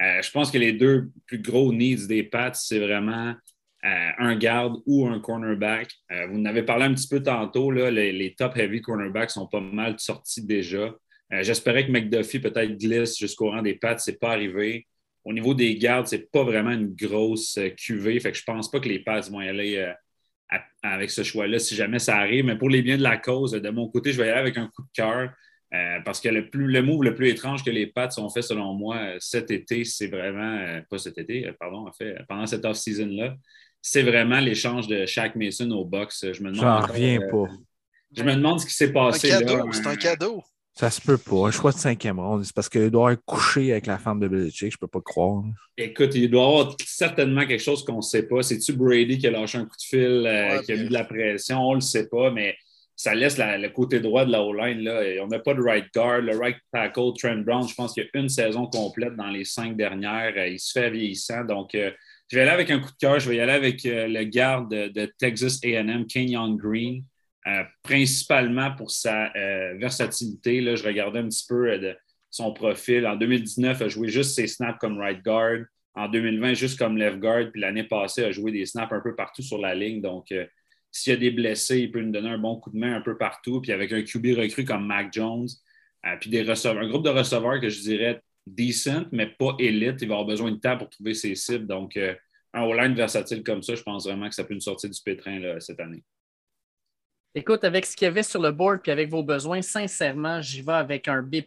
[0.00, 3.32] Euh, je pense que les deux plus gros needs des Pats, c'est vraiment
[3.84, 5.88] euh, un garde ou un cornerback.
[6.28, 9.46] vous en avez parlé un petit peu tantôt, là, les, les, top heavy cornerbacks sont
[9.46, 10.92] pas mal sortis déjà.
[11.30, 14.86] J'espérais que McDuffie peut-être glisse jusqu'au rang des Pats, ce n'est pas arrivé.
[15.24, 18.20] Au niveau des gardes, c'est pas vraiment une grosse euh, cuvée.
[18.20, 21.58] Fait que je pense pas que les passes vont y aller euh, avec ce choix-là
[21.58, 22.44] si jamais ça arrive.
[22.44, 24.58] Mais pour les biens de la cause, de mon côté, je vais y aller avec
[24.58, 25.30] un coup de cœur.
[25.72, 28.42] Euh, parce que le, plus, le move le plus étrange que les Pats ont fait,
[28.42, 33.34] selon moi, cet été, c'est vraiment, pas cet été, pardon, en fait, pendant cette off-season-là,
[33.82, 36.26] c'est vraiment l'échange de Shaq Mason au box.
[36.32, 36.84] Je me demande.
[36.84, 37.48] reviens pas.
[38.16, 39.30] Je me demande ce qui s'est passé.
[39.72, 40.44] C'est un cadeau.
[40.74, 41.46] Ça se peut pas.
[41.46, 42.44] Un choix de cinquième ronde.
[42.44, 44.72] C'est parce qu'il doit être couché avec la femme de Belichick.
[44.72, 45.44] Je peux pas croire.
[45.76, 48.42] Écoute, il doit y avoir certainement quelque chose qu'on ne sait pas.
[48.42, 51.04] C'est-tu Brady qui a lâché un coup de fil, euh, qui a mis de la
[51.04, 51.60] pression?
[51.60, 52.56] On ne le sait pas, mais
[52.96, 54.88] ça laisse le côté droit de la O-line.
[55.22, 56.22] On n'a pas de right guard.
[56.22, 59.44] Le right tackle, Trent Brown, je pense qu'il y a une saison complète dans les
[59.44, 60.34] cinq dernières.
[60.36, 61.44] Euh, il se fait vieillissant.
[61.44, 61.92] Donc, euh,
[62.28, 63.20] je vais aller avec un coup de cœur.
[63.20, 67.04] Je vais y aller avec le garde de, Texas AM, Kenyon Green.
[67.46, 70.62] Euh, principalement pour sa euh, versatilité.
[70.62, 71.92] Là, je regardais un petit peu euh,
[72.30, 73.06] son profil.
[73.06, 75.64] En 2019, il a joué juste ses snaps comme right guard.
[75.94, 77.50] En 2020, juste comme left guard.
[77.52, 80.00] Puis l'année passée, il a joué des snaps un peu partout sur la ligne.
[80.00, 80.32] Donc,
[80.90, 83.02] s'il y a des blessés, il peut nous donner un bon coup de main un
[83.02, 83.60] peu partout.
[83.60, 85.46] Puis avec un QB recru comme Mac Jones,
[86.20, 90.00] puis des receveurs, un groupe de receveurs que je dirais decent, mais pas élite.
[90.00, 91.66] Il va avoir besoin de temps pour trouver ses cibles.
[91.66, 91.96] Donc,
[92.54, 95.38] un O-line versatile comme ça, je pense vraiment que ça peut nous sortir du pétrin
[95.38, 96.02] là, cette année.
[97.36, 100.62] Écoute, avec ce qu'il y avait sur le board puis avec vos besoins, sincèrement, j'y
[100.62, 101.38] vais avec un B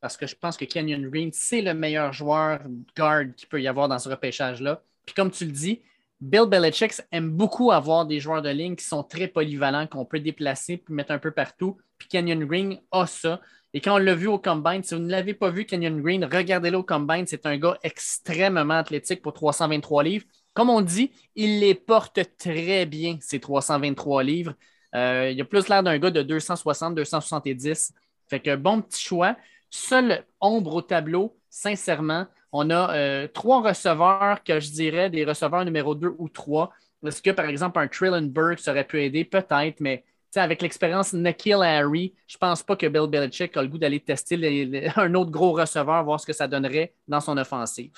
[0.00, 2.60] parce que je pense que Kenyon Green, c'est le meilleur joueur
[2.96, 4.82] guard qu'il peut y avoir dans ce repêchage-là.
[5.06, 5.82] Puis comme tu le dis,
[6.20, 10.18] Bill Belichick aime beaucoup avoir des joueurs de ligne qui sont très polyvalents, qu'on peut
[10.18, 11.78] déplacer puis mettre un peu partout.
[11.96, 13.40] Puis Canyon Green a ça.
[13.72, 16.24] Et quand on l'a vu au Combine, si vous ne l'avez pas vu, Canyon Green,
[16.24, 17.24] regardez-le au Combine.
[17.28, 20.26] C'est un gars extrêmement athlétique pour 323 livres.
[20.54, 24.54] Comme on dit, il les porte très bien, ces 323 livres.
[24.94, 27.92] Euh, il a plus l'air d'un gars de 260, 270.
[28.28, 29.36] Fait que bon petit choix.
[29.70, 35.64] Seule ombre au tableau, sincèrement, on a euh, trois receveurs que je dirais des receveurs
[35.64, 36.72] numéro 2 ou 3.
[37.06, 39.24] Est-ce que, par exemple, un Trillon Burke serait pu aider?
[39.24, 40.04] Peut-être, mais
[40.36, 44.00] avec l'expérience Nikhil Harry, je ne pense pas que Bill Belichick a le goût d'aller
[44.00, 47.92] tester un autre gros receveur, voir ce que ça donnerait dans son offensive.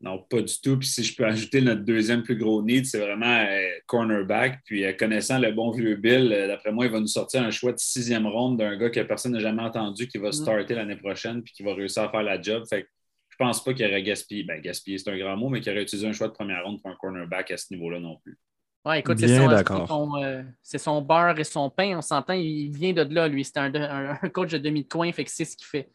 [0.00, 0.78] Non, pas du tout.
[0.78, 4.60] Puis si je peux ajouter notre deuxième plus gros need, c'est vraiment euh, cornerback.
[4.64, 7.50] Puis euh, connaissant le bon vieux Bill, euh, d'après moi, il va nous sortir un
[7.50, 10.96] choix de sixième ronde d'un gars que personne n'a jamais entendu qui va starter l'année
[10.96, 12.64] prochaine puis qui va réussir à faire la job.
[12.68, 12.88] Fait que
[13.30, 14.44] je pense pas qu'il aurait gaspillé.
[14.44, 16.82] Ben, gaspillé, c'est un grand mot, mais qu'il aurait utilisé un choix de première ronde
[16.82, 18.38] pour un cornerback à ce niveau-là non plus.
[18.84, 21.98] Oui, écoute, c'est son, son, beurre et son pain.
[21.98, 23.44] On s'entend, il vient de là, lui.
[23.44, 25.90] C'est un, un, coach de demi-coin, fait que c'est ce qu'il fait.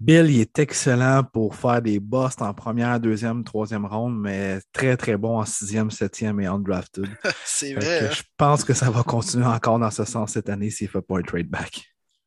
[0.00, 4.96] Bill, il est excellent pour faire des busts en première, deuxième, troisième ronde, mais très,
[4.96, 7.08] très bon en sixième, septième et undrafted.
[7.44, 8.06] c'est vrai.
[8.06, 8.10] Hein?
[8.12, 11.02] Je pense que ça va continuer encore dans ce sens cette année s'il ne fait
[11.02, 11.82] pas un trade back.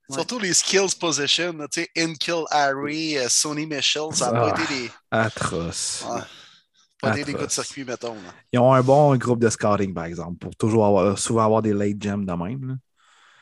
[0.09, 4.61] Surtout les skills position, tu sais, Inkill Harry, euh, Sony Michel, ça n'a pas ah,
[4.61, 4.91] été des.
[5.09, 6.05] Atroce.
[7.01, 8.17] Pas des gars de circuit, mettons.
[8.51, 11.73] Ils ont un bon groupe de scouting, par exemple, pour toujours avoir, souvent avoir des
[11.73, 12.77] late gems de même.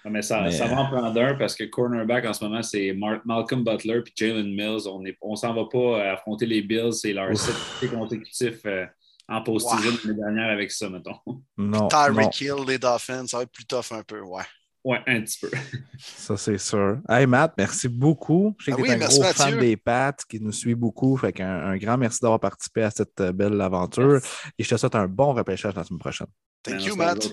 [0.06, 2.94] Mais ça, va en prendre un parce que cornerback en ce moment, c'est
[3.26, 4.88] Malcolm Butler et Jalen Mills.
[4.88, 6.94] On ne on s'en va pas affronter les Bills.
[6.94, 8.86] C'est leur septième consécutif euh,
[9.28, 11.16] en post-season l'année dernière avec ça, mettons.
[11.58, 11.88] Non.
[11.88, 14.44] Tyreek Hill, les Dolphins, ça va être plus tough un peu, ouais.
[14.84, 15.50] Ouais, un petit peu.
[16.00, 17.00] Ça, c'est sûr.
[17.10, 18.56] Hey, Matt, merci beaucoup.
[18.60, 21.18] Je sais que ah tu es un gros fan des Pats qui nous suit beaucoup.
[21.18, 24.22] Fait qu'un un grand merci d'avoir participé à cette euh, belle aventure.
[24.58, 26.28] Et je te souhaite un bon repêchage la semaine prochaine.
[26.64, 27.30] Thank you, Matt.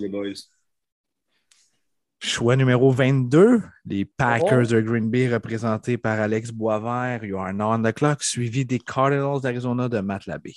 [2.26, 4.74] Choix numéro 22, les Packers oh.
[4.74, 7.24] de Green Bay représentés par Alex Boisvert.
[7.24, 10.52] You are now on the clock, suivi des Cardinals d'Arizona de Matt Labbé.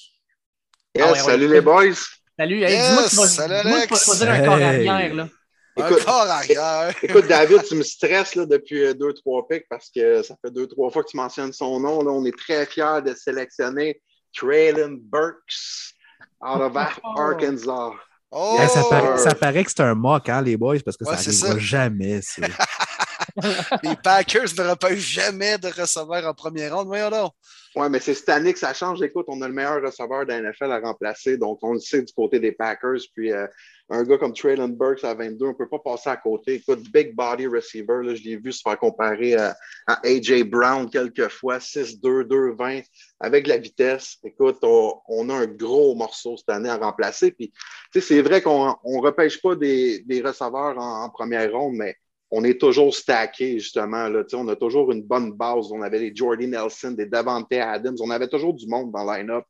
[0.96, 1.94] Yes, ah salut les boys.
[2.40, 2.64] Salut.
[2.64, 5.14] Hey, dis-moi que tu vas choisir un corps arrière.
[5.14, 5.30] Là.
[5.78, 10.36] Écoute, écoute, David, tu me stresses là, depuis euh, deux, trois picks parce que ça
[10.44, 12.02] fait deux, trois fois que tu mentionnes son nom.
[12.02, 12.10] Là.
[12.10, 14.02] On est très fiers de sélectionner
[14.36, 15.94] Traylon Burks
[16.42, 16.76] out of
[17.16, 17.94] Arkansas.
[18.32, 18.60] Oh!
[18.68, 22.20] ça, paraît, que c'est un mock, hein, les boys, parce que ça n'arrivera jamais.
[23.84, 26.88] les Packers ne repêchent jamais de receveur en première ronde.
[26.88, 27.34] Voyons donc.
[27.76, 29.02] Oui, mais c'est cette année que ça change.
[29.02, 31.38] Écoute, on a le meilleur receveur de NFL à remplacer.
[31.38, 33.00] Donc, on le sait du côté des Packers.
[33.16, 33.48] Puis, euh,
[33.92, 36.56] un gars comme Traylon Burks à 22, on ne peut pas passer à côté.
[36.56, 39.56] Écoute, big body receiver, là, je l'ai vu se faire comparer à,
[39.88, 40.44] A.J.
[40.44, 42.84] Brown quelques fois, 6-2, 2-20,
[43.20, 44.18] avec la vitesse.
[44.24, 47.32] Écoute, on, a un gros morceau cette année à remplacer.
[47.32, 47.52] Puis,
[48.00, 51.96] c'est vrai qu'on ne repêche pas des, receveurs en, en première ronde, mais
[52.32, 54.08] on est toujours stacké, justement.
[54.08, 55.72] Là, on a toujours une bonne base.
[55.72, 57.98] On avait des Jordy Nelson, des Davante Adams.
[58.02, 59.46] On avait toujours du monde dans le line-up.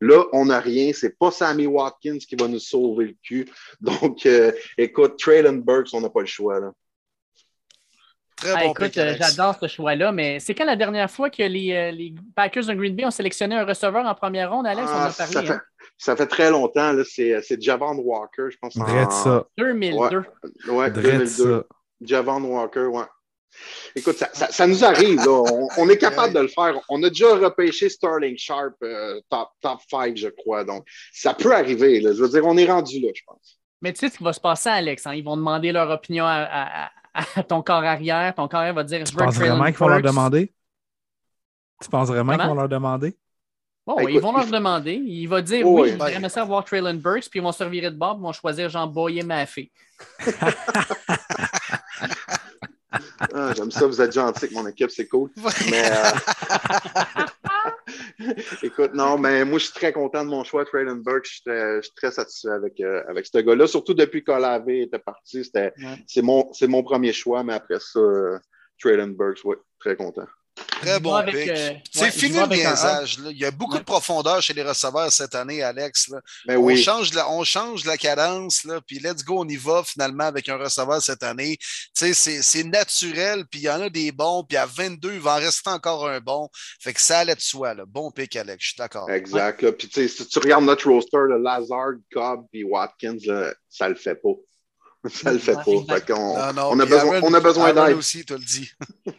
[0.00, 0.92] Là, on n'a rien.
[0.92, 3.48] C'est pas Sammy Watkins qui va nous sauver le cul.
[3.80, 6.60] Donc, euh, écoute, Traylon Burks, on n'a pas le choix.
[6.60, 6.72] Là.
[8.36, 11.42] Très ah, bon écoute, euh, j'adore ce choix-là, mais c'est quand la dernière fois que
[11.42, 14.88] les, euh, les, Packers de Green Bay ont sélectionné un receveur en première ronde, Alex?
[14.90, 15.32] on a ah, parlé.
[15.32, 15.44] Ça, hein?
[15.46, 15.60] fait,
[15.96, 16.92] ça fait, très longtemps.
[17.04, 18.76] C'est Javon Walker, je pense.
[18.76, 19.46] Drette ça.
[19.56, 20.24] 2002.
[20.68, 21.26] Ouais, 2002.
[21.28, 21.64] Ça.
[22.00, 23.04] Javon Walker, ouais.
[23.96, 26.80] Écoute, ça, nous arrive, On, est capable de le faire.
[26.88, 30.64] On a déjà repêché Sterling Sharp euh, top, top 5, je crois.
[30.64, 32.00] Donc, ça peut arriver.
[32.02, 33.60] Je veux dire, on est rendu là, je pense.
[33.80, 35.06] Mais tu sais ce qui va se passer, Alex.
[35.06, 35.14] Hein?
[35.14, 36.90] Ils vont demander leur opinion à,
[37.48, 38.34] ton corps arrière.
[38.34, 40.52] Ton corps arrière va dire Tu penses vraiment qu'ils vont leur demander?
[41.82, 43.16] Tu penses vraiment qu'ils vont leur demander?
[43.86, 44.94] Bon, ben, ils vont leur demander.
[44.94, 47.90] Il va dire oui, oui j'aimerais ça voir Traylon Burks, puis ils vont se revirer
[47.90, 49.70] de bord, ils vont choisir Jean Boyer Maffé.
[53.32, 55.30] Ah, j'aime ça, vous êtes gentil avec mon équipe, c'est cool.
[55.70, 56.10] Mais, euh,
[58.62, 61.26] Écoute, non, mais moi, je suis très content de mon choix, Traylon Burke.
[61.26, 65.48] Je suis très, satisfait avec, euh, avec ce gars-là, surtout depuis qu'Olave était parti.
[66.06, 68.38] C'est mon, mon premier choix, mais après ça, euh,
[68.80, 70.26] Traylon Burks, oui, très content.
[70.84, 71.48] Très bon pick.
[71.48, 73.18] Euh, c'est fini le biaisage.
[73.30, 76.10] Il y a beaucoup de profondeur chez les receveurs cette année, Alex.
[76.46, 79.82] Ben on, change la, on change la cadence, là, puis let's go, on y va
[79.84, 81.58] finalement avec un receveur cette année.
[81.92, 85.38] C'est naturel, puis il y en a des bons, puis à 22, il va en
[85.38, 86.48] rester encore un bon.
[86.80, 87.74] Fait que ça allait de soi.
[87.74, 87.84] Là.
[87.86, 89.10] Bon pick, Alex, je suis d'accord.
[89.10, 89.70] Exact.
[89.72, 93.18] Puis si tu regardes notre roster, le Lazard, Cobb, puis Watkins,
[93.68, 94.34] ça le fait pas.
[95.12, 95.98] Ça le fait pas.
[95.98, 97.94] Fait on, on, a besoin, on a besoin d'aide.
[97.94, 98.70] aussi, tu le dis.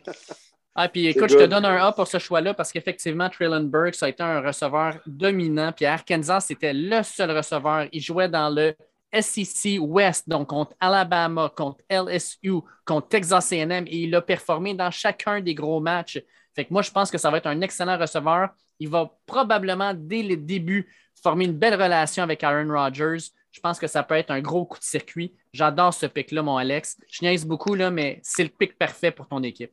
[0.77, 3.95] Ah, puis écoute, je te donne un A pour ce choix-là parce qu'effectivement, Traylon Burke,
[3.95, 5.71] ça a été un receveur dominant.
[5.71, 7.87] Puis à Arkansas, c'était le seul receveur.
[7.93, 8.75] Il jouait dans le
[9.21, 14.91] SEC West, donc contre Alabama, contre LSU, contre Texas AM, et il a performé dans
[14.91, 16.21] chacun des gros matchs.
[16.53, 18.49] Fait que moi, je pense que ça va être un excellent receveur.
[18.79, 20.91] Il va probablement, dès le début,
[21.23, 23.29] former une belle relation avec Aaron Rodgers.
[23.51, 25.33] Je pense que ça peut être un gros coup de circuit.
[25.53, 26.97] J'adore ce pic-là, mon Alex.
[27.09, 29.71] Je niaise beaucoup, là, mais c'est le pic parfait pour ton équipe.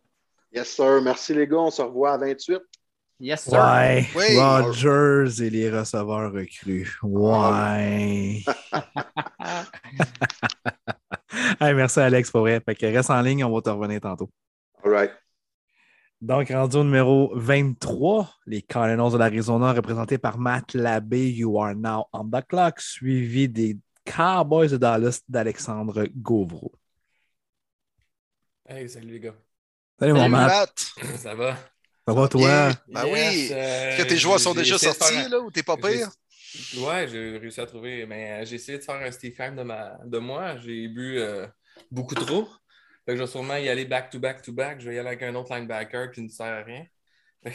[0.54, 1.00] Yes, sir.
[1.02, 1.58] Merci, les gars.
[1.58, 2.60] On se revoit à 28.
[3.20, 3.52] Yes, sir.
[3.52, 4.06] Ouais,
[4.36, 6.90] Rodgers et les receveurs recrues.
[7.02, 8.42] Ouais.
[11.60, 12.60] Hey, merci, Alex, pour vrai.
[12.60, 14.30] Fait que reste en ligne, on va te revenir tantôt.
[14.84, 15.12] All right.
[16.20, 21.74] Donc, rendu au numéro 23, les Cardinals de l'Arizona, représentés par Matt Labbé, You Are
[21.74, 26.72] Now on the Clock, suivi des Cowboys de Dallas d'Alexandre Gauvreau.
[28.68, 29.34] Hey, salut les gars.
[29.98, 30.72] Salut, mon Matt.
[31.16, 31.56] Ça va?
[32.06, 32.70] Ça va, toi?
[32.88, 33.48] Ben oui.
[33.52, 36.08] Euh, Est-ce que tes joueurs sont déjà sortis, un- là, ou t'es pas pire?
[36.78, 38.04] Ouais, j'ai réussi à trouver.
[38.06, 39.98] Mais euh, j'ai essayé de faire un Steve Ham de, ma...
[40.04, 40.56] de moi.
[40.58, 41.46] J'ai bu euh,
[41.90, 42.44] beaucoup trop.
[43.06, 44.80] Fait que je vais sûrement y aller back to back to back.
[44.80, 46.84] Je vais y aller avec un autre linebacker qui ne sert à rien.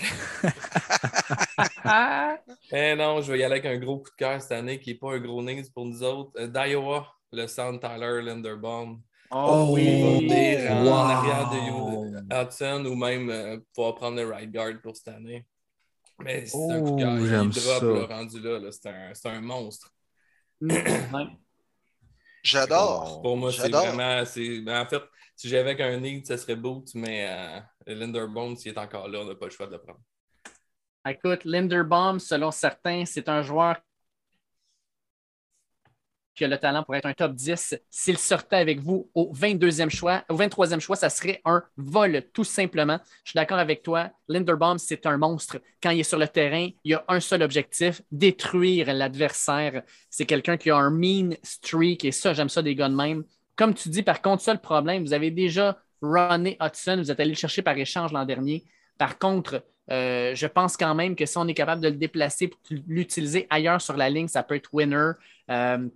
[2.72, 4.92] Eh non, je vais y aller avec un gros coup de cœur cette année qui
[4.92, 6.32] n'est pas un gros needs pour nous autres.
[6.38, 9.02] Euh, D'Iowa, le centre Tyler Linderbaum.
[9.32, 10.02] Oh oui.
[10.28, 10.94] venir en Wow.
[10.96, 15.46] arrière de Hudson ou même euh, pouvoir prendre le right guard pour cette année.
[16.20, 17.14] Mais c'est un coup de cœur.
[17.14, 17.86] Oh, Il j'aime drop ça.
[17.86, 18.60] là, rendu là.
[18.60, 18.72] là.
[18.72, 19.92] C'est un, c'est un monstre.
[22.44, 23.22] J'adore.
[23.22, 23.86] Pour moi, c'est J'adore.
[23.88, 24.26] vraiment.
[24.26, 25.02] c'est- ben, en fait,
[25.36, 27.60] si j'avais qu'un need, ce serait Boots, mais euh,
[27.94, 30.00] Linderbaum, s'il est encore là, on n'a pas le choix de le prendre.
[31.08, 33.78] Écoute, Linderbaum, selon certains, c'est un joueur
[36.38, 37.76] qui a le talent pour être un top 10.
[37.90, 42.44] S'il sortait avec vous au 22e choix, au 23e choix, ça serait un vol, tout
[42.44, 43.00] simplement.
[43.24, 44.12] Je suis d'accord avec toi.
[44.30, 45.58] Linderbaum, c'est un monstre.
[45.82, 49.82] Quand il est sur le terrain, il a un seul objectif, détruire l'adversaire.
[50.10, 53.24] C'est quelqu'un qui a un mean streak et ça, j'aime ça des gars de même.
[53.56, 57.32] Comme tu dis, par contre, seul problème, vous avez déjà runné Hudson, vous êtes allé
[57.32, 58.64] le chercher par échange l'an dernier.
[59.00, 62.50] Par contre, euh, je pense quand même que si on est capable de le déplacer
[62.50, 65.12] pour l'utiliser ailleurs sur la ligne, ça peut être winner.
[65.50, 65.88] Euh,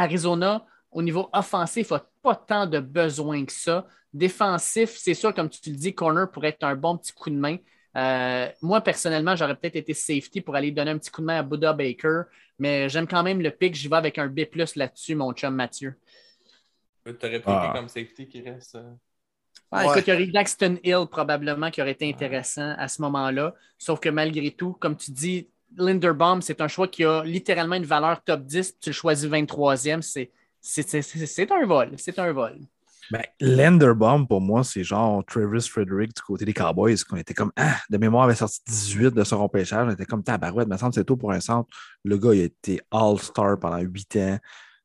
[0.00, 3.86] Arizona, au niveau offensif, n'a pas tant de besoin que ça.
[4.12, 7.36] Défensif, c'est sûr, comme tu le dis, corner pourrait être un bon petit coup de
[7.36, 7.56] main.
[7.96, 11.38] Euh, moi, personnellement, j'aurais peut-être été safety pour aller donner un petit coup de main
[11.38, 12.22] à Buddha Baker,
[12.58, 13.74] mais j'aime quand même le pic.
[13.74, 14.40] J'y vais avec un B
[14.76, 15.94] là-dessus, mon chum Mathieu.
[17.04, 17.72] Tu aurais pris Ah.
[17.74, 18.74] comme safety qui reste.
[18.76, 18.92] euh,
[19.72, 19.92] Ah, Ouais.
[19.92, 23.54] Écoute, il y aurait Daxton Hill probablement qui aurait été intéressant à ce moment-là.
[23.78, 27.84] Sauf que malgré tout, comme tu dis, Linderbaum, c'est un choix qui a littéralement une
[27.84, 28.78] valeur top 10.
[28.80, 30.02] Tu le choisis 23e.
[30.60, 31.90] C'est, un vol.
[31.96, 32.58] C'est un vol.
[33.10, 37.50] Ben, Lenderbaum, pour moi, c'est genre Travis Frederick du côté des Cowboys, qu'on était comme,
[37.56, 39.86] ah, de mémoire, avait sorti 18 de son repêchage.
[39.88, 41.68] On était comme, tabarouette, me semble c'est tôt pour un centre.
[42.04, 44.38] Le gars, il a été All-Star pendant 8 ans.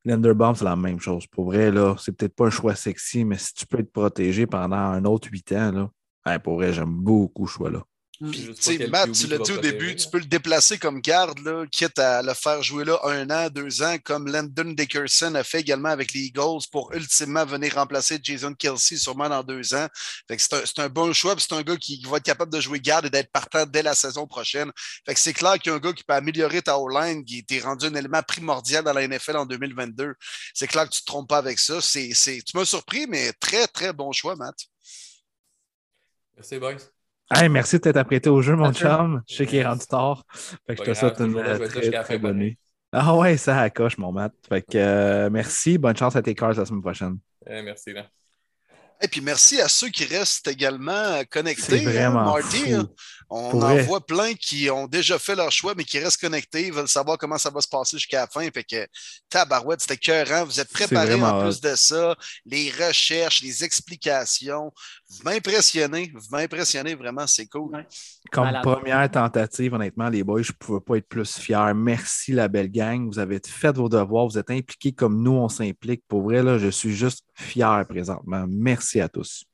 [0.05, 1.27] Lenderbaum, c'est la même chose.
[1.27, 4.45] Pour vrai, là, c'est peut-être pas un choix sexy, mais si tu peux être protégé
[4.47, 5.89] pendant un autre 8 ans, là,
[6.25, 7.83] ouais, pour vrai, j'aime beaucoup ce choix-là.
[8.31, 11.37] Puis, tu sais, Matt, tu l'as dit au début, tu peux le déplacer comme garde,
[11.39, 15.43] là, quitte à le faire jouer là un an, deux ans, comme Landon Dickerson a
[15.43, 19.87] fait également avec les Eagles pour ultimement venir remplacer Jason Kelsey sûrement dans deux ans.
[20.29, 22.59] C'est un, c'est un bon choix, puis c'est un gars qui va être capable de
[22.61, 24.71] jouer garde et d'être partant dès la saison prochaine.
[25.15, 27.87] C'est clair qu'il y a un gars qui peut améliorer ta O-line, qui était rendu
[27.87, 30.13] un élément primordial dans la NFL en 2022.
[30.53, 31.81] C'est clair que tu ne te trompes pas avec ça.
[31.81, 34.55] C'est, c'est- tu m'as surpris, mais très, très bon choix, Matt.
[36.37, 36.94] Merci, boys.
[37.33, 38.81] Hey, merci de t'être apprêté au jeu, mon Merci.
[38.81, 39.21] chum.
[39.27, 40.23] Je sais qu'il est rendu tard.
[40.67, 42.57] Fait que je te souhaite une très, très bonne nuit.
[42.91, 44.33] Ah ouais, ça accroche, mon Matt.
[44.47, 45.77] Fait que euh, merci.
[45.77, 47.17] Bonne chance à tes cars la semaine prochaine.
[47.47, 48.05] Eh, merci, là.
[49.01, 51.79] Et puis merci à ceux qui restent également C'est connectés.
[51.83, 52.75] vraiment hein, Marty, fou.
[52.75, 52.87] hein.
[53.29, 53.83] On Pour en vrai.
[53.83, 57.37] voit plein qui ont déjà fait leur choix, mais qui restent connectés, veulent savoir comment
[57.37, 58.47] ça va se passer jusqu'à la fin.
[58.51, 58.87] Fait que
[59.29, 60.45] tabarouette, c'était cœurant.
[60.45, 62.15] Vous êtes préparés en plus de ça.
[62.45, 64.71] Les recherches, les explications.
[65.09, 66.11] Vous m'impressionnez.
[66.13, 67.85] Vous m'impressionnez vraiment, c'est cool.
[68.31, 68.63] Comme Malade.
[68.63, 71.73] première tentative, honnêtement, les boys, je ne pouvais pas être plus fier.
[71.73, 73.07] Merci, la belle gang.
[73.07, 74.27] Vous avez fait vos devoirs.
[74.27, 76.03] Vous êtes impliqués comme nous, on s'implique.
[76.07, 78.45] Pour vrai, là, je suis juste fier présentement.
[78.47, 79.45] Merci à tous.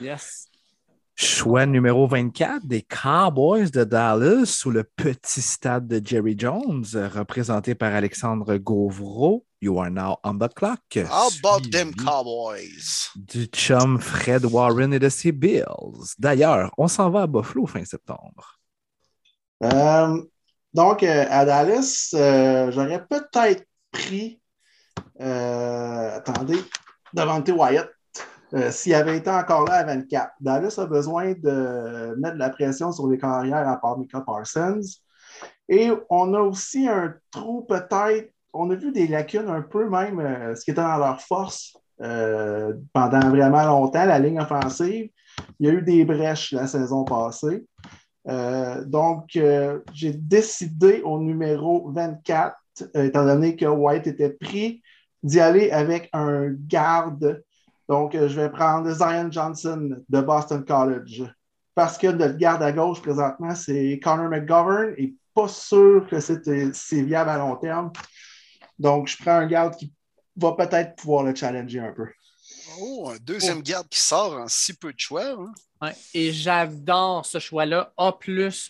[0.00, 0.48] Yes.
[1.16, 6.84] Choix numéro 24 des Cowboys de Dallas sous le petit stade de Jerry Jones,
[7.14, 9.46] représenté par Alexandre Gauvreau.
[9.60, 10.80] You are now on the clock.
[10.96, 13.10] How about them Cowboys?
[13.14, 15.64] Du chum Fred Warren et de ses Bills.
[16.18, 18.58] D'ailleurs, on s'en va à Buffalo fin septembre.
[19.62, 20.20] Euh,
[20.74, 24.40] donc, euh, à Dallas, euh, j'aurais peut-être pris.
[25.20, 26.58] euh, attendez,
[27.12, 27.88] Davante Wyatt.
[28.54, 30.32] Euh, s'il avait été encore là à 24.
[30.40, 34.80] Dallas a besoin de mettre de la pression sur les carrières à part Mika Parsons.
[35.68, 40.20] Et on a aussi un trou peut-être, on a vu des lacunes un peu même,
[40.20, 45.10] euh, ce qui était dans leur force euh, pendant vraiment longtemps, la ligne offensive.
[45.58, 47.66] Il y a eu des brèches la saison passée.
[48.86, 49.30] donc,
[49.92, 52.56] j'ai décidé au numéro 24,
[52.94, 54.80] étant donné que White était pris,
[55.24, 57.42] d'y aller avec un garde
[57.88, 61.24] donc, euh, je vais prendre Zion Johnson de Boston College.
[61.74, 67.02] Parce que notre garde à gauche présentement, c'est Connor McGovern et pas sûr que c'est
[67.02, 67.90] viable à long terme.
[68.78, 69.92] Donc, je prends un garde qui
[70.36, 72.06] va peut-être pouvoir le challenger un peu.
[72.80, 75.36] Oh, un deuxième garde qui sort en si peu de choix.
[75.80, 75.92] Hein?
[76.14, 77.92] et j'adore ce choix-là.
[77.98, 78.12] A,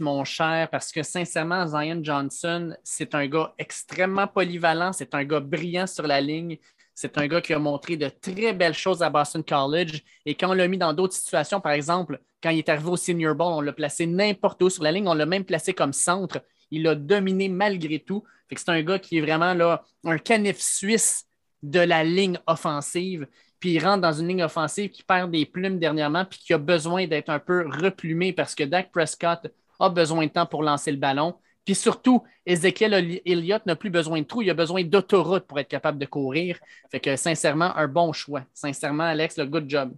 [0.00, 5.40] mon cher, parce que sincèrement, Zion Johnson, c'est un gars extrêmement polyvalent, c'est un gars
[5.40, 6.58] brillant sur la ligne.
[6.94, 10.02] C'est un gars qui a montré de très belles choses à Boston College.
[10.24, 12.96] Et quand on l'a mis dans d'autres situations, par exemple, quand il est arrivé au
[12.96, 15.08] Senior Bowl, on l'a placé n'importe où sur la ligne.
[15.08, 16.40] On l'a même placé comme centre.
[16.70, 18.22] Il a dominé malgré tout.
[18.54, 21.26] c'est un gars qui est vraiment un canif suisse
[21.62, 23.26] de la ligne offensive.
[23.58, 26.58] Puis il rentre dans une ligne offensive qui perd des plumes dernièrement, puis qui a
[26.58, 29.50] besoin d'être un peu replumé parce que Dak Prescott
[29.80, 31.34] a besoin de temps pour lancer le ballon.
[31.64, 35.68] Puis surtout, Ezekiel Elliott n'a plus besoin de trou, il a besoin d'autoroute pour être
[35.68, 36.58] capable de courir.
[36.90, 38.44] Fait que sincèrement, un bon choix.
[38.52, 39.94] Sincèrement, Alex, le good job.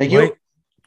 [0.00, 0.30] Oui,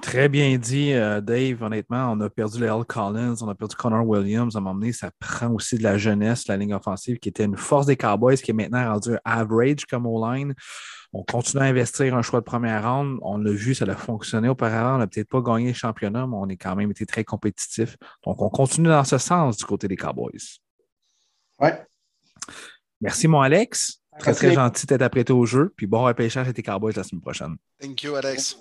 [0.02, 1.62] très bien dit, euh, Dave.
[1.62, 2.84] Honnêtement, on a perdu le L.
[2.86, 4.56] Collins, on a perdu Connor Williams.
[4.56, 7.46] À un moment donné, ça prend aussi de la jeunesse, la ligne offensive, qui était
[7.46, 10.54] une force des Cowboys, qui est maintenant rendue average comme O-line.
[11.14, 13.18] On continue à investir un choix de première ronde.
[13.22, 14.96] On l'a vu, ça a fonctionné auparavant.
[14.96, 17.96] On n'a peut-être pas gagné le championnat, mais on est quand même été très compétitif.
[18.26, 20.60] Donc, on continue dans ce sens du côté des Cowboys.
[21.60, 21.86] Ouais.
[23.02, 24.02] Merci, mon Alex.
[24.20, 25.74] Très, très gentil d'être apprêté au jeu.
[25.78, 27.56] Puis bon repêchage à tes Cowboys la semaine prochaine.
[27.80, 28.58] Thank you, Alex.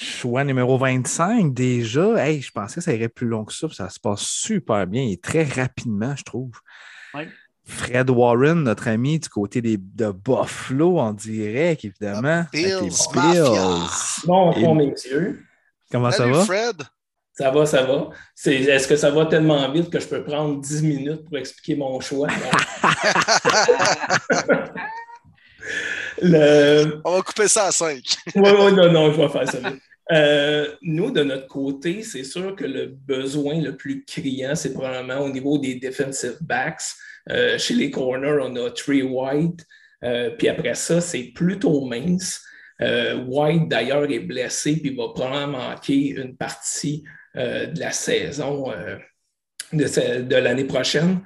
[0.00, 2.24] Choix numéro 25, déjà.
[2.24, 3.68] Hey, je pensais que ça irait plus long que ça.
[3.72, 6.52] Ça se passe super bien et très rapidement, je trouve.
[7.14, 7.26] Ouais.
[7.64, 12.44] Fred Warren, notre ami du côté des, de Buffalo en direct, évidemment.
[12.52, 14.24] Bills, Bills.
[14.24, 15.44] Bon, messieurs.
[15.90, 16.44] Comment ça va?
[16.44, 16.76] Fred?
[17.32, 18.10] Ça va, ça va.
[18.46, 21.98] Est-ce que ça va tellement vite que je peux prendre 10 minutes pour expliquer mon
[21.98, 22.28] choix?
[26.22, 28.02] On va couper ça à 5.
[28.34, 29.58] oui, oui, non, non, je vais faire ça.
[30.10, 35.24] Euh, nous, de notre côté, c'est sûr que le besoin le plus criant, c'est probablement
[35.24, 36.82] au niveau des defensive backs.
[37.30, 39.66] Euh, chez les corners, on a Trey White.
[40.04, 42.42] Euh, puis après ça, c'est plutôt mince.
[42.80, 47.02] White, d'ailleurs, est blessé puis va probablement manquer une partie
[47.34, 48.72] de la saison
[49.72, 51.20] de, de l'année prochaine.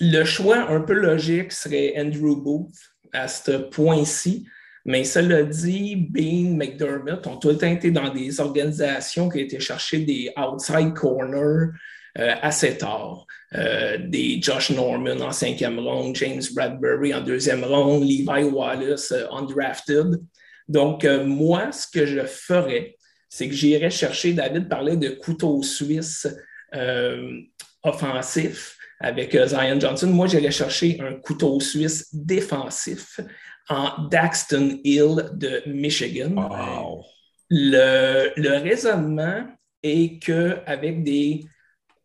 [0.00, 2.74] Le choix un peu logique serait Andrew Booth
[3.12, 4.46] à ce point-ci.
[4.84, 9.60] Mais cela dit, Bean, McDermott ont tout le temps été dans des organisations qui été
[9.60, 11.68] chercher des outside corners
[12.14, 13.26] assez tard.
[13.54, 19.26] Euh, des Josh Norman en cinquième ronde, James Bradbury en deuxième ronde, Levi Wallace euh,
[19.30, 20.18] undrafted.
[20.68, 22.96] Donc, euh, moi, ce que je ferais,
[23.28, 26.26] c'est que j'irais chercher, David parlait de couteau suisse
[27.82, 30.08] offensif avec Zion Johnson.
[30.08, 33.20] Moi, j'irais chercher un couteau suisse défensif
[33.68, 36.34] en Daxton Hill de Michigan.
[37.50, 39.46] Le, le raisonnement
[39.82, 41.44] est qu'avec des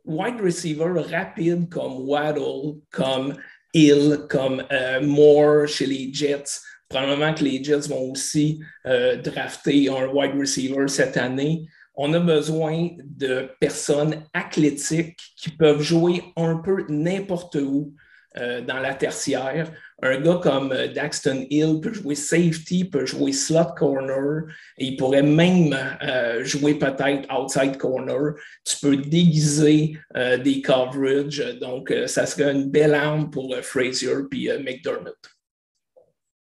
[0.05, 3.35] wide receiver rapide comme Waddle, comme
[3.73, 6.61] Hill, comme euh, Moore chez les Jets.
[6.89, 11.67] Probablement que les Jets vont aussi euh, drafter un wide receiver cette année.
[11.99, 17.95] On a besoin de personnes athlétiques qui peuvent jouer un peu n'importe où
[18.37, 19.71] euh, dans la tertiaire.
[20.03, 24.43] Un gars comme euh, Daxton Hill peut jouer safety, peut jouer slot corner,
[24.77, 28.35] et il pourrait même euh, jouer peut-être outside corner.
[28.63, 29.97] Tu peux déguiser
[30.43, 35.36] des coverage, donc ça serait une belle arme pour Frazier puis McDermott.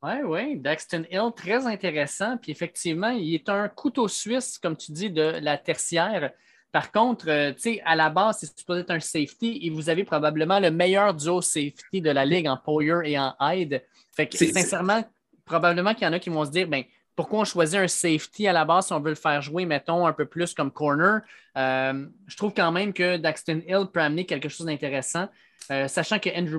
[0.03, 2.37] Oui, oui, Daxton Hill, très intéressant.
[2.37, 6.33] Puis effectivement, il est un couteau suisse, comme tu dis, de la tertiaire.
[6.71, 7.53] Par contre, euh,
[7.85, 11.41] à la base, c'est supposé être un safety et vous avez probablement le meilleur duo
[11.41, 13.83] safety de la ligue en Poyer et en Hyde.
[14.15, 15.03] Fait que, sincèrement,
[15.45, 16.85] probablement qu'il y en a qui vont se dire, ben,
[17.17, 20.07] pourquoi on choisit un safety à la base si on veut le faire jouer, mettons,
[20.07, 21.23] un peu plus comme corner?
[21.57, 25.29] Euh, je trouve quand même que Daxton Hill peut amener quelque chose d'intéressant,
[25.71, 26.59] euh, sachant que Andrew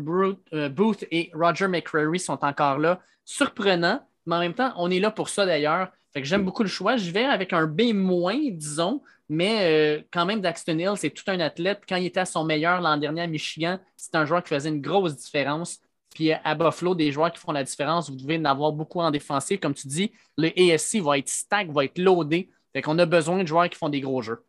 [0.69, 2.99] Booth et Roger McCreary sont encore là.
[3.23, 5.89] Surprenant, mais en même temps, on est là pour ça d'ailleurs.
[6.15, 6.97] J'aime beaucoup le choix.
[6.97, 11.39] Je vais avec un B-, disons, mais euh, quand même, Daxton Hill, c'est tout un
[11.39, 11.83] athlète.
[11.87, 14.69] Quand il était à son meilleur l'an dernier à Michigan, c'est un joueur qui faisait
[14.69, 15.79] une grosse différence.
[16.17, 18.09] Puis à Buffalo, des joueurs qui font la différence.
[18.09, 19.59] Vous devez en avoir beaucoup en défensive.
[19.59, 22.49] Comme tu dis, le ASC va être stack, va être loadé.
[22.73, 24.39] Fait qu'on a besoin de joueurs qui font des gros jeux.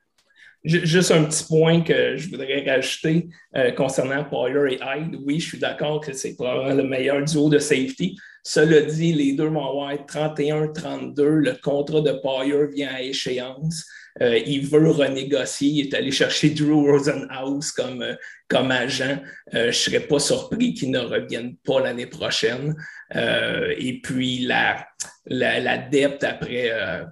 [0.65, 5.21] Juste un petit point que je voudrais rajouter euh, concernant Poyer et Hyde.
[5.27, 8.17] Oui, je suis d'accord que c'est probablement le meilleur duo de safety.
[8.43, 11.23] Cela dit, les deux vont être 31-32.
[11.23, 13.85] Le contrat de Poyer vient à échéance.
[14.21, 15.69] Euh, il veut renégocier.
[15.69, 18.15] Il est allé chercher Drew Rosenhaus comme, euh,
[18.49, 19.19] comme agent.
[19.53, 22.75] je ne serais pas surpris qu'il ne revienne pas l'année prochaine.
[23.15, 24.87] et puis, la,
[25.27, 25.75] la, la
[26.23, 27.05] après euh,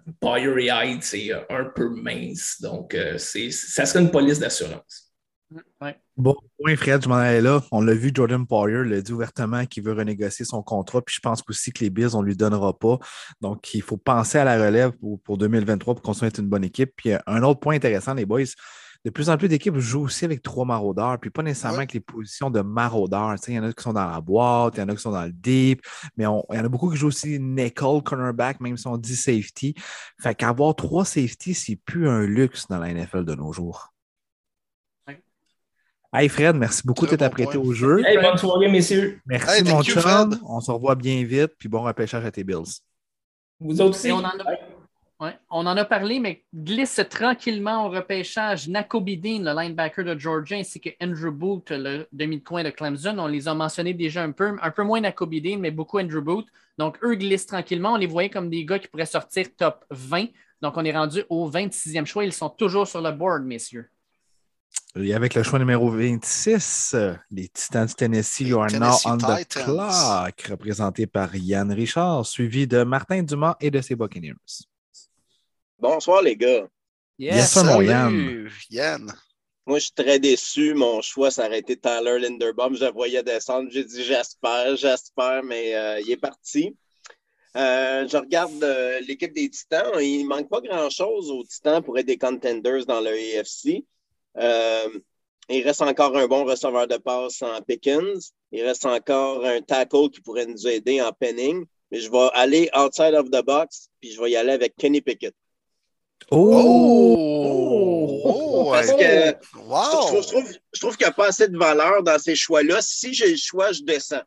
[0.59, 2.61] et Hyde, c'est un peu mince.
[2.61, 5.06] Donc, ça serait une police d'assurance.
[6.17, 7.63] Bon point, Fred, je m'en allais là.
[7.71, 11.03] On l'a vu, Jordan Poyer l'a dit ouvertement qu'il veut renégocier son contrat.
[11.03, 12.99] Puis je pense aussi que les Bills, on ne lui donnera pas.
[13.41, 14.93] Donc, il faut penser à la relève
[15.25, 16.93] pour, 2023 pour qu'on soit une bonne équipe.
[16.97, 18.45] Puis un autre point intéressant, les boys,
[19.05, 22.01] de plus en plus d'équipes jouent aussi avec trois maraudeurs, puis pas nécessairement avec les
[22.01, 23.37] positions de maraudeurs.
[23.47, 25.13] Il y en a qui sont dans la boîte, il y en a qui sont
[25.13, 25.81] dans le deep,
[26.17, 29.15] mais il y en a beaucoup qui jouent aussi nickel, cornerback, même si on dit
[29.15, 29.75] safety.
[30.21, 33.93] Fait qu'avoir trois safety, c'est plus un luxe dans la NFL de nos jours.
[36.19, 38.03] Hey Fred, merci beaucoup de t'être apprêté au jeu.
[38.07, 39.21] Hey, bonne soirée, messieurs.
[39.27, 40.41] Merci, mon chum.
[40.49, 42.81] On se revoit bien vite, puis bon repêchage à tes Bills.
[43.61, 44.11] Vous autres aussi.
[44.13, 44.25] On
[45.67, 45.85] en, a...
[45.85, 51.31] parlé, mais glisse tranquillement au repêchage Nakobe Dean, le linebacker de Georgia, ainsi que Andrew
[51.31, 53.19] Booth, le demi-coin de Clemson.
[53.19, 56.23] On les a mentionnés déjà un peu, un peu moins Nakobe Dean, mais beaucoup Andrew
[56.23, 56.47] Booth.
[56.79, 57.93] Donc, eux glissent tranquillement.
[57.93, 60.29] On les voyait comme des gars qui pourraient sortir top 20.
[60.63, 62.25] Donc, on est rendu au 26e choix.
[62.25, 63.91] Ils sont toujours sur le board, messieurs.
[64.99, 66.97] Et avec le choix numéro 26,
[67.31, 72.83] les Titans du Tennessee are now on the clock, représentés par Yann Richard, suivi de
[72.83, 74.35] Martin Dumas et de ses Buccaneers.
[75.79, 76.67] Bonsoir, les gars.
[77.19, 78.49] Yes, mon Yann.
[78.71, 79.13] Yann.
[79.67, 80.73] Moi, je suis très déçu.
[80.73, 82.75] Mon choix, ça aurait été Tyler Linderbaum.
[82.75, 83.69] Je le voyais descendre.
[83.71, 86.75] J'ai dit j'espère, j'espère, mais euh, il est parti.
[87.55, 89.93] Euh, je regarde euh, l'équipe des Titans.
[90.01, 93.85] Il ne manque pas grand-chose aux Titans pour être des contenders dans le AFC.
[94.39, 94.89] Euh,
[95.49, 98.33] il reste encore un bon receveur de passe en Pickens.
[98.51, 101.65] Il reste encore un tackle qui pourrait nous aider en Penning.
[101.91, 105.01] Mais je vais aller outside of the box, puis je vais y aller avec Kenny
[105.01, 105.35] Pickett.
[106.31, 107.23] Oh!
[108.25, 108.71] oh!
[108.73, 112.35] Parce que je trouve, je trouve qu'il n'y a pas assez de valeur dans ces
[112.35, 112.83] choix-là.
[112.83, 114.23] Si j'ai le choix, je descends.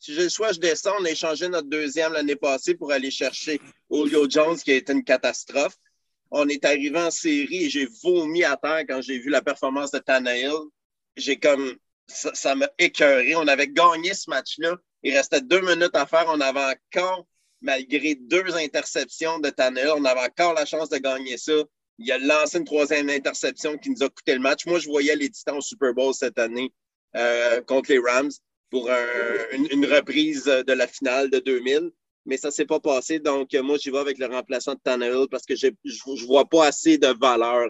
[0.00, 0.94] Si j'ai le choix, je descends.
[1.00, 3.60] On a échangé notre deuxième l'année passée pour aller chercher
[3.90, 5.76] Julio Jones, qui a été une catastrophe
[6.34, 9.92] on est arrivé en série et j'ai vomi à terre quand j'ai vu la performance
[9.92, 10.52] de Tannehill.
[11.16, 11.76] J'ai comme.
[12.06, 13.34] Ça m'a écœuré.
[13.36, 14.76] On avait gagné ce match-là.
[15.02, 16.24] Il restait deux minutes à faire.
[16.28, 17.26] On avait encore,
[17.62, 21.52] malgré deux interceptions de Tannehill, on avait encore la chance de gagner ça.
[21.98, 24.66] Il a lancé une troisième interception qui nous a coûté le match.
[24.66, 26.72] Moi, je voyais les Titans au Super Bowl cette année
[27.16, 28.32] euh, contre les Rams
[28.70, 28.90] pour
[29.52, 31.92] une, reprise de la finale de 2000
[32.26, 33.18] mais ça ne s'est pas passé.
[33.18, 36.44] Donc, euh, moi, j'y vais avec le remplaçant de Tannehill parce que je ne vois
[36.44, 37.68] pas assez de valeur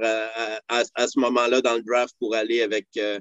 [0.68, 3.18] à, ce moment-là dans le draft pour aller avec euh,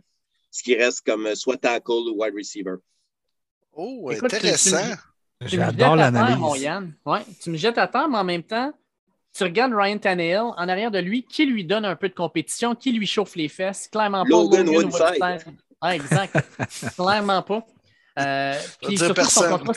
[0.52, 2.76] ce qui reste comme soit tackle ou wide receiver.
[3.76, 4.96] Oh, intéressant.
[5.42, 6.40] J'adore l'analyse.
[7.06, 8.72] Ouais, tu me jettes à terre, mais en même temps,
[9.36, 12.76] tu regardes Ryan Tannehill, en arrière de lui, qui lui donne un peu de compétition,
[12.76, 13.88] qui lui chauffe les fesses?
[13.88, 14.30] Clairement pas.
[14.30, 15.46] Logan Woodside.
[15.82, 16.38] Ah, exact.
[16.96, 17.66] Clairement pas.
[18.20, 19.74] Euh, puis surtout, son contrat,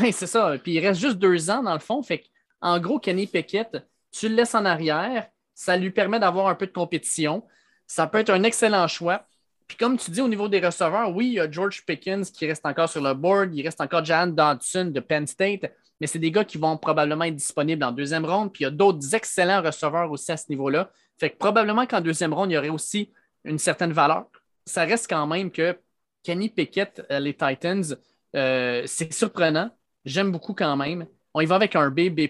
[0.00, 0.54] oui, c'est ça.
[0.62, 2.02] Puis il reste juste deux ans dans le fond.
[2.02, 2.24] Fait
[2.60, 3.76] en gros, Kenny Pickett,
[4.10, 7.44] tu le laisses en arrière, ça lui permet d'avoir un peu de compétition.
[7.86, 9.26] Ça peut être un excellent choix.
[9.66, 12.46] Puis comme tu dis au niveau des receveurs, oui, il y a George Pickens qui
[12.46, 15.70] reste encore sur le board, il reste encore Jan Dodson de Penn State,
[16.00, 18.52] mais c'est des gars qui vont probablement être disponibles en deuxième ronde.
[18.52, 20.90] Puis il y a d'autres excellents receveurs aussi à ce niveau-là.
[21.18, 23.12] Fait que probablement qu'en deuxième ronde, il y aurait aussi
[23.44, 24.26] une certaine valeur.
[24.64, 25.76] Ça reste quand même que
[26.28, 27.96] Kenny Pickett, euh, les Titans,
[28.36, 29.70] euh, c'est surprenant.
[30.04, 31.06] J'aime beaucoup quand même.
[31.32, 32.28] On y va avec un B, B.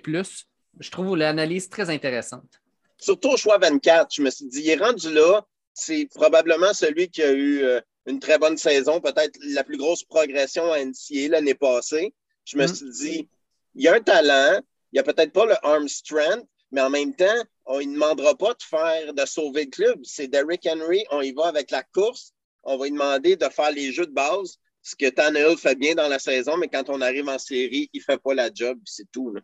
[0.79, 2.63] Je trouve l'analyse très intéressante.
[2.97, 5.45] Surtout au choix 24, je me suis dit, il est rendu là.
[5.75, 10.05] C'est probablement celui qui a eu euh, une très bonne saison, peut-être la plus grosse
[10.05, 12.15] progression à NCA l'année passée.
[12.45, 12.69] Je me mm.
[12.73, 13.29] suis dit,
[13.75, 14.61] il y a un talent,
[14.93, 18.37] il n'y a peut-être pas le arm strength, mais en même temps, on ne demandera
[18.37, 19.99] pas de faire, de sauver le club.
[20.05, 22.33] C'est Derrick Henry, on y va avec la course
[22.69, 25.95] on va lui demander de faire les jeux de base, ce que Tannehill fait bien
[25.95, 28.79] dans la saison, mais quand on arrive en série, il ne fait pas la job,
[28.85, 29.35] c'est tout.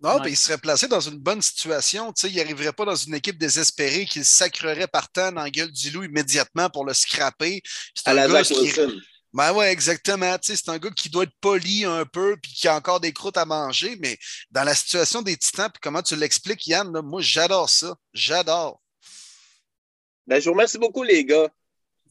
[0.00, 2.12] Non, il serait placé dans une bonne situation.
[2.24, 5.90] il n'arriverait pas dans une équipe désespérée qu'il sacrerait par temps dans la gueule du
[5.90, 7.62] loup immédiatement pour le scraper.
[7.94, 8.72] C'est un gars qui...
[9.32, 10.36] Ben ouais, exactement.
[10.42, 13.38] C'est un gars qui doit être poli un peu puis qui a encore des croûtes
[13.38, 14.18] à manger, mais
[14.50, 17.94] dans la situation des titans, puis comment tu l'expliques, Yann, moi j'adore ça.
[18.12, 18.82] J'adore.
[20.26, 21.48] Ben, je vous remercie beaucoup, les gars.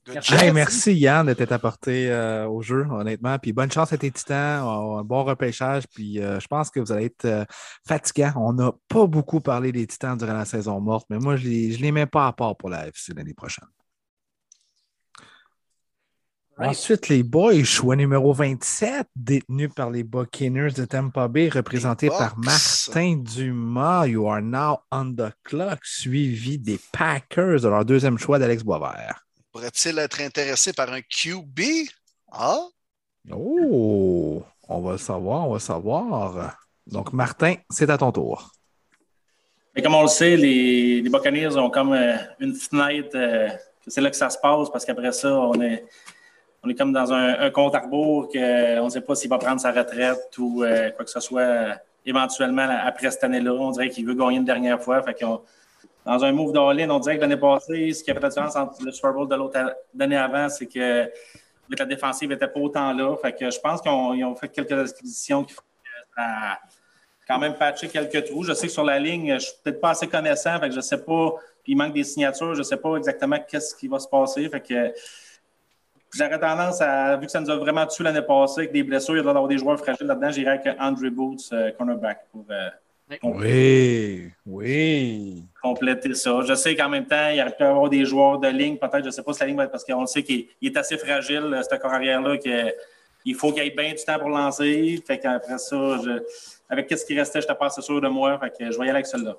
[0.08, 0.52] Merci.
[0.52, 3.38] merci Yann de t'être apporté euh, au jeu, honnêtement.
[3.38, 5.84] Puis bonne chance à tes titans, un bon repêchage.
[5.94, 7.46] Puis euh, je pense que vous allez être euh,
[7.88, 8.34] fatigant.
[8.36, 11.50] On n'a pas beaucoup parlé des titans durant la saison morte, mais moi, je ne
[11.50, 13.68] les, les mets pas à part pour la FC l'année prochaine.
[16.58, 22.38] Ensuite, les Boys, choix numéro 27, détenu par les Buccaneers de Tampa Bay, représenté par
[22.38, 24.06] Martin Dumas.
[24.06, 29.26] You are now on the clock, suivi des Packers de leur deuxième choix d'Alex Boisvert.
[29.52, 31.60] Pourrait-il être intéressé par un QB?
[32.32, 32.60] Ah?
[33.30, 36.58] Oh, on va le savoir, on va le savoir.
[36.88, 38.52] Donc, Martin, c'est à ton tour.
[39.76, 43.50] Et comme on le sait, les, les Buccaneers ont comme euh, une fenêtre, euh,
[43.88, 45.86] c'est là que ça se passe, parce qu'après ça, on est,
[46.64, 49.62] on est comme dans un, compte à rebours qu'on ne sait pas s'il va prendre
[49.62, 53.54] sa retraite ou euh, quoi que ce soit éventuellement après cette année-là.
[53.54, 55.02] On dirait qu'il veut gagner une dernière fois.
[55.04, 55.14] Fait
[56.06, 58.56] dans un move d'all-in, on dirait que l'année passée, ce qui a fait la différence
[58.56, 61.10] entre le Super Bowl de l'autre avant, c'est que
[61.78, 63.16] la défensive n'était pas autant là.
[63.18, 65.62] Fait que je pense qu'ils ont, fait quelques acquisitions qui font
[67.28, 68.44] quand même patché quelques trous.
[68.44, 70.72] Je sais que sur la ligne, je ne suis peut-être pas assez connaissant, fait que
[70.72, 71.36] je ne sais pas.
[71.68, 74.50] Il manque des signatures, je ne sais pas exactement qu'est-ce qui va se passer.
[74.50, 74.94] Fait que
[76.14, 79.16] J'aurais tendance à, vu que ça nous a vraiment tué l'année passée avec des blessures,
[79.16, 82.46] il doit y avoir des joueurs fragiles là-dedans, j'irais avec Andrew Boots, euh, cornerback, pour
[82.50, 82.70] euh,
[83.24, 85.44] oui, oui.
[85.62, 86.42] compléter ça.
[86.48, 89.02] Je sais qu'en même temps, il y aurait pu avoir des joueurs de ligne, peut-être,
[89.02, 90.98] je ne sais pas si la ligne va être, parce qu'on sait qu'il est assez
[90.98, 95.02] fragile, euh, ce corps arrière-là, qu'il faut qu'il ait bien du temps pour lancer.
[95.06, 95.98] Fait qu'après ça,
[96.70, 98.40] avec ce qui restait, je n'étais pas assez sûr de moi.
[98.40, 99.36] Fait que je vais y aller avec celle-là.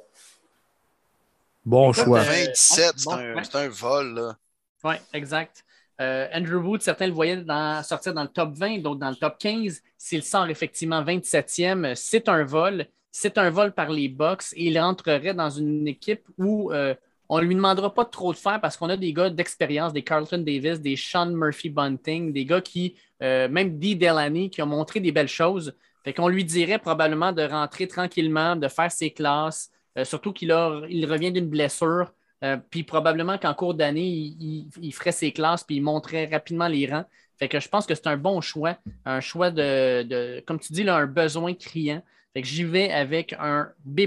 [1.65, 2.20] Bon choix.
[2.20, 4.15] 27, c'est un, vol.
[4.15, 4.36] Là.
[4.85, 5.65] Oui, exact.
[6.01, 7.44] Euh, Andrew Wood, certains le voyaient
[7.85, 9.81] sortir dans le top 20, d'autres dans le top 15.
[9.97, 12.86] S'il sort effectivement 27e, c'est un vol.
[13.12, 16.94] C'est un vol par les box et il entrerait dans une équipe où euh,
[17.28, 20.02] on ne lui demandera pas trop de faire parce qu'on a des gars d'expérience, des
[20.02, 24.66] Carlton Davis, des Sean Murphy Bunting, des gars qui, euh, même Dee Delaney, qui ont
[24.66, 25.74] montré des belles choses.
[26.02, 29.70] Fait qu'on lui dirait probablement de rentrer tranquillement, de faire ses classes,
[30.02, 30.48] surtout qu'il
[30.89, 32.12] il revient d'une blessure.
[32.43, 36.86] Euh, puis probablement qu'en cours d'année, il, ferait ses classes puis il montrait rapidement les
[36.86, 37.05] rangs.
[37.39, 40.89] Fait que je pense que c'est un bon choix, un choix de, comme tu dis,
[40.89, 42.02] un besoin criant.
[42.35, 44.03] Fait que j'y vais avec un B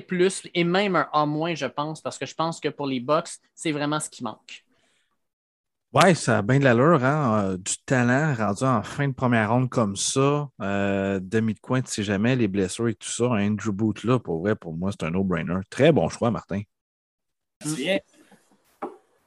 [0.54, 3.72] et même un A-, je pense, parce que je pense que pour les box, c'est
[3.72, 4.66] vraiment ce qui manque.
[5.94, 7.52] Ouais, ça a bien de l'allure, hein?
[7.52, 10.50] Euh, du talent rendu en fin de première ronde comme ça.
[10.62, 13.26] Euh, demi de coin, tu sais jamais, les blessures et tout ça.
[13.26, 15.60] Un Andrew Boot là, pour vrai, pour moi, c'est un no-brainer.
[15.70, 16.64] Très bon choix, Martin.
[17.64, 17.90] Merci.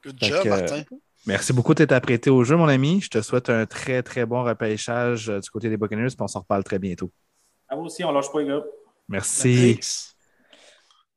[0.03, 0.83] Good job, Martin.
[1.25, 3.01] Merci beaucoup d'être apprêté au jeu, mon ami.
[3.01, 6.27] Je te souhaite un très, très bon repêchage euh, du côté des Buccaneers, puis on
[6.27, 7.09] s'en reparle très bientôt.
[7.67, 8.63] À vous aussi, on lâche pas les gars.
[9.09, 9.79] Merci.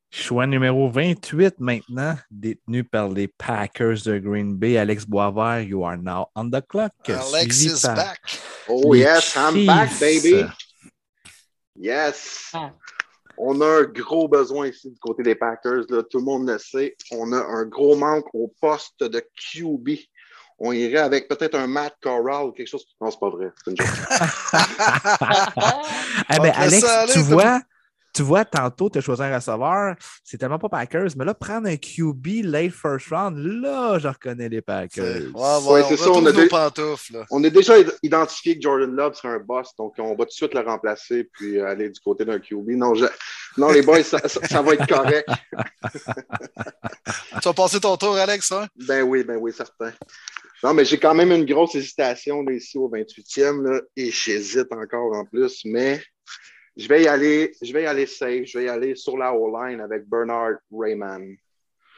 [0.09, 4.77] Choix numéro 28 maintenant, détenu par les Packers de Green Bay.
[4.77, 6.91] Alex Boisvert, you are now on the clock.
[7.07, 8.19] Alex is back.
[8.67, 10.45] Oh yes, I'm back, baby.
[11.75, 12.51] Yes.
[12.53, 12.71] Ah.
[13.37, 15.85] On a un gros besoin ici du côté des Packers.
[15.87, 16.95] Tout le monde le sait.
[17.11, 19.89] On a un gros manque au poste de QB.
[20.59, 22.85] On irait avec peut-être un Matt Corral ou quelque chose.
[23.01, 23.51] Non, c'est pas vrai.
[23.65, 23.87] C'est une joke.
[26.29, 27.59] eh ben, Alex, tu vois,
[28.13, 31.67] tu vois, tantôt, tu as choisi un receveur, c'est tellement pas Packers, mais là, prendre
[31.67, 35.33] un QB late first round, là, je reconnais les Packers.
[35.33, 36.31] Ouais, c'est ça, on a,
[37.31, 40.31] on a déjà identifié que Jordan Love serait un boss, donc on va tout de
[40.31, 42.69] suite le remplacer puis aller du côté d'un QB.
[42.69, 42.93] Non,
[43.57, 44.19] non les boys, ça,
[44.61, 45.27] va être correct.
[47.41, 48.67] tu vas passer ton tour, Alex, hein?
[48.75, 49.91] Ben oui, ben oui, certain.
[50.63, 55.13] Non, mais j'ai quand même une grosse hésitation ici au 28e, là, et j'hésite encore
[55.13, 56.01] en plus, mais
[56.75, 59.33] je vais y aller, je vais y aller safe, je vais y aller sur la
[59.33, 61.35] O-line avec Bernard Rayman.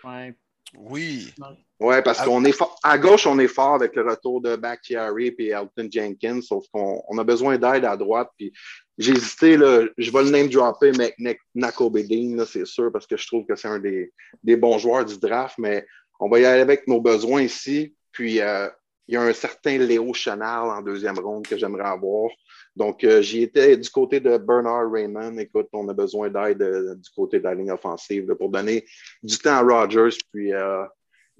[0.03, 0.35] Ouais.
[0.77, 1.33] Oui.
[1.79, 5.49] Ouais, parce qu'on est à gauche, on est fort avec le retour de Bakhtiari et
[5.49, 8.29] Elton Jenkins, sauf qu'on a besoin d'aide à droite.
[8.37, 8.53] Puis
[8.97, 11.13] j'ai hésité, là, je vais le name dropper, mais
[11.53, 14.11] Nako Bedin, c'est sûr, parce que je trouve que c'est un des,
[14.43, 15.85] des, bons joueurs du draft, mais
[16.19, 17.95] on va y aller avec nos besoins ici.
[18.11, 18.69] Puis euh,
[19.07, 22.29] il y a un certain Léo Chenal en deuxième ronde que j'aimerais avoir.
[22.75, 25.37] Donc, euh, j'y étais du côté de Bernard Raymond.
[25.37, 28.85] Écoute, on a besoin d'aide euh, du côté de la ligne offensive pour donner
[29.23, 30.83] du temps à Rogers, puis euh,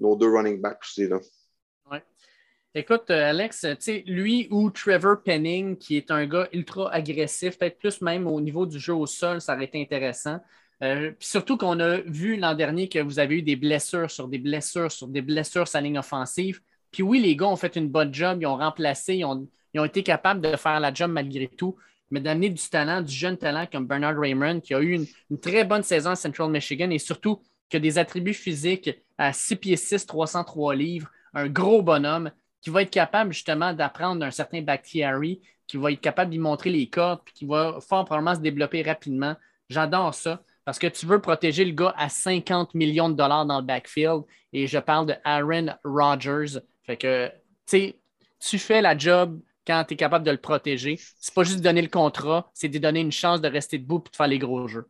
[0.00, 1.06] nos deux running backs aussi.
[1.06, 1.18] Là.
[1.90, 2.02] Ouais.
[2.74, 3.66] Écoute, Alex,
[4.06, 8.64] lui ou Trevor Penning, qui est un gars ultra agressif, peut-être plus même au niveau
[8.64, 10.38] du jeu au sol, ça aurait été intéressant.
[10.80, 14.38] puis surtout qu'on a vu l'an dernier que vous avez eu des blessures sur des
[14.38, 16.60] blessures sur des blessures sur la ligne offensive.
[16.96, 19.46] Puis oui, les gars ont fait une bonne job, ils ont remplacé, ils ont,
[19.84, 21.76] été capables de faire la job malgré tout,
[22.10, 25.64] mais d'amener du talent, du jeune talent comme Bernard Raymond, qui a eu une, très
[25.64, 29.76] bonne saison à Central Michigan et surtout qui a des attributs physiques à 6 pieds
[29.76, 32.30] 6, 303 livres, un gros bonhomme.
[32.62, 36.70] qui va être capable justement d'apprendre un certain Bakhtiari, qui va être capable d'y montrer
[36.70, 39.36] les cordes, puis qui va fort probablement se développer rapidement.
[39.68, 43.60] J'adore ça parce que tu veux protéger le gars à 50 millions de dollars dans
[43.60, 44.22] le backfield.
[44.54, 46.58] Et je parle de Aaron Rodgers.
[46.86, 47.32] Fait que, tu
[47.66, 47.98] sais,
[48.38, 50.98] tu fais la job quand tu es capable de le protéger.
[51.18, 54.02] C'est pas juste de donner le contrat, c'est de donner une chance de rester debout
[54.06, 54.86] et de faire les gros jeux.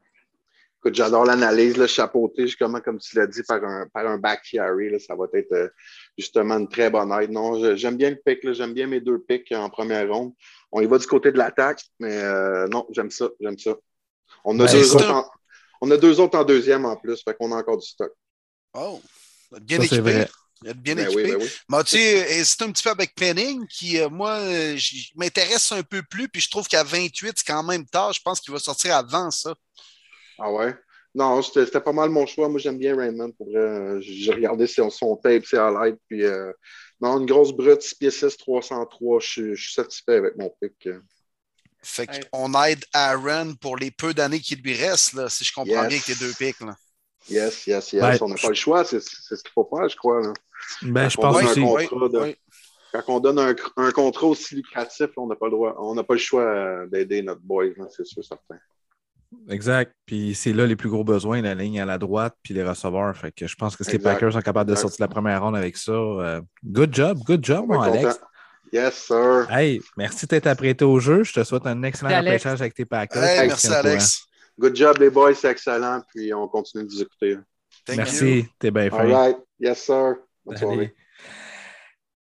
[0.78, 4.43] Écoute, j'adore l'analyse, le chapeauté, justement, comme tu l'as dit, par un, par un back
[4.52, 5.01] carry.
[5.01, 5.68] ça va être euh,
[6.18, 7.31] justement une très bonne aide.
[7.31, 10.32] Non, j'aime bien le pick, j'aime bien mes deux picks en première ronde.
[10.70, 13.74] On y va du côté de l'attaque, mais euh, non, j'aime ça, j'aime ça.
[14.44, 15.27] On a, ben, deux autres en,
[15.81, 18.12] on a deux autres en deuxième en plus, fait qu'on a encore du stock.
[18.74, 19.01] Oh,
[19.62, 20.27] bien équipé.
[20.74, 21.36] Bien ben équipé.
[21.36, 24.40] Ben Mais tu hésite un petit peu avec Penning, qui, euh, moi,
[25.14, 28.12] m'intéresse un peu plus, puis je trouve qu'à 28, c'est quand même tard.
[28.12, 29.55] Je pense qu'il va sortir avant ça.
[30.38, 30.74] Ah ouais?
[31.14, 32.48] Non, c'était pas mal mon choix.
[32.48, 33.32] Moi, j'aime bien Raymond.
[33.32, 33.48] Pour
[34.01, 35.97] J'ai regardé son, son tape, c'est à l'aide.
[36.09, 36.52] Puis, euh,
[37.01, 39.20] non, une grosse brute, 6 pieds 6, 303.
[39.20, 40.88] Je, suis satisfait avec mon pick.
[41.82, 45.72] Fait qu'on aide Aaron pour les peu d'années qu'il lui reste, là, si je comprends
[45.72, 46.60] bien avec tes deux picks.
[46.60, 46.74] Là.
[47.28, 48.23] Yes, yes, yes.
[48.23, 48.85] on n'a pas le choix.
[48.85, 50.20] C'est ce qu'il faut faire, je crois.
[50.23, 50.32] Là.
[50.82, 51.61] Ben, je pense aussi.
[52.93, 55.74] Quand on donne un, un contrat aussi lucratif, on n'a pas le droit.
[55.78, 58.57] On n'a pas le choix euh, d'aider notre boy, c'est sûr, certain.
[59.51, 59.93] Exact.
[60.07, 63.15] Puis c'est là les plus gros besoins, la ligne à la droite, puis les receveurs.
[63.16, 65.57] Fait que je pense que si les Packers sont capables de sortir la première ronde
[65.57, 68.20] avec ça, euh, good job, good job, mon Alex.
[68.73, 69.47] Yes, sir.
[69.51, 71.23] Hey, merci d'être apprêté au jeu.
[71.23, 73.23] Je te souhaite un excellent repêchage avec tes Packers.
[73.23, 74.26] Hey, merci, Alex.
[74.59, 76.03] Good job, les boys, c'est excellent.
[76.09, 77.39] Puis on continue de vous écouter.
[77.89, 78.97] merci, t'es bien fait.
[78.97, 79.39] All right.
[79.59, 80.16] Yes, sir.
[80.45, 80.95] Bonne soirée.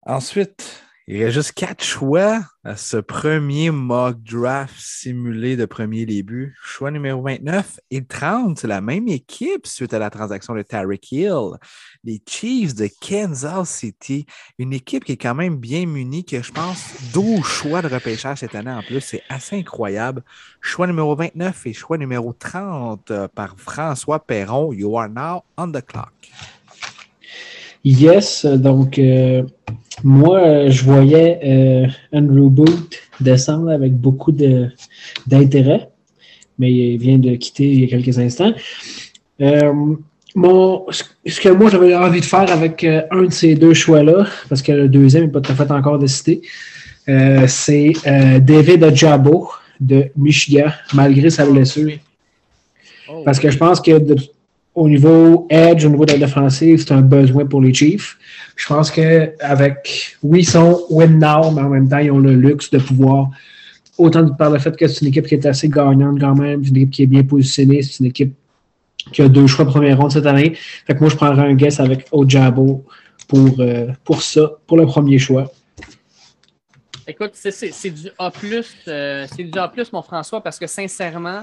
[0.04, 6.06] Ensuite, il y a juste quatre choix à ce premier mock draft simulé de premier
[6.06, 6.54] début.
[6.62, 11.10] Choix numéro 29 et 30, c'est la même équipe suite à la transaction de Tarek
[11.14, 11.52] Hill.
[12.04, 14.26] Les Chiefs de Kansas City,
[14.58, 18.40] une équipe qui est quand même bien munie, qui je pense 12 choix de repêchage
[18.40, 19.00] cette année en plus.
[19.00, 20.26] C'est assez incroyable.
[20.60, 24.74] Choix numéro 29 et choix numéro 30 euh, par François Perron.
[24.74, 26.12] You are now on the clock.
[27.90, 29.44] Yes, donc euh,
[30.04, 34.34] moi, je voyais euh, Andrew Booth descendre avec beaucoup
[35.26, 35.88] d'intérêt,
[36.60, 38.52] mais il vient de quitter il y a quelques instants.
[39.40, 39.96] Euh,
[40.36, 44.74] ce que moi j'avais envie de faire avec un de ces deux choix-là, parce que
[44.74, 46.42] le deuxième n'est pas tout à fait encore décidé,
[47.48, 47.94] c'est
[48.42, 49.50] David Ajabo
[49.80, 51.94] de Michigan, malgré sa blessure.
[53.24, 54.18] Parce que je pense que de,
[54.78, 58.16] au niveau edge, au niveau de la défensive, c'est un besoin pour les Chiefs.
[58.56, 62.36] Je pense qu'avec, oui, ils sont win now, mais en même temps, ils ont le
[62.36, 63.32] luxe de pouvoir,
[63.98, 66.78] autant par le fait que c'est une équipe qui est assez gagnante quand même, une
[66.78, 68.36] équipe qui est bien positionnée, c'est une équipe
[69.12, 70.56] qui a deux choix première ronde cette année.
[70.86, 72.86] Fait que moi, je prendrais un guess avec Ojabo
[73.28, 75.52] pour, euh, pour ça, pour le premier choix.
[77.08, 78.32] Écoute, c'est du A+,
[78.88, 81.42] euh, c'est du A+, mon François, parce que sincèrement,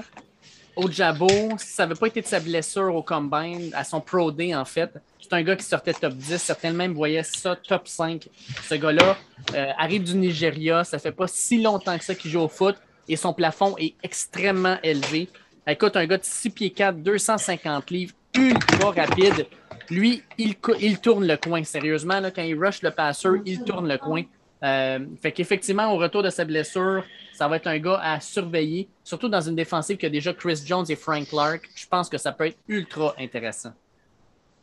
[0.75, 1.27] au Jabo,
[1.57, 4.65] si ça n'avait pas été de sa blessure au combine, à son Pro Day, en
[4.65, 6.37] fait, c'est un gars qui sortait top 10.
[6.37, 8.27] Certains même voyaient ça top 5.
[8.63, 9.17] Ce gars-là
[9.55, 10.83] euh, arrive du Nigeria.
[10.83, 12.75] Ça fait pas si longtemps que ça qu'il joue au foot
[13.07, 15.29] et son plafond est extrêmement élevé.
[15.67, 19.47] Écoute, un gars de 6 pieds 4, 250 livres, ultra rapide.
[19.89, 20.55] Lui, il,
[20.99, 21.63] tourne le coin.
[21.63, 24.23] Sérieusement, quand il rush le passeur, il tourne le coin.
[24.63, 27.03] Euh, fait qu'effectivement, au retour de sa blessure,
[27.35, 30.61] ça va être un gars à surveiller, surtout dans une défensive qui a déjà Chris
[30.65, 31.69] Jones et Frank Clark.
[31.75, 33.73] Je pense que ça peut être ultra intéressant.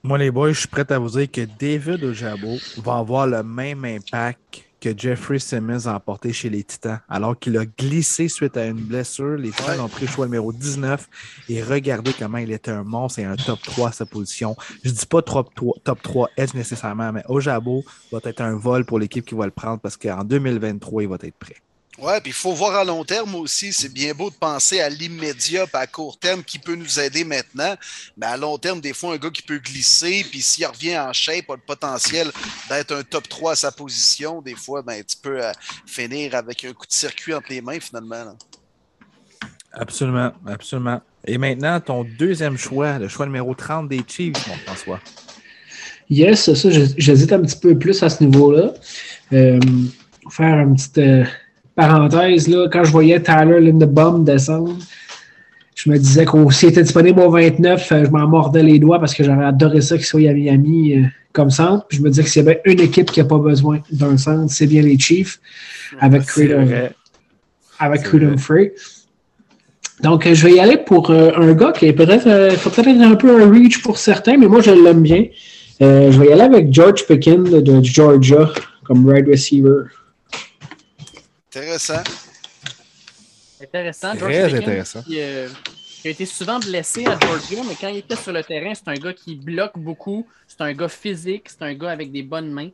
[0.03, 3.43] Moi, les boys, je suis prêt à vous dire que David Ojabo va avoir le
[3.43, 8.57] même impact que Jeffrey Simmons a emporté chez les Titans, alors qu'il a glissé suite
[8.57, 9.37] à une blessure.
[9.37, 11.09] Les Titans ont pris le choix numéro 19
[11.51, 14.57] et regardez comment il était un monstre et un top 3 à sa position.
[14.83, 18.57] Je ne dis pas top 3, top 3 edge nécessairement, mais Ojabo va être un
[18.57, 21.55] vol pour l'équipe qui va le prendre parce qu'en 2023, il va être prêt.
[22.05, 23.73] Oui, puis il faut voir à long terme aussi.
[23.73, 27.77] C'est bien beau de penser à l'immédiat, à court terme, qui peut nous aider maintenant.
[28.17, 31.13] Mais à long terme, des fois, un gars qui peut glisser, puis s'il revient en
[31.13, 32.33] shape, a le potentiel
[32.69, 34.43] d'être un top 3 à sa position.
[34.43, 35.53] Des fois, ben, tu peux euh,
[35.87, 38.37] finir avec un coup de circuit entre les mains, finalement.
[39.73, 41.01] Absolument, absolument.
[41.25, 44.99] Et maintenant, ton deuxième choix, le choix numéro 30 des Chiefs, mon François.
[46.11, 48.75] Yes, ça, j'hésite un petit peu plus à ce niveau-là.
[49.33, 49.61] Euh,
[50.31, 51.01] faire un petit.
[51.01, 51.25] Euh,
[51.75, 54.77] parenthèse, là, quand je voyais Tyler Lindebaum descendre,
[55.75, 59.01] je me disais que s'il était disponible au 29, euh, je m'en mordais les doigts
[59.01, 61.87] parce que j'aurais adoré ça qu'il soit à Miami euh, comme centre.
[61.89, 64.17] Puis je me disais que s'il y avait une équipe qui n'a pas besoin d'un
[64.17, 65.41] centre, c'est bien les Chiefs
[65.99, 66.69] avec Freedom,
[67.79, 68.71] avec Free.
[70.03, 73.15] Donc, je vais y aller pour euh, un gars qui est peut-être peut être un
[73.15, 75.25] peu un reach pour certains, mais moi, je l'aime bien.
[75.81, 78.51] je vais y aller avec George Pickens de Georgia
[78.85, 79.85] comme wide receiver.
[81.55, 82.03] Intéressant.
[83.61, 84.17] Intéressant.
[84.17, 85.03] Très George Pickens, intéressant.
[85.03, 85.49] Qui, euh,
[86.01, 88.89] qui a été souvent blessé à Georgia, mais quand il était sur le terrain, c'est
[88.89, 90.27] un gars qui bloque beaucoup.
[90.49, 91.51] C'est un gars physique.
[91.51, 92.71] C'est un gars avec des bonnes mains.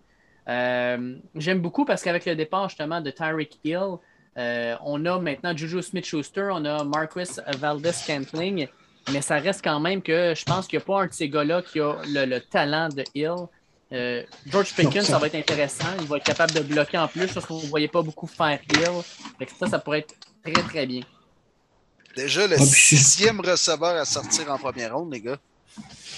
[0.48, 3.96] Euh, J'aime beaucoup parce qu'avec le départ justement de Tyreek Hill,
[4.38, 7.28] euh, on a maintenant Juju Smith-Schuster, on a Marquis
[7.59, 8.68] Valdez-Scantling,
[9.12, 11.28] mais ça reste quand même que je pense qu'il n'y a pas un de ces
[11.28, 13.48] gars-là qui a le, le talent de Hill.
[13.93, 15.86] Euh, George Pickens, ça va être intéressant.
[16.01, 18.59] Il va être capable de bloquer en plus, parce qu'on ne voyait pas beaucoup faire
[18.70, 18.81] Hill.
[19.39, 21.01] Fait que ça, ça pourrait être très, très bien.
[22.16, 25.39] Déjà le Ah, sixième receveur à sortir en première ronde, les gars.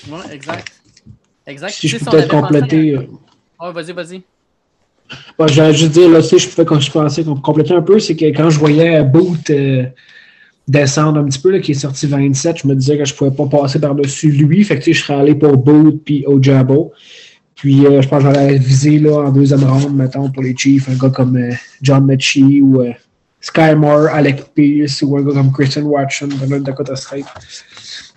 [0.08, 0.68] Oui, exact.
[1.46, 1.70] Exact.
[1.72, 2.94] Si je Tu sais, peux peut-être compléter.
[2.94, 3.06] pensé euh,
[3.60, 4.22] à- Ouais, vas-y, vas-y.
[5.38, 7.82] Bon, J'allais juste dire, là, tu sais, je pouvais quand je pensais qu'on compléter un
[7.82, 9.84] peu, c'est que quand je voyais Boot euh,
[10.68, 13.32] descendre un petit peu, là, qui est sorti 27, je me disais que je pouvais
[13.32, 14.64] pas passer par-dessus lui.
[14.64, 16.92] Fait que tu sais, je serais allé pour Boot puis Ojabo.
[17.60, 20.88] Puis euh, je pense que j'allais viser là, en deuxième ronde, mettons, pour les Chiefs,
[20.88, 22.92] un gars comme euh, John Mechie ou euh,
[23.38, 27.26] Sky Moore, Alec Pierce ou un gars comme Christian Watson North Dakota State.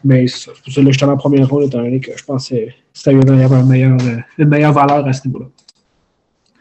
[0.06, 2.72] Mais c'est pour ça là, j'étais en première ronde, étant donné que je pensais que
[2.94, 5.48] c'était il y avait un meilleur, euh, une meilleure valeur à ce niveau-là.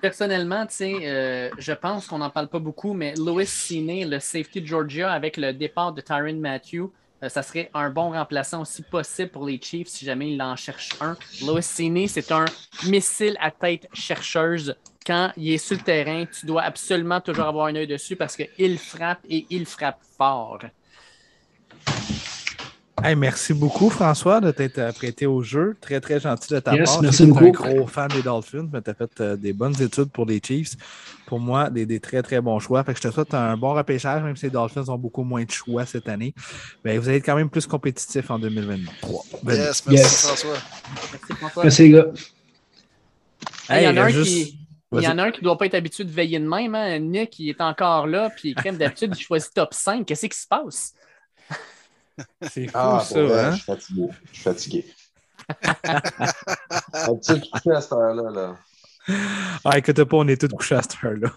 [0.00, 5.12] Personnellement, je pense qu'on n'en parle pas beaucoup, mais Louis Cine, le safety de Georgia,
[5.12, 6.90] avec le départ de Tyron Matthew,
[7.28, 10.90] ça serait un bon remplaçant aussi possible pour les Chiefs si jamais il en cherche
[11.00, 11.16] un.
[11.44, 12.44] Louis Cine, c'est un
[12.84, 14.74] missile à tête chercheuse.
[15.06, 18.36] Quand il est sur le terrain, tu dois absolument toujours avoir un œil dessus parce
[18.36, 20.60] qu'il frappe et il frappe fort.
[23.04, 25.76] Hey, merci beaucoup, François, de t'être prêté au jeu.
[25.80, 27.02] Très, très gentil de ta Yes, part.
[27.02, 27.46] merci beaucoup.
[27.64, 30.40] un gros fan des Dolphins, mais tu as fait euh, des bonnes études pour les
[30.44, 30.74] Chiefs.
[31.26, 32.84] Pour moi, des, des très, très bons choix.
[32.84, 35.42] Fait que je te souhaite un bon repêchage, même si les Dolphins ont beaucoup moins
[35.42, 36.32] de choix cette année.
[36.84, 39.24] Ben, vous allez être quand même plus compétitif en 2023.
[39.48, 40.24] Yes, merci Yes.
[40.26, 40.50] François.
[41.12, 41.62] Merci, François.
[41.64, 42.06] Merci les gars.
[43.68, 44.58] Hey, il y en a un Hey, juste- qui.
[44.94, 46.74] Il y en a un qui ne doit pas être habitué de veiller de même.
[46.74, 46.98] Hein?
[46.98, 50.04] Nick, il est encore là, puis crème d'habitude, il choisit top 5.
[50.06, 50.92] Qu'est-ce qui se passe?
[52.40, 53.50] C'est fou, Ah, ça, vrai, hein?
[53.50, 54.08] je suis fatigué.
[54.30, 54.86] Je suis fatigué.
[57.06, 58.30] Un petit coucher à cette heure-là.
[58.30, 58.56] Là.
[59.64, 61.32] Ah, écoute pas, on est tous couchés à cette heure-là.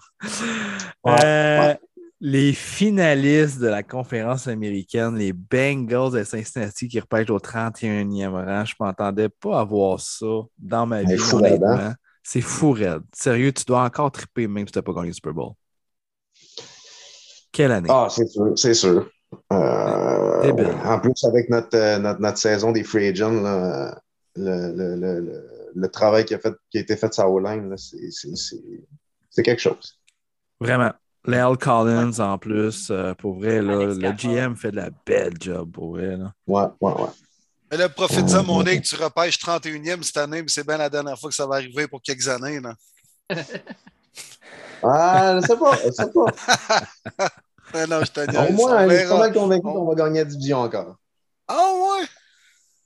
[1.04, 1.78] Ouais, Euh, ouais.
[2.20, 8.64] Les finalistes de la conférence américaine, les Bengals de Cincinnati qui repêchent au 31e rang,
[8.64, 10.24] je ne m'entendais pas avoir ça
[10.58, 11.12] dans ma vie,
[11.62, 11.94] hein?
[12.22, 13.02] C'est fou, raide.
[13.12, 15.52] Sérieux, tu dois encore triper même si tu n'as pas gagné le Super Bowl.
[17.52, 17.88] Quelle année?
[17.90, 19.08] Ah, c'est sûr, c'est sûr.
[19.52, 20.74] Euh, Débile.
[20.84, 24.00] en plus, avec notre, euh, notre, notre saison des free agents, là,
[24.36, 27.70] le, le, le, le, le travail qui a, fait, qui a été fait sur O-line,
[27.70, 28.62] là, c'est- c'est c'est-
[29.30, 29.98] c'est quelque chose.
[30.60, 30.92] Vraiment.
[31.26, 34.12] Léal Collins en plus, euh, pour vrai, là, le.
[34.12, 36.16] GM fait de la belle job pour vrai.
[36.16, 36.32] Là.
[36.46, 37.08] Ouais, ouais, ouais.
[37.70, 41.18] Mais là, profite-en, mon Nick, tu repêches 31e cette année, mais c'est bien la dernière
[41.18, 42.60] fois que ça va arriver pour quelques années.
[42.60, 42.74] Là.
[44.84, 47.28] Ah, je sais pas, je sais pas.
[47.74, 48.36] Mais non, je te dis.
[48.36, 50.96] Au moins, on je suis pas mal convaincu On- qu'on va gagner la division encore.
[51.48, 52.06] Ah ouais?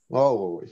[0.09, 0.67] Oh, oui,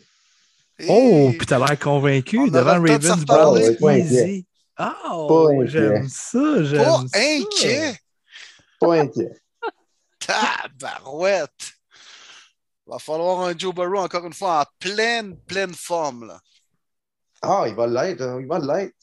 [0.79, 0.85] oui.
[0.89, 3.25] Oh, puis t'as l'air convaincu On devant Ravens.
[3.25, 4.45] Browns Pas inquiet.
[4.79, 5.67] Oh, Pas inquiet.
[5.67, 7.19] j'aime ça, Pas j'aime ça.
[7.19, 7.95] inquiet?
[8.79, 9.41] Pas inquiet.
[10.19, 11.51] Tabarouette.
[12.87, 16.25] Va falloir un Joe Burrow encore une fois en pleine, pleine forme.
[16.27, 16.39] Là.
[17.41, 18.95] Ah, il va l'être, hein, il va l'être.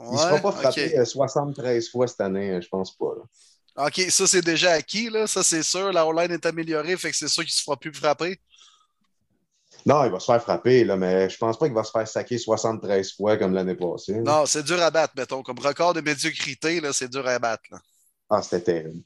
[0.00, 0.98] Il ne sera Ouais, pas frappé ok.
[1.00, 3.14] euh, 73 fois cette année, euh, je pense pas.
[3.16, 3.22] là.
[3.78, 5.26] OK, ça c'est déjà acquis, là.
[5.26, 5.92] Ça c'est sûr.
[5.92, 8.40] La O-line est améliorée, fait que c'est sûr qu'il ne se fera plus frapper.
[9.86, 12.06] Non, il va se faire frapper, là, mais je pense pas qu'il va se faire
[12.06, 14.14] saquer 73 fois comme l'année passée.
[14.14, 14.20] là.
[14.22, 15.42] Non, c'est dur à battre, mettons.
[15.42, 17.62] Comme record de médiocrité, là, c'est dur à battre.
[17.70, 17.78] là.
[18.28, 19.02] Ah, c'était terrible.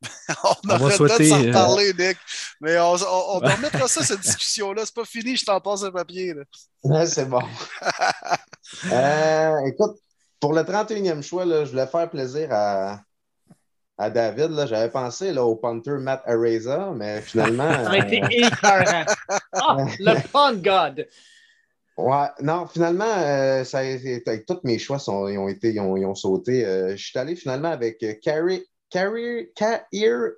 [0.44, 2.16] On va aurait le souhaiter, s'en euh, reparler, Nick.
[2.60, 4.84] Mais on, on, on remettra ça, cette discussion-là.
[4.84, 6.34] C'est pas fini, je t'en passe un papier.
[6.34, 6.42] Là.
[6.84, 7.42] Ouais, c'est bon.
[8.90, 9.96] Euh, écoute,
[10.40, 13.00] pour le 31e choix, là, je voulais faire plaisir à,
[13.98, 14.50] à David.
[14.50, 14.66] là.
[14.66, 17.72] J'avais pensé là, au punter Matt Areza, mais finalement.
[17.84, 19.04] Ça a été euh, écœurant.
[19.52, 21.06] Ah, le pun God.
[21.98, 25.72] Ouais, non, finalement, euh, ça a été- avec tous mes choix sont, ils ont été,
[25.72, 26.64] ils ont, ils ont sauté.
[26.64, 29.82] Euh, je suis allé finalement avec Carrie, Carrie, Kair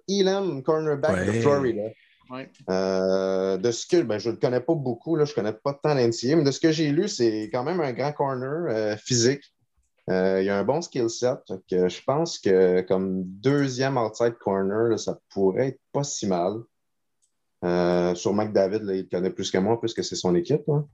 [0.08, 1.32] Elam, cornerback de.
[1.40, 1.82] Florida.
[2.30, 2.50] Ouais.
[2.70, 5.52] Euh, de ce que ben, je ne le connais pas beaucoup, là, je ne connais
[5.52, 8.66] pas tant l'NCA, mais de ce que j'ai lu, c'est quand même un grand corner
[8.68, 9.42] euh, physique.
[10.10, 11.38] Euh, il a un bon skill set.
[11.70, 16.62] que je pense que comme deuxième outside corner, ça pourrait être pas si mal.
[17.64, 20.68] Euh, sûrement que David, là, il connaît plus que moi, puisque c'est son équipe.
[20.68, 20.86] hein.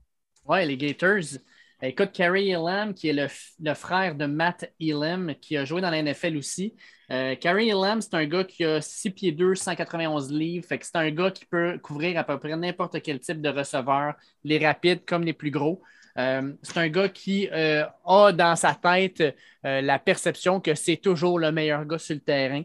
[0.45, 1.39] Ouais, les Gators.
[1.83, 6.01] Écoute, Kerry Elam, qui est le, frère de Matt Elam, qui a joué dans la
[6.01, 6.75] NFL aussi.
[7.09, 10.65] Euh, Kerry Elam, c'est un gars qui a 6 pieds 2, 191 livres.
[10.69, 14.13] C'est un gars qui peut couvrir à peu près n'importe quel type de receveur,
[14.43, 15.81] les rapides comme les plus gros.
[16.15, 21.85] C'est un gars qui a dans sa tête la perception que c'est toujours le meilleur
[21.85, 22.63] gars sur le terrain.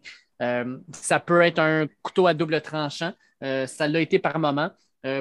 [0.93, 3.13] ça peut être un couteau à double tranchant.
[3.41, 4.71] ça l'a été par moment.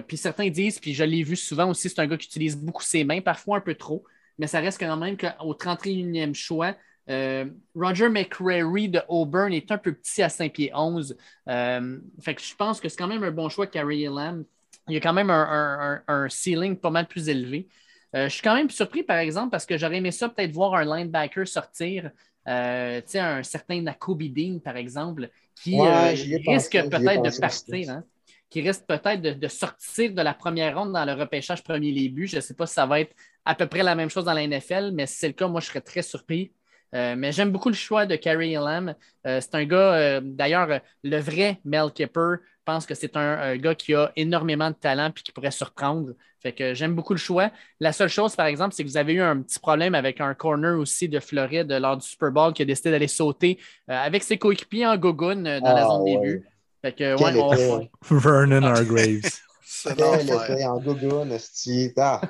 [0.08, 2.84] puis certains disent, puis je l'ai vu souvent aussi, c'est un gars qui utilise beaucoup
[2.84, 4.04] ses mains, parfois un peu trop,
[4.38, 6.76] mais ça reste quand même qu'au 31e choix,
[7.10, 7.46] euh,
[7.76, 11.16] Roger McCrary de Auburn est un peu petit à 5 pieds 11.
[11.48, 14.44] Euh, fait que je pense que c'est quand même un bon choix, Carrie Lamb.
[14.88, 17.68] Il y a quand même un, ceiling pas mal plus élevé.
[18.16, 20.76] Euh, je suis quand même surpris, par exemple, parce que j'aurais aimé ça peut-être voir
[20.76, 22.12] un linebacker sortir,
[22.46, 27.90] un certain Nakobe Dean, par exemple, qui risque peut-être de partir.
[27.90, 28.04] Hein,
[28.50, 32.28] qui risque peut-être de, de, sortir de la première ronde dans le repêchage premier début.
[32.28, 33.14] Je ne sais pas si ça va être
[33.44, 35.62] à peu près la même chose dans la NFL, mais si c'est le cas, moi,
[35.62, 36.52] je serais très surpris.
[36.94, 38.56] Euh, mais j'aime beaucoup le choix de Carrie.
[38.56, 43.76] Euh, c'est un gars, euh, d'ailleurs, le vrai Mel Kipper pense que c'est un, gars
[43.76, 46.14] qui a énormément de talent et qui pourrait surprendre.
[46.46, 47.50] Fait que j'aime beaucoup le choix.
[47.80, 50.36] La seule chose, par exemple, c'est que vous avez eu un petit problème avec un
[50.36, 53.58] corner aussi de Floride lors du Super Bowl qui a décidé d'aller sauter
[53.88, 56.48] avec ses coéquipiers en gogoon dans la ah, zone début.
[56.84, 59.22] Fait que, ouais, Vernon Hargraves.
[59.66, 61.36] C'est en gogoon,
[61.98, 62.22] Ah,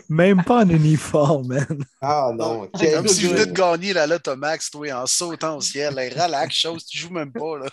[0.08, 1.84] Même pas en uniforme, man.
[2.00, 2.70] Ah non.
[2.74, 5.92] C'est comme si je venais de gagner la Loto Max, toi, en sautant au ciel.
[5.94, 7.66] relax, chose, tu joues même pas, là.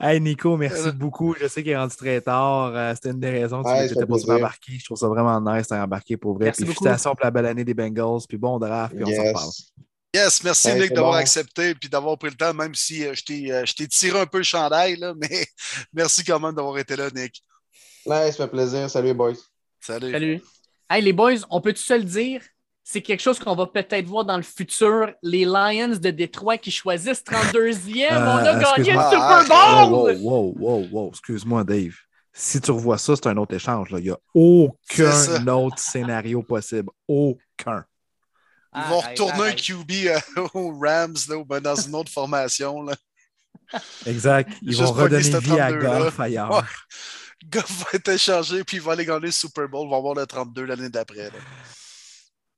[0.00, 1.34] Hey Nico, merci beaucoup.
[1.40, 2.72] Je sais qu'il est rendu très tard.
[2.72, 4.78] Euh, c'était une des raisons que tu n'étais pas super embarqué.
[4.78, 6.46] Je trouve ça vraiment nice d'être embarqué pour vrai.
[6.46, 8.20] Merci puis félicitations pour la belle année des Bengals.
[8.28, 9.50] Puis bon draft, puis on s'en parle.
[10.14, 13.74] Yes, merci Nick d'avoir accepté et d'avoir pris le temps, même si euh, euh, je
[13.74, 15.46] t'ai tiré un peu le chandail, là, mais
[15.92, 17.42] merci quand même d'avoir été là, Nick.
[18.06, 18.88] Ouais, ça fait plaisir.
[18.88, 19.34] Salut, boys.
[19.80, 20.12] Salut.
[20.12, 20.42] Salut.
[20.88, 22.40] Hey, les boys, on peut-tu se le dire?
[22.90, 25.12] C'est quelque chose qu'on va peut-être voir dans le futur.
[25.22, 28.06] Les Lions de Détroit qui choisissent 32e.
[28.12, 30.16] on a euh, gagné le Super Bowl!
[30.22, 31.08] Wow, wow, wow, wow.
[31.10, 31.92] Excuse-moi, Dave.
[32.32, 33.90] Si tu revois ça, c'est un autre échange.
[33.90, 33.98] Là.
[33.98, 36.88] Il n'y a aucun autre scénario possible.
[37.06, 37.84] Aucun.
[38.74, 42.80] Ils vont retourner un QB euh, aux Rams là, ou ben, dans une autre formation.
[42.80, 42.94] Là.
[44.06, 44.50] Exact.
[44.62, 46.64] Ils vont redonner vie à Goff ailleurs.
[47.52, 49.86] Goff va être échangé puis il va aller gagner le Super Bowl.
[49.86, 51.30] Il va avoir le 32 l'année d'après.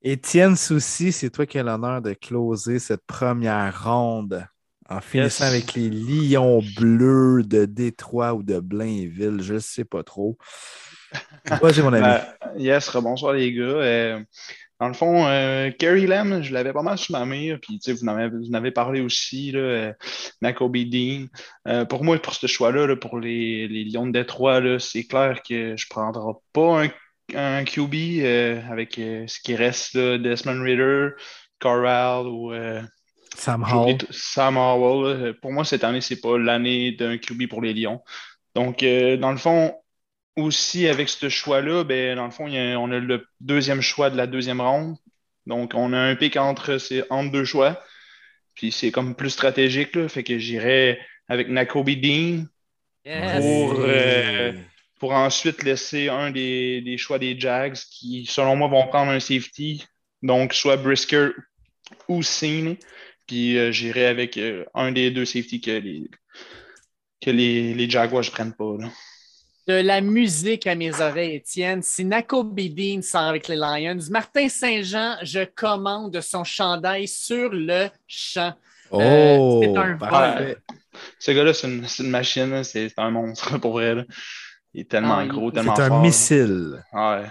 [0.03, 4.47] Étienne Soucy, c'est toi qui as l'honneur de closer cette première ronde
[4.89, 9.41] en finissant avec les Lions bleus de Détroit ou de Blainville.
[9.41, 10.37] Je ne sais pas trop.
[11.61, 12.03] Moi, j'ai mon avis.
[12.03, 12.23] Ben,
[12.57, 13.63] yes, bonsoir les gars.
[13.63, 14.23] Euh,
[14.81, 18.03] dans le fond, euh, Kerry Lamb, je l'avais pas mal sous ma main, puis vous
[18.03, 19.93] en, avez, vous en avez parlé aussi, là, euh,
[20.41, 21.27] Dean.
[21.67, 25.77] Euh, pour moi, pour ce choix-là, pour les, les, Lions de Détroit, c'est clair que
[25.77, 26.89] je ne prendrai pas un,
[27.31, 31.09] QB euh, avec ce qui reste, là, Desmond Ritter,
[31.59, 32.53] Corral ou
[33.35, 33.97] Sam Howell.
[34.09, 35.33] Sam Howell.
[35.41, 38.01] Pour moi, cette année, c'est pas l'année d'un QB pour les Lions.
[38.55, 39.73] Donc, dans le fond,
[40.35, 44.27] aussi, avec ce choix-là, ben, dans le fond, on a le deuxième choix de la
[44.27, 44.95] deuxième ronde.
[45.45, 46.77] Donc, on a un pic entre,
[47.09, 47.81] entre deux choix.
[48.53, 52.45] Puis c'est comme plus stratégique, là, fait que j'irais avec Nakobe Dean
[53.03, 54.53] pour, euh,
[55.01, 59.83] pour ensuite laisser un des, choix des Jags qui, selon moi, vont prendre un safety.
[60.21, 61.29] Donc, soit Brisker
[62.07, 62.77] ou Cine.
[63.25, 66.03] Puis euh, j'irai avec euh, un des deux safety que les,
[67.19, 68.77] que les, les Jaguars ne prennent pas.
[68.79, 68.89] Là
[69.67, 71.81] de la musique à mes oreilles, Étienne.
[71.81, 77.87] Si Nako Bidin sort avec les Lions, Martin Saint-Jean, je commande son chandail sur le
[78.07, 78.53] champ.
[78.93, 80.57] Euh, oh, c'est un vol.
[81.19, 84.05] Ce gars-là, c'est une, machine, c'est un monstre pour vrai.
[84.73, 85.85] Il est tellement ah, gros, tellement fort.
[85.85, 86.83] C'est un missile.
[86.93, 87.25] Ouais.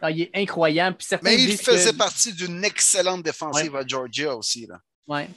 [0.00, 0.96] Ah, il est incroyable.
[1.22, 4.66] Mais il faisait partie d'une excellente défensive à Georgia aussi.
[4.66, 4.80] Là.
[5.06, 5.28] Ouais.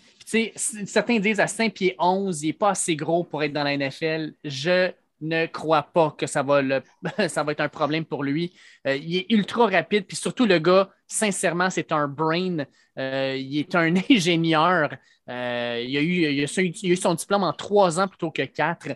[0.85, 3.77] certains disent à 5 pieds 11, il n'est pas assez gros pour être dans la
[3.77, 4.33] NFL.
[4.43, 4.91] Je
[5.21, 6.81] ne crois pas que ça va, le,
[7.27, 8.53] ça va être un problème pour lui.
[8.87, 12.65] Euh, il est ultra rapide, puis surtout le gars, sincèrement, c'est un brain.
[12.97, 14.95] Euh, il est un ingénieur.
[15.29, 18.89] Euh, il, a eu, il, a son diplôme en trois ans plutôt que quatre,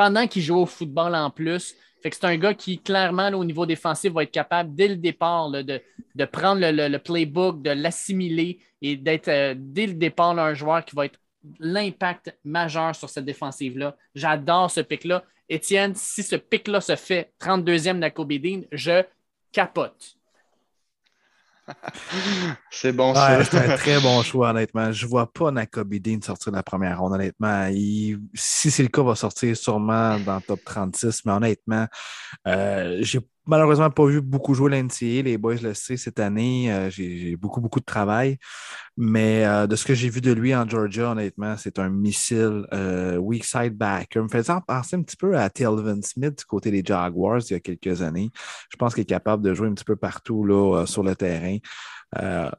[0.00, 1.76] pendant qu'il joue au football en plus.
[2.02, 6.24] C'est un gars qui, clairement, au niveau défensif, va être capable, dès le départ, de,
[6.24, 11.20] prendre le, playbook, de l'assimiler et d'être, dès le départ, un joueur qui va être
[11.58, 13.94] l'impact majeur sur cette défensive-là.
[14.14, 15.22] J'adore ce pic-là.
[15.50, 19.02] Étienne, si ce pic-là se fait 32e Nakobedin, je
[19.52, 20.16] capote.
[22.70, 24.92] C'est bon, c'est un très bon choix, honnêtement.
[24.92, 27.68] Je ne vois pas Nakobedin sortir de la première ronde, honnêtement.
[28.34, 31.86] si c'est le cas, il va sortir sûrement dans le top 36, mais honnêtement,
[32.46, 33.02] euh,
[33.50, 35.22] malheureusement pas vu beaucoup jouer l'NCA.
[35.22, 36.72] Les boys le savent cette année.
[36.72, 38.38] Euh, j'ai beaucoup, beaucoup de travail.
[38.96, 42.66] Mais euh, de ce que j'ai vu de lui en Georgia, honnêtement, c'est un missile
[42.72, 44.22] euh, weak side backer.
[44.22, 47.56] Me faisant penser un petit peu à Telvin Smith du côté des Jaguars il y
[47.56, 48.30] a quelques années.
[48.70, 51.56] Je pense qu'il est capable de jouer un petit peu partout là, sur le terrain.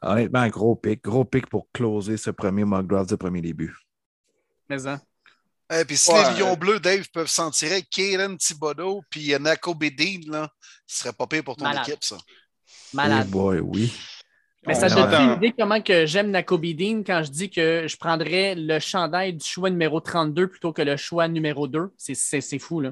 [0.01, 1.03] honnêtement, gros pic.
[1.03, 3.73] Gros pic pour closer ce premier mock draft de premier début.
[4.69, 5.01] Mais hein?
[5.72, 10.19] Et puis si les Lions bleus, Dave, peuvent s'en tirer, Kaden Thibodeau puis Nako Bedin,
[10.27, 10.49] là,
[10.85, 12.18] ce serait pas pire pour ton équipe, ça.
[12.93, 13.27] Malade.
[13.30, 13.93] Oh boy, oui.
[14.68, 17.98] Mais ça donne une idée comment que j'aime Nakobe Dean quand je dis que je
[17.98, 21.91] prendrais le chandail du choix numéro 32 plutôt que le choix numéro 2.
[21.98, 22.91] C'est fou, là.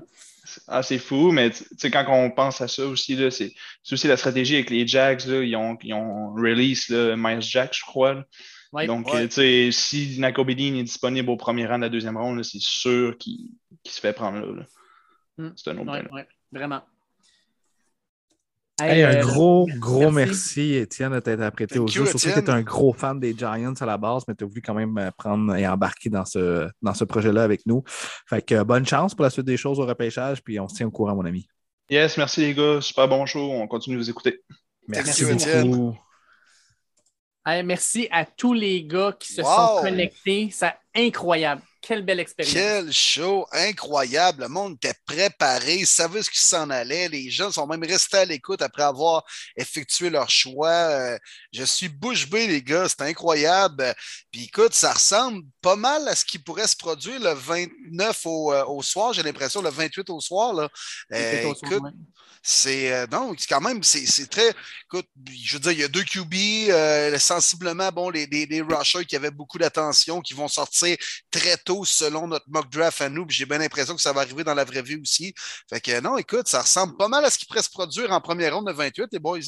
[0.68, 1.52] Ah, c'est fou, mais
[1.92, 3.54] quand on pense à ça aussi, c'est
[3.92, 5.24] aussi la stratégie avec les Jags.
[5.28, 8.24] Là, ils, ont, ils ont release là, Miles Jack, je crois.
[8.74, 12.44] Donc, tu sais, si Nakobe Dean est disponible au premier rang de la deuxième ronde,
[12.44, 13.52] c'est sûr qu'il
[13.86, 14.66] se fait prendre là.
[15.38, 15.54] Hmm.
[15.56, 16.82] C'est un autre ouais, Vraiment
[18.82, 22.06] un euh, gros, gros merci, Étienne, de t'être apprêté au jeu.
[22.06, 24.48] Surtout que tu es un gros fan des Giants à la base, mais tu as
[24.48, 27.84] voulu quand même euh, prendre et embarquer dans ce, dans ce projet-là avec nous.
[28.28, 30.88] Fait que bonne chance pour la suite des choses au repêchage, puis on se tient
[30.88, 31.48] au courant, mon ami.
[31.90, 32.80] Yes, merci les gars.
[32.82, 33.52] Super bon show.
[33.52, 34.42] On continue de vous écouter.
[34.88, 35.98] Merci, beaucoup.
[37.46, 40.50] Merci à tous les gars qui se sont connectés.
[40.52, 41.62] C'est incroyable.
[41.82, 42.54] Quelle belle expérience.
[42.54, 44.44] Quel show incroyable.
[44.44, 47.08] Le monde était préparé, savait ce qui s'en allait.
[47.08, 49.24] Les gens sont même restés à l'écoute après avoir
[49.56, 50.70] effectué leur choix.
[50.70, 51.18] Euh,
[51.54, 52.88] je suis bouche bée, les gars.
[52.90, 53.96] C'est incroyable.
[54.32, 58.66] Puis écoute, ça ressemble pas mal à ce qui pourrait se produire le 29 euh,
[58.66, 59.14] au, soir.
[59.14, 60.54] J'ai l'impression, le 28 au soir.
[60.54, 60.70] Là.
[61.14, 61.54] Euh,
[62.42, 64.50] c'est euh, non, quand même, c'est très.
[64.86, 66.34] Écoute, je veux dire, il y a deux QB,
[66.70, 70.96] euh, sensiblement, bon, les, les, rushers qui avaient beaucoup d'attention, qui vont sortir
[71.32, 73.26] très tôt selon notre mock draft à nous.
[73.30, 75.34] J'ai bien l'impression que ça va arriver dans la vraie vie aussi.
[75.70, 78.22] Fait que non, écoute, ça ressemble pas mal à ce qui pourrait se produire en
[78.22, 79.40] première ronde de 28, les boys.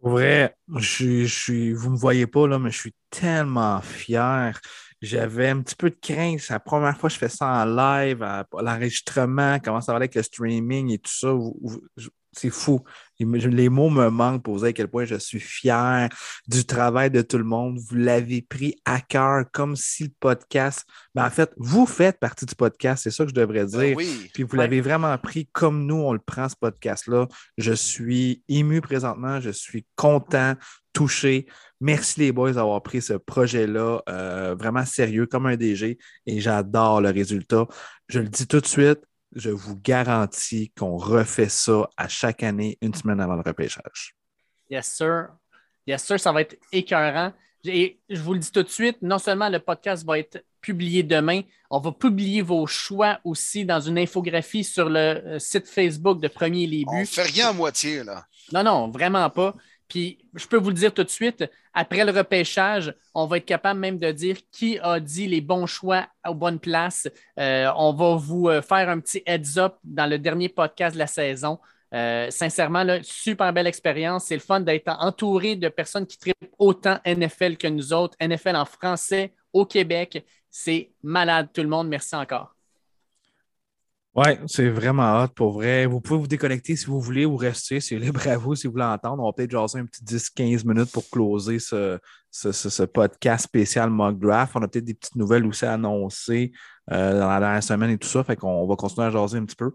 [0.00, 4.60] Pour vrai, je, je, vous ne me voyez pas, là, mais je suis tellement fier
[5.04, 6.40] j'avais un petit peu de crainte.
[6.40, 10.14] C'est la première fois que je fais ça en live, l'enregistrement, comment ça va avec
[10.14, 11.34] le streaming et tout ça.
[12.36, 12.82] C'est fou.
[13.20, 16.08] Les mots me manquent pour vous dire à quel point je suis fier
[16.48, 17.78] du travail de tout le monde.
[17.78, 20.84] Vous l'avez pris à cœur comme si le podcast.
[21.14, 23.96] Ben, en fait, vous faites partie du podcast, c'est ça que je devrais ben dire.
[24.32, 27.28] Puis vous l'avez vraiment pris comme nous, on le prend, ce podcast-là.
[27.56, 30.54] Je suis ému présentement, je suis content,
[30.92, 31.46] touché.
[31.84, 37.02] Merci les boys d'avoir pris ce projet-là euh, vraiment sérieux comme un DG et j'adore
[37.02, 37.66] le résultat.
[38.08, 39.00] Je le dis tout de suite,
[39.36, 44.16] je vous garantis qu'on refait ça à chaque année, une semaine avant le repêchage.
[44.70, 45.28] Yes, sir.
[45.86, 47.34] Yes, sir, ça va être écœurant.
[47.66, 51.02] Et je vous le dis tout de suite, non seulement le podcast va être publié
[51.02, 56.18] demain, on va publier vos choix aussi dans une infographie sur le euh, site Facebook
[56.18, 56.86] de Premier Les Buts.
[56.88, 58.24] On fait rien à moitié, là.
[58.52, 59.54] Non, non, vraiment pas.
[59.94, 63.80] Je peux vous le dire tout de suite, après le repêchage, on va être capable
[63.80, 67.08] même de dire qui a dit les bons choix aux bonnes places.
[67.38, 71.06] Euh, on va vous euh, faire un petit heads-up dans le dernier podcast de la
[71.06, 71.58] saison.
[71.94, 74.24] Euh, sincèrement, super belle expérience.
[74.24, 78.16] C'est le fun d'être entouré de personnes qui traitent autant NFL que nous autres.
[78.20, 80.24] NFL en français au Québec.
[80.50, 81.88] C'est malade tout le monde.
[81.88, 82.53] Merci encore.
[84.16, 85.86] Oui, c'est vraiment hot pour vrai.
[85.86, 87.80] Vous pouvez vous déconnecter si vous voulez ou rester.
[87.80, 89.20] C'est libre à vous si vous voulez entendre.
[89.20, 91.98] On va peut-être jaser un petit 10-15 minutes pour closer ce,
[92.30, 94.52] ce, podcast spécial Mock Draft.
[94.54, 96.52] On a peut-être des petites nouvelles aussi à annoncer
[96.92, 98.22] euh, dans la dernière semaine et tout ça.
[98.22, 99.72] Fait qu'on va continuer à jaser un petit peu.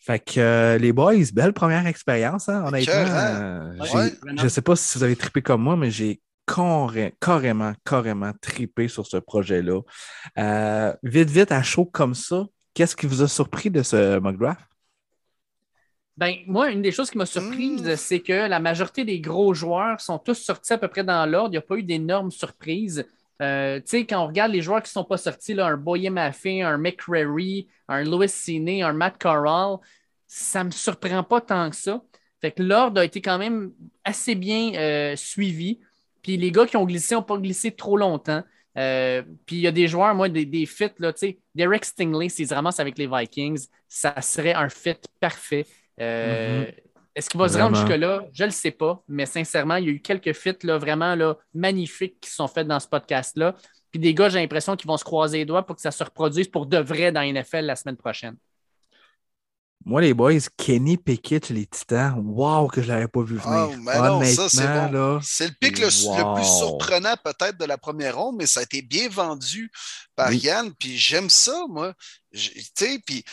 [0.00, 2.94] Fait que euh, les boys, belle première expérience, hein, honnêtement.
[2.94, 3.72] Euh,
[4.34, 8.88] je ne sais pas si vous avez trippé comme moi, mais j'ai carrément, carrément trippé
[8.88, 9.82] sur ce projet-là.
[11.02, 12.46] vite, vite, à chaud comme ça,
[12.78, 14.60] Qu'est-ce qui vous a surpris de ce mock draft?
[16.16, 17.96] Ben, moi, une des choses qui m'a surprise, hmm.
[17.96, 21.48] c'est que la majorité des gros joueurs sont tous sortis à peu près dans l'ordre.
[21.48, 23.04] Il n'y a pas eu d'énormes surprises.
[23.42, 25.76] Euh, tu sais, quand on regarde les joueurs qui ne sont pas sortis, là, un
[25.76, 29.78] Boye Maffin, un McCrary, un Louis Cine, un Matt Corral,
[30.28, 32.00] ça ne me surprend pas tant que ça.
[32.40, 33.72] Fait que l'ordre a été quand même
[34.04, 35.80] assez bien euh, suivi.
[36.22, 38.44] Puis les gars qui ont glissé n'ont pas glissé trop longtemps.
[38.78, 41.84] Euh, puis il y a des joueurs, moi, des, des fits, là, tu sais, Derek
[41.84, 45.66] Stingley, s'il se ramasse avec les Vikings, ça serait un fit parfait.
[46.00, 46.74] Euh, mm-hmm.
[47.16, 48.26] Est-ce qu'il va se rendre jusque-là?
[48.32, 51.16] Je ne le sais pas, mais sincèrement, il y a eu quelques fits là, vraiment
[51.16, 53.56] là, magnifiques qui sont faits dans ce podcast-là.
[53.90, 56.04] Puis des gars, j'ai l'impression qu'ils vont se croiser les doigts pour que ça se
[56.04, 58.36] reproduise pour de vrai dans NFL la semaine prochaine.
[59.84, 63.70] Moi, les boys, Kenny Pickett, les Titans, wow, que je ne l'avais pas vu venir.
[63.70, 64.90] Oh, mais non, ça, c'est bon.
[64.92, 68.82] Le pic le, le, plus surprenant peut-être de la première ronde, mais ça a été
[68.82, 69.70] bien vendu
[70.14, 70.38] par oui.
[70.38, 71.94] Yann, puis j'aime ça, moi.
[72.30, 73.24] Puis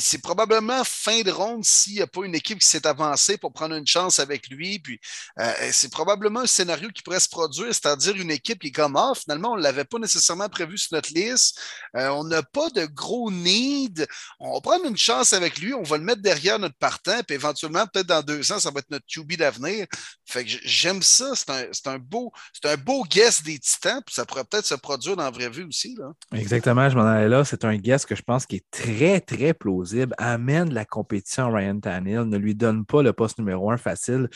[0.00, 3.52] c'est probablement fin de ronde s'il n'y a pas une équipe qui s'est avancée pour
[3.52, 4.80] prendre une chance avec lui.
[4.80, 4.98] Puis
[5.38, 8.96] euh, c'est probablement un scénario qui pourrait se produire, c'est-à-dire une équipe qui est comme
[8.96, 11.60] Ah, finalement, on ne l'avait pas nécessairement prévu sur notre liste.
[11.96, 14.08] Euh, on n'a pas de gros need.
[14.40, 17.34] On va prendre une chance avec lui, on va le mettre derrière notre partant, puis
[17.34, 19.86] éventuellement, peut-être dans deux ans, ça va être notre QB d'avenir.
[20.24, 21.32] Fait que j'aime ça.
[21.34, 22.32] C'est un, un, beau,
[22.64, 25.62] un beau guess des titans, puis ça pourrait peut-être se produire dans la vraie vie
[25.62, 25.96] aussi.
[25.98, 26.12] Là.
[26.38, 27.44] Exactement, je m'en allais là.
[27.44, 30.14] C'est un guess que je pense qui est très, très plausible.
[30.18, 34.28] Amène la compétition à Ryan Tannehill, ne lui donne pas le poste numéro un facile.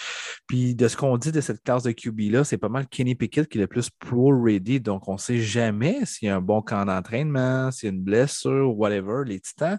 [0.47, 3.49] Puis de ce qu'on dit de cette classe de QB-là, c'est pas mal Kenny Pickett
[3.49, 4.81] qui est le plus pro-ready.
[4.81, 7.95] Donc, on ne sait jamais s'il y a un bon camp d'entraînement, s'il y a
[7.95, 9.79] une blessure, whatever, les Titans.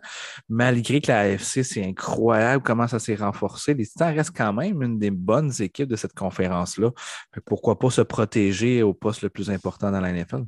[0.49, 4.81] Malgré que la AFC, c'est incroyable comment ça s'est renforcé, les Titans restent quand même
[4.81, 6.91] une des bonnes équipes de cette conférence-là.
[7.45, 10.43] Pourquoi pas se protéger au poste le plus important dans la NFL?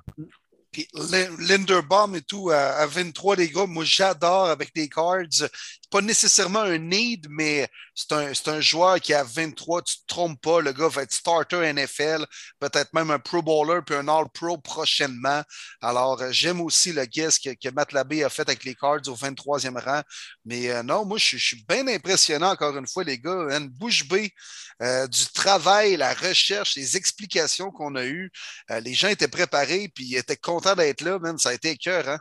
[1.40, 5.49] Linderbaum et tout, à, 23, les gars, moi j'adore avec les cards.
[5.89, 10.07] Pas nécessairement un need, mais c'est un, un, joueur qui a 23, tu ne te
[10.07, 10.61] trompes pas.
[10.61, 12.25] Le gars va être starter NFL,
[12.59, 15.41] peut-être même un Pro Bowler puis un All-Pro prochainement.
[15.81, 19.07] Alors, euh, j'aime aussi le guess que, que, Matt Labbé a fait avec les cards
[19.07, 20.01] au 23e rang.
[20.45, 23.47] Mais euh, non, moi, je, je, suis bien impressionnant, encore une fois, les gars.
[23.57, 24.33] Une bouche bée
[24.81, 28.31] euh, du travail, la recherche, les explications qu'on a eues.
[28.71, 31.37] Euh, les gens étaient préparés puis ils étaient contents d'être là, même.
[31.37, 32.07] Ça a été cœur.
[32.07, 32.19] Hein?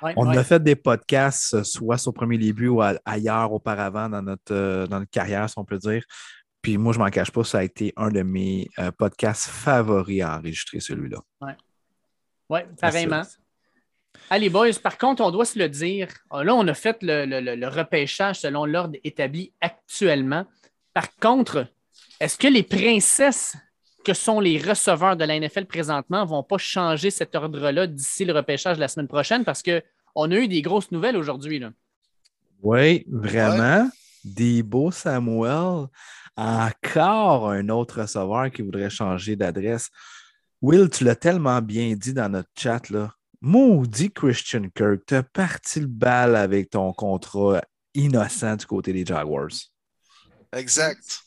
[0.00, 0.36] Ouais, On ouais.
[0.36, 5.00] a fait des podcasts, soit au premier début ou ailleurs auparavant dans notre, euh, dans
[5.00, 6.04] notre carrière, si on peut dire.
[6.60, 9.48] Puis moi, je ne m'en cache pas, ça a été un de mes euh, podcasts
[9.48, 11.18] favoris à enregistrer, celui-là.
[11.40, 11.52] Oui,
[12.50, 13.22] ouais, pareillement.
[14.30, 16.08] Allez, boys, par contre, on doit se le dire.
[16.32, 20.46] Là, on a fait le, le, le repêchage selon l'ordre établi actuellement.
[20.94, 21.66] Par contre,
[22.20, 23.56] est-ce que les princesses
[24.04, 28.24] que sont les receveurs de la NFL présentement ne vont pas changer cet ordre-là d'ici
[28.24, 29.44] le repêchage de la semaine prochaine?
[29.44, 31.62] Parce qu'on a eu des grosses nouvelles aujourd'hui.
[32.62, 33.84] Oui, vraiment.
[33.84, 33.90] Ouais.
[34.24, 35.88] Debo Samuel,
[36.36, 39.90] encore un autre receveur qui voudrait changer d'adresse.
[40.60, 43.12] Will, tu l'as tellement bien dit dans notre chat, là.
[43.40, 47.60] Maudit Christian Kirk, tu as parti le bal avec ton contrat
[47.92, 49.50] innocent du côté des Jaguars.
[50.52, 51.22] Exact.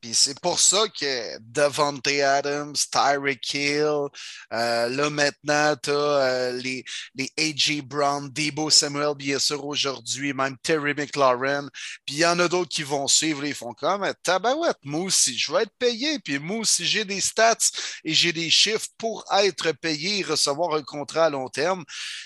[0.00, 4.08] Puis c'est pour ça que Devontae Adams, Tyreek Hill,
[4.52, 7.82] euh, là maintenant, tu as euh, les, les A.J.
[7.82, 11.68] Brown, Debo Samuel, bien sûr, aujourd'hui, même Terry McLaurin.
[12.04, 15.36] Puis il y en a d'autres qui vont suivre, ils font comme tabarouette, moi aussi,
[15.36, 16.18] je vais être payé.
[16.18, 17.56] Puis moi aussi, j'ai des stats
[18.04, 21.84] et j'ai des chiffres pour être payé et recevoir un contrat à long terme.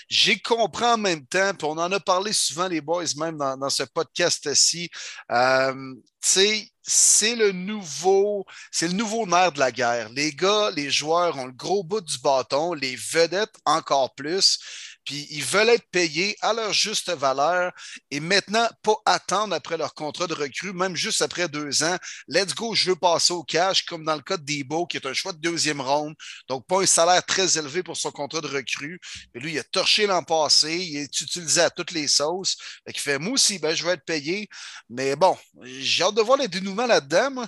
[0.09, 3.69] J'ai compris en même temps, puis on en a parlé souvent, les boys, même dans,
[3.69, 4.89] ce podcast-ci.
[5.31, 10.09] Euh, c'est le nouveau, c'est le nouveau nerf de la guerre.
[10.09, 14.59] Les gars, les joueurs ont le gros bout du bâton, les vedettes encore plus.
[15.05, 17.71] Puis ils veulent être payés à leur juste valeur
[18.09, 21.97] et maintenant pas attendre après leur contrat de recrue, même juste après deux ans.
[22.27, 25.05] Let's go, je veux passer au cash, comme dans le cas de Debo, qui est
[25.05, 26.15] un choix de deuxième ronde,
[26.47, 28.99] donc pas un salaire très élevé pour son contrat de recrue.
[29.33, 32.57] Et lui, il a torché l'an passé, il est utilisé à toutes les sauces.
[32.85, 34.49] Fait qu'il fait, moi aussi, ben, je vais être payé.
[34.89, 37.45] Mais bon, j'ai hâte de voir les dénouements là-dedans.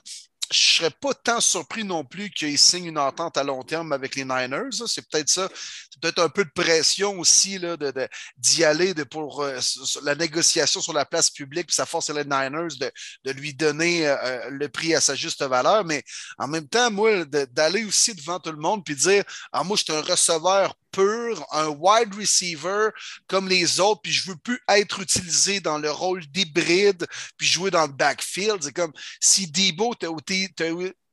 [0.54, 4.16] Ne serais pas tant surpris non plus qu'il signe une entente à long terme avec
[4.16, 4.70] les Niners.
[4.86, 5.50] C'est peut-être ça.
[5.90, 7.92] C'est peut-être un peu de pression aussi là, de,
[8.38, 9.60] d'y aller de, pour euh,
[10.04, 12.92] la négociation sur la place publique, puis ça force les Niners de,
[13.26, 15.86] de lui donner euh, le prix à sa juste valeur.
[15.86, 16.04] Mais
[16.38, 19.84] en même temps, moi, d'aller aussi devant tout le monde puis dire ah, moi, je
[19.84, 22.90] suis un receveur pur, un wide receiver
[23.28, 27.06] comme les autres, puis je veux plus être utilisé dans le rôle d'hybride,
[27.38, 28.60] puis jouer dans le backfield.
[28.62, 30.08] C'est comme si Debo t'a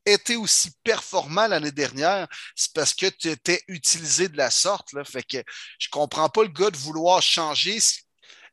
[0.07, 4.93] été aussi performant l'année dernière, c'est parce que tu étais utilisé de la sorte.
[4.93, 5.05] Là.
[5.05, 5.39] Fait que
[5.79, 7.79] je comprends pas le gars de vouloir changer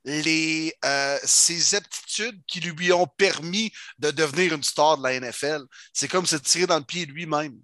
[0.08, 5.64] euh, ses aptitudes qui lui ont permis de devenir une star de la NFL.
[5.94, 7.58] C'est comme se tirer dans le pied lui-même.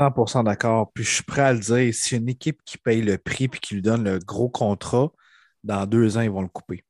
[0.00, 0.92] 100% d'accord.
[0.92, 3.48] Puis je suis prêt à le dire, si une équipe qui paye le prix et
[3.48, 5.12] qui lui donne le gros contrat,
[5.64, 6.84] dans deux ans, ils vont le couper.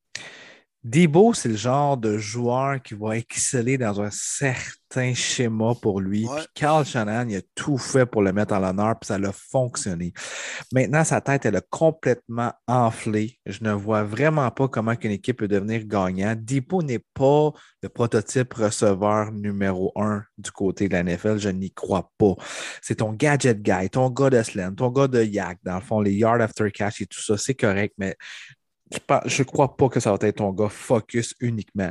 [0.82, 6.26] Debo, c'est le genre de joueur qui va exceller dans un certain schéma pour lui.
[6.26, 6.36] Ouais.
[6.36, 9.32] Puis Carl Shannon, il a tout fait pour le mettre en l'honneur, puis ça a
[9.32, 10.14] fonctionné.
[10.72, 13.38] Maintenant, sa tête, elle a complètement enflé.
[13.44, 16.34] Je ne vois vraiment pas comment une équipe peut devenir gagnant.
[16.34, 17.52] Debo n'est pas
[17.82, 21.38] le prototype receveur numéro un du côté de la NFL.
[21.38, 22.34] Je n'y crois pas.
[22.80, 26.00] C'est ton gadget guy, ton gars de slam, ton gars de yak, dans le fond,
[26.00, 28.16] les yard after catch et tout ça, c'est correct, mais
[29.26, 31.90] je ne crois pas que ça va être ton gars focus uniquement.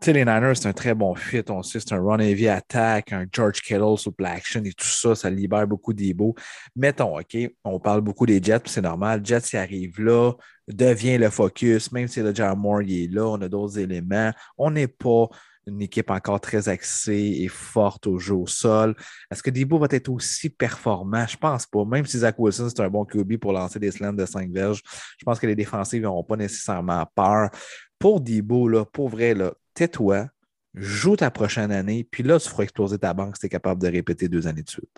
[0.00, 1.42] Tu sais, les Niners, c'est un très bon fit.
[1.48, 5.16] On sait, c'est un run heavy attack, un George Kittle sur action et tout ça,
[5.16, 6.36] ça libère beaucoup d'ego.
[6.76, 9.22] Mettons, OK, on parle beaucoup des Jets, c'est normal.
[9.24, 10.32] Jets, il arrive là,
[10.68, 14.32] devient le focus, même si le Moore est là, on a d'autres éléments.
[14.56, 15.26] On n'est pas
[15.68, 18.96] une équipe encore très axée et forte au jeu au sol.
[19.30, 21.26] Est-ce que Debo va être aussi performant?
[21.26, 21.84] Je pense pas.
[21.84, 24.82] Même si Zach Wilson, c'est un bon QB pour lancer des slams de 5 verges,
[25.18, 27.50] je pense que les défensives n'auront pas nécessairement peur.
[27.98, 29.34] Pour Debo, là, pour vrai,
[29.74, 30.28] tais-toi,
[30.74, 33.82] joue ta prochaine année, puis là, tu feras exploser ta banque si tu es capable
[33.82, 34.96] de répéter deux années de suite.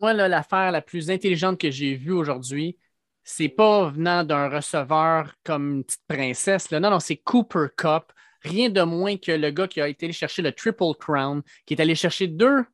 [0.00, 2.78] Moi, l'affaire la plus intelligente que j'ai vue aujourd'hui,
[3.22, 6.70] c'est pas venant d'un receveur comme une petite princesse.
[6.70, 8.12] Non, non, c'est Cooper Cup
[8.44, 11.74] rien de moins que le gars qui a été allé chercher le Triple Crown, qui
[11.74, 12.64] est allé chercher deux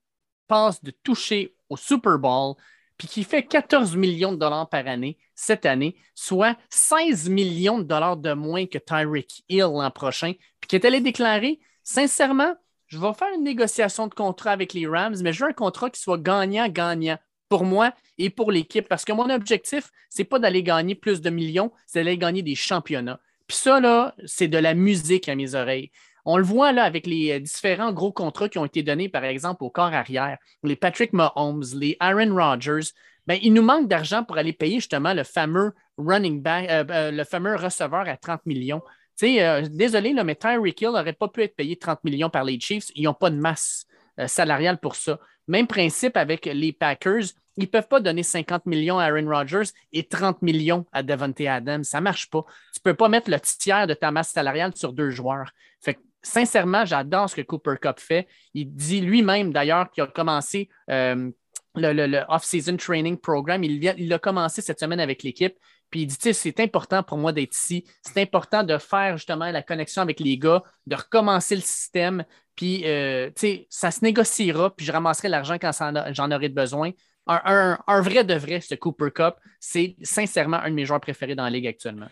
[0.48, 2.54] passes de toucher au Super Bowl,
[2.98, 7.84] puis qui fait 14 millions de dollars par année cette année, soit 16 millions de
[7.84, 12.54] dollars de moins que Tyreek Hill l'an prochain, puis qui est allé déclarer, sincèrement,
[12.88, 15.88] je vais faire une négociation de contrat avec les Rams, mais je veux un contrat
[15.88, 17.16] qui soit gagnant-gagnant
[17.48, 21.20] pour moi et pour l'équipe, parce que mon objectif, ce n'est pas d'aller gagner plus
[21.20, 23.20] de millions, c'est d'aller gagner des championnats.
[23.50, 25.90] Puis ça, là, c'est de la musique à mes oreilles.
[26.24, 29.24] On le voit là avec les euh, différents gros contrats qui ont été donnés, par
[29.24, 32.92] exemple, au corps arrière, les Patrick Mahomes, les Aaron Rodgers.
[33.26, 37.10] Ben, il nous manque d'argent pour aller payer justement le fameux running back, euh, euh,
[37.10, 38.82] le fameux receveur à 30 millions.
[39.20, 42.92] désolé, là, mais Tyreek Hill n'aurait pas pu être payé 30 millions par les Chiefs.
[42.94, 43.84] Ils n'ont pas de masse
[44.28, 45.18] salariale pour ça.
[45.50, 47.24] Même principe avec les Packers.
[47.56, 51.48] Ils ne peuvent pas donner 50 millions à Aaron Rodgers et 30 millions à Devontae
[51.48, 51.82] Adams.
[51.82, 52.44] Ça ne marche pas.
[52.72, 55.50] Tu ne peux pas mettre le tiers de ta masse salariale sur deux joueurs.
[55.80, 58.28] Fait sincèrement, j'adore ce que Cooper Cup fait.
[58.54, 61.28] Il dit lui-même, d'ailleurs, qu'il a commencé euh,
[61.74, 63.64] le, off-season training program.
[63.64, 65.56] Il, il a commencé cette semaine avec l'équipe.
[65.90, 67.84] Puis il dit, c'est important pour moi d'être ici.
[68.02, 72.24] C'est important de faire justement la connexion avec les gars, de recommencer le système.
[72.60, 73.30] Puis, euh,
[73.70, 75.70] ça se négociera, puis je ramasserai l'argent quand
[76.12, 76.90] j'en aurai besoin
[77.26, 81.44] un, vrai de vrai, ce Cooper Cup, c'est sincèrement un de mes joueurs préférés dans
[81.44, 82.08] la ligue actuellement.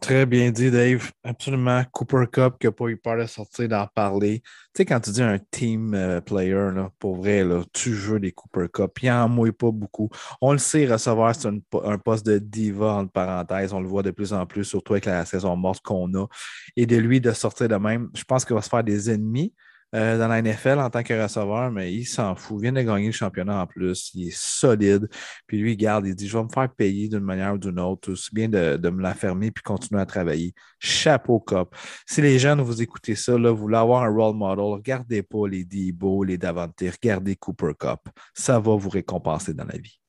[0.00, 1.12] Très bien dit, Dave.
[1.22, 1.84] Absolument.
[1.92, 4.40] Cooper Cup qui n'a pas eu peur de sortir, d'en parler.
[4.40, 4.48] Tu
[4.78, 8.32] sais, quand tu dis un team euh, player, là, pour vrai, là, tu joues des
[8.32, 8.90] Cooper Cup.
[9.02, 10.08] Il n'en mouille pas beaucoup.
[10.40, 13.74] On le sait, recevoir, c'est un, poste de diva, entre parenthèses.
[13.74, 16.26] On le voit de plus en plus, surtout avec la saison morte qu'on a.
[16.74, 19.52] Et de lui, de sortir de même, je pense qu'il va se faire des ennemis.
[19.94, 22.56] Euh, dans la NFL en tant que receveur, mais il s'en fout.
[22.58, 24.10] Il vient de gagner le championnat en plus.
[24.14, 25.06] Il est solide.
[25.46, 27.78] Puis lui, il garde, il dit Je vais me faire payer d'une manière ou d'une
[27.78, 28.14] autre.
[28.14, 30.54] C'est bien de, de me l'affermer puis continuer à travailler.
[30.78, 31.76] Chapeau cop.
[32.06, 35.46] Si les jeunes, vous écoutez ça, là, vous voulez avoir un role model, regardez pas
[35.46, 38.00] les Debo, les Davante, regardez Cooper Cup.
[38.32, 40.00] Ça va vous récompenser dans la vie.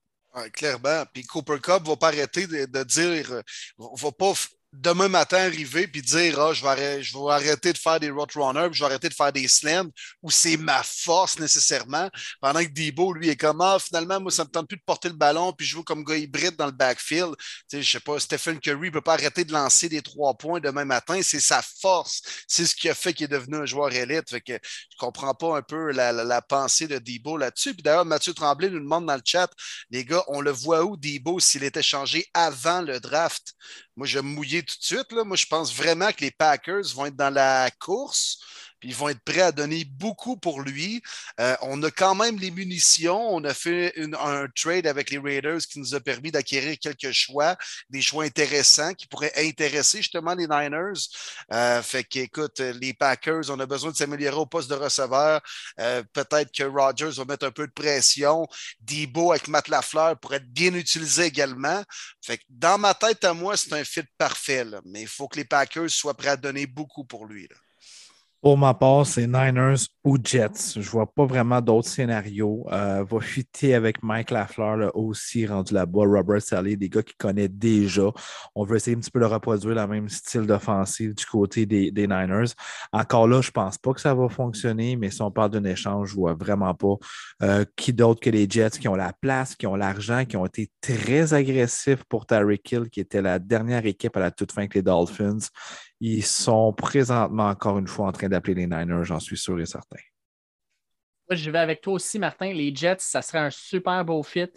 [0.53, 1.03] clairement.
[1.13, 3.41] Puis Cooper Cup va pas arrêter de, de dire, euh,
[3.77, 4.33] va pas
[4.73, 8.85] demain matin arriver puis dire ah, je, vais arrêter, de faire des runners, je vais
[8.85, 9.89] arrêter de faire des slams,
[10.21, 12.09] où c'est ma force nécessairement.
[12.41, 14.83] Pendant que Debo, lui, est comme ah, finalement, moi, ça ne me tente plus de
[14.83, 17.35] porter le ballon, puis je joue comme gars hybride dans le backfield.
[17.37, 20.33] Tu sais, je sais pas, Stephen Curry ne peut pas arrêter de lancer des trois
[20.33, 21.21] points demain matin.
[21.21, 22.21] C'est sa force.
[22.47, 24.29] C'est ce qui a fait qu'il est devenu un joueur élite.
[24.29, 24.59] Fait que
[25.03, 27.73] comprends pas un peu la, la, pensée de Debo là-dessus.
[27.73, 29.49] Puis d'ailleurs, Mathieu Tremblay nous demande dans le chat,
[29.89, 33.53] les gars, on le voit où Debo s'il était changé avant le draft?
[33.95, 35.11] Moi, je vais me mouiller tout de suite.
[35.11, 35.23] Là.
[35.23, 38.39] Moi, je pense vraiment que les Packers vont être dans la course
[38.83, 41.01] ils vont être prêts à donner beaucoup pour lui.
[41.39, 43.33] Euh, on a quand même les munitions.
[43.33, 47.55] On a fait un trade avec les Raiders qui nous a permis d'acquérir quelques choix,
[47.89, 51.07] des choix intéressants qui pourraient intéresser justement les Niners.
[51.51, 55.41] Euh, fait qu'écoute, les Packers, on a besoin de s'améliorer au poste de receveur.
[55.79, 58.47] Euh, peut-être que Rodgers va mettre un peu de pression.
[58.81, 61.83] Debo avec Matt Lafleur pourrait être bien utilisé également.
[62.21, 64.65] Fait que dans ma tête à moi, c'est un fit parfait.
[64.85, 67.47] Mais il faut que les Packers soient prêts à donner beaucoup pour lui.
[68.43, 70.73] Pour ma part, c'est Niners ou Jets.
[70.75, 72.67] Je vois pas vraiment d'autres scénarios.
[72.73, 76.01] Euh, va fuiter avec Mike Lafleur là, aussi rendu là-bas.
[76.01, 78.11] Robert Sally, des gars qui connaît déjà.
[78.53, 81.91] On veut essayer un petit peu de reproduire le même style d'offensive du côté des,
[81.93, 82.51] Niners.
[82.91, 86.09] Encore là, je pense pas que ça va fonctionner, mais si on parle d'un échange,
[86.09, 86.95] je vois vraiment pas
[87.43, 90.45] euh, qui d'autre que les Jets qui ont la place, qui ont l'argent, qui ont
[90.45, 94.63] été très agressifs pour Tyreek Hill, qui était la dernière équipe à la toute fin
[94.63, 95.37] avec les Dolphins.
[96.05, 99.65] Ils sont présentement encore une fois en train d'appeler les Niners, j'en suis sûr et
[99.65, 100.01] certain.
[101.29, 102.51] Moi, je vais avec toi aussi, Martin.
[102.51, 104.51] Les Jets, ça serait un super beau fit.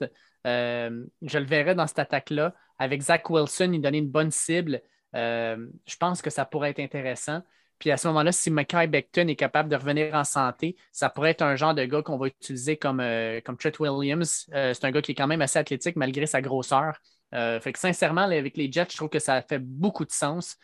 [0.44, 2.52] Euh, je le verrais dans cette attaque-là.
[2.80, 4.82] Avec Zach Wilson, il donnait une bonne cible.
[5.14, 7.42] Euh, je pense que ça pourrait être intéressant.
[7.78, 11.30] Puis à ce moment-là, si Mackay Beckton est capable de revenir en santé, ça pourrait
[11.30, 14.46] être un genre de gars qu'on va utiliser comme, euh, comme Trent Williams.
[14.50, 16.98] c'est un gars qui est quand même assez athlétique malgré sa grosseur.
[17.30, 20.56] fait que sincèrement, avec les Jets, je trouve que ça fait beaucoup de sens.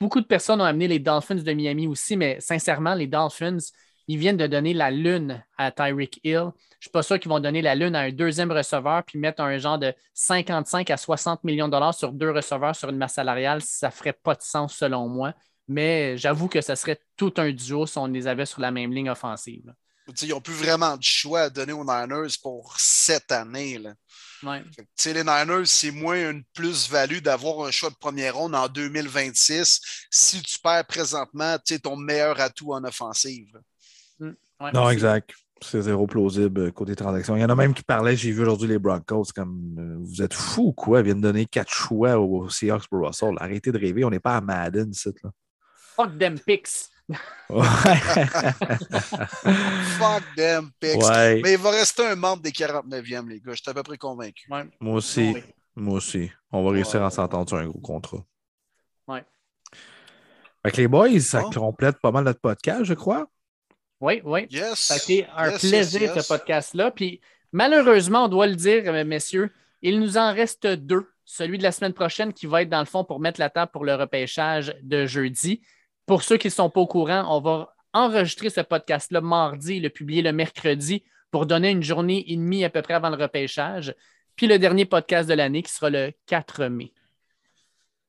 [0.00, 3.58] Beaucoup de personnes ont amené les Dolphins de Miami aussi, mais sincèrement, les Dolphins,
[4.08, 6.32] ils viennent de donner la lune à Tyreek Hill.
[6.34, 9.18] Je ne suis pas sûr qu'ils vont donner la lune à un deuxième receveur puis
[9.18, 12.96] mettre un genre de 55 à 60 millions de dollars sur deux receveurs sur une
[12.96, 13.60] masse salariale.
[13.60, 15.34] Ça ne ferait pas de sens selon moi.
[15.68, 18.92] Mais j'avoue que ça serait tout un duo si on les avait sur la même
[18.92, 19.74] ligne offensive.
[20.22, 23.80] Ils n'ont plus vraiment de choix à donner aux Niners pour cette année.
[24.42, 29.80] les Niners, c'est moins une plus-value d'avoir un choix de première ronde en 2026
[30.10, 33.60] si tu perds présentement ton meilleur atout en offensive
[34.74, 35.32] non, exact.
[35.62, 37.36] C'est zéro plausible euh, côté transaction.
[37.36, 40.22] Il y en a même qui parlaient, j'ai vu aujourd'hui les Broncos, comme euh, vous
[40.22, 41.00] êtes fous ou quoi?
[41.00, 43.34] Ils viennent donner quatre choix aux Seahawks pour Russell.
[43.38, 44.90] Arrêtez de rêver, on n'est pas à Madden,
[45.22, 45.30] là.
[45.96, 46.88] Fuck them picks.
[49.98, 51.02] Fuck them picks.
[51.42, 53.52] Mais il va rester un membre des 49e, les gars.
[53.52, 54.48] Je suis à peu près convaincu.
[54.48, 55.34] Moi aussi.
[55.74, 56.30] Moi aussi.
[56.52, 58.24] On va réussir à s'entendre sur un gros contrat.
[59.08, 59.24] Ouais.
[60.62, 63.28] Avec les boys, ça complète pas mal notre podcast, je crois.
[64.00, 64.46] Oui, oui.
[64.50, 64.78] Yes.
[64.78, 66.90] Ça a été un plaisir, ce podcast-là.
[66.90, 67.20] Puis
[67.52, 71.06] malheureusement, on doit le dire, euh, messieurs, il nous en reste deux.
[71.24, 73.70] Celui de la semaine prochaine qui va être dans le fond pour mettre la table
[73.72, 75.62] pour le repêchage de jeudi.
[76.10, 79.90] Pour ceux qui ne sont pas au courant, on va enregistrer ce podcast-là mardi le
[79.90, 83.94] publier le mercredi pour donner une journée et demie à peu près avant le repêchage.
[84.34, 86.92] Puis le dernier podcast de l'année qui sera le 4 mai.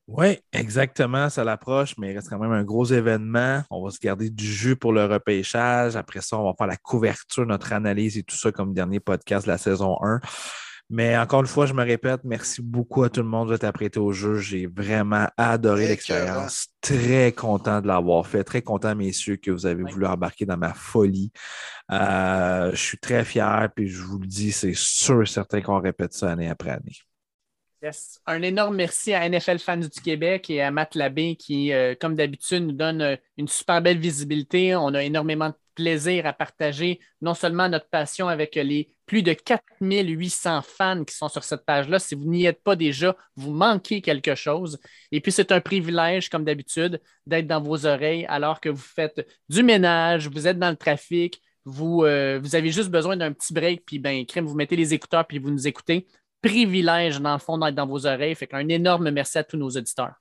[0.08, 3.62] Oui, exactement, ça l'approche, mais il reste quand même un gros événement.
[3.70, 5.94] On va se garder du jus pour le repêchage.
[5.94, 9.46] Après ça, on va faire la couverture, notre analyse et tout ça comme dernier podcast
[9.46, 10.18] de la saison 1.
[10.92, 13.98] Mais encore une fois, je me répète, merci beaucoup à tout le monde d'être apprêté
[13.98, 14.36] au jeu.
[14.36, 16.68] J'ai vraiment adoré l'expérience.
[16.82, 18.44] Très content de l'avoir fait.
[18.44, 21.32] Très content, messieurs, que vous avez voulu embarquer dans ma folie.
[21.90, 25.80] Euh, je suis très fier, puis je vous le dis, c'est sûr et certain qu'on
[25.80, 26.98] répète ça année après année.
[28.26, 32.14] Un énorme merci à NFL Fans du Québec et à Matt Labbé qui, euh, comme
[32.14, 34.76] d'habitude, nous donne euh, une super belle visibilité.
[34.76, 39.32] On a énormément de plaisir à partager non seulement notre passion avec les plus de
[39.32, 41.98] 4800 fans qui sont sur cette page-là.
[41.98, 44.78] Si vous n'y êtes pas déjà, vous manquez quelque chose.
[45.10, 49.26] Et puis, c'est un privilège, comme d'habitude, d'être dans vos oreilles alors que vous faites
[49.48, 53.52] du ménage, vous êtes dans le trafic, vous, euh, vous avez juste besoin d'un petit
[53.52, 56.06] break, puis ben, crème, vous mettez les écouteurs, puis vous nous écoutez
[56.42, 58.34] privilège, dans le fond, d'être dans vos oreilles.
[58.34, 60.14] Fait qu'un énorme merci à tous nos auditeurs.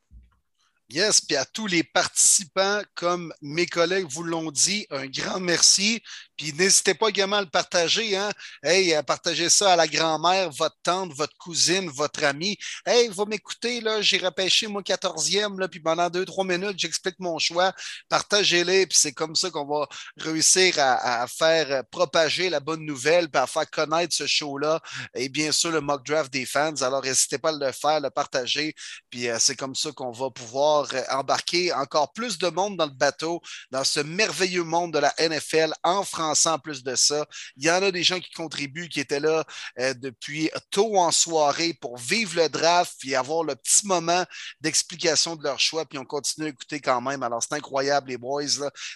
[0.90, 6.04] Yes, puis à tous les participants, comme mes collègues vous l'ont dit, un grand merci.
[6.42, 8.18] Puis n'hésitez pas également à le partager.
[8.18, 8.32] Hein?
[8.64, 12.58] Hey, à partager ça à la grand-mère, votre tante, votre cousine, votre ami.
[12.84, 17.20] Hey, va m'écouter, là, j'ai repêché mon 14e, là, puis pendant deux, trois minutes, j'explique
[17.20, 17.72] mon choix.
[18.10, 19.88] Partagez-les, puis c'est comme ça qu'on va
[20.18, 24.82] réussir à, faire propager la bonne nouvelle, puis à faire connaître ce show-là.
[25.14, 26.74] Et bien sûr, le mock draft des fans.
[26.82, 28.74] Alors, n'hésitez pas à le faire, le partager.
[29.12, 32.88] Puis euh, c'est comme ça qu'on va pouvoir euh, embarquer encore plus de monde dans
[32.88, 36.04] le bateau, dans ce merveilleux monde de la NFL en
[36.46, 37.26] en plus de ça.
[37.58, 39.44] Il y en a des gens qui contribuent, qui étaient là
[39.80, 44.24] euh, depuis tôt en soirée pour vivre le draft puis avoir le petit moment
[44.60, 47.24] d'explication de leur choix, puis on continue à écouter quand même.
[47.24, 48.44] Alors, c'est incroyable, les boys.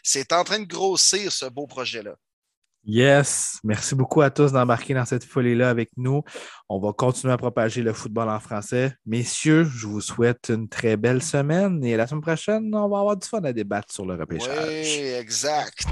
[0.04, 2.16] C'est en train de grossir ce beau projet-là.
[2.88, 6.22] Yes, merci beaucoup à tous d'embarquer dans cette folie-là avec nous.
[6.70, 8.94] On va continuer à propager le football en français.
[9.08, 13.18] Messieurs, je vous souhaite une très belle semaine et la semaine prochaine, on va avoir
[13.18, 14.68] du fun à débattre sur le repêchage.
[14.68, 15.88] Oui, exact.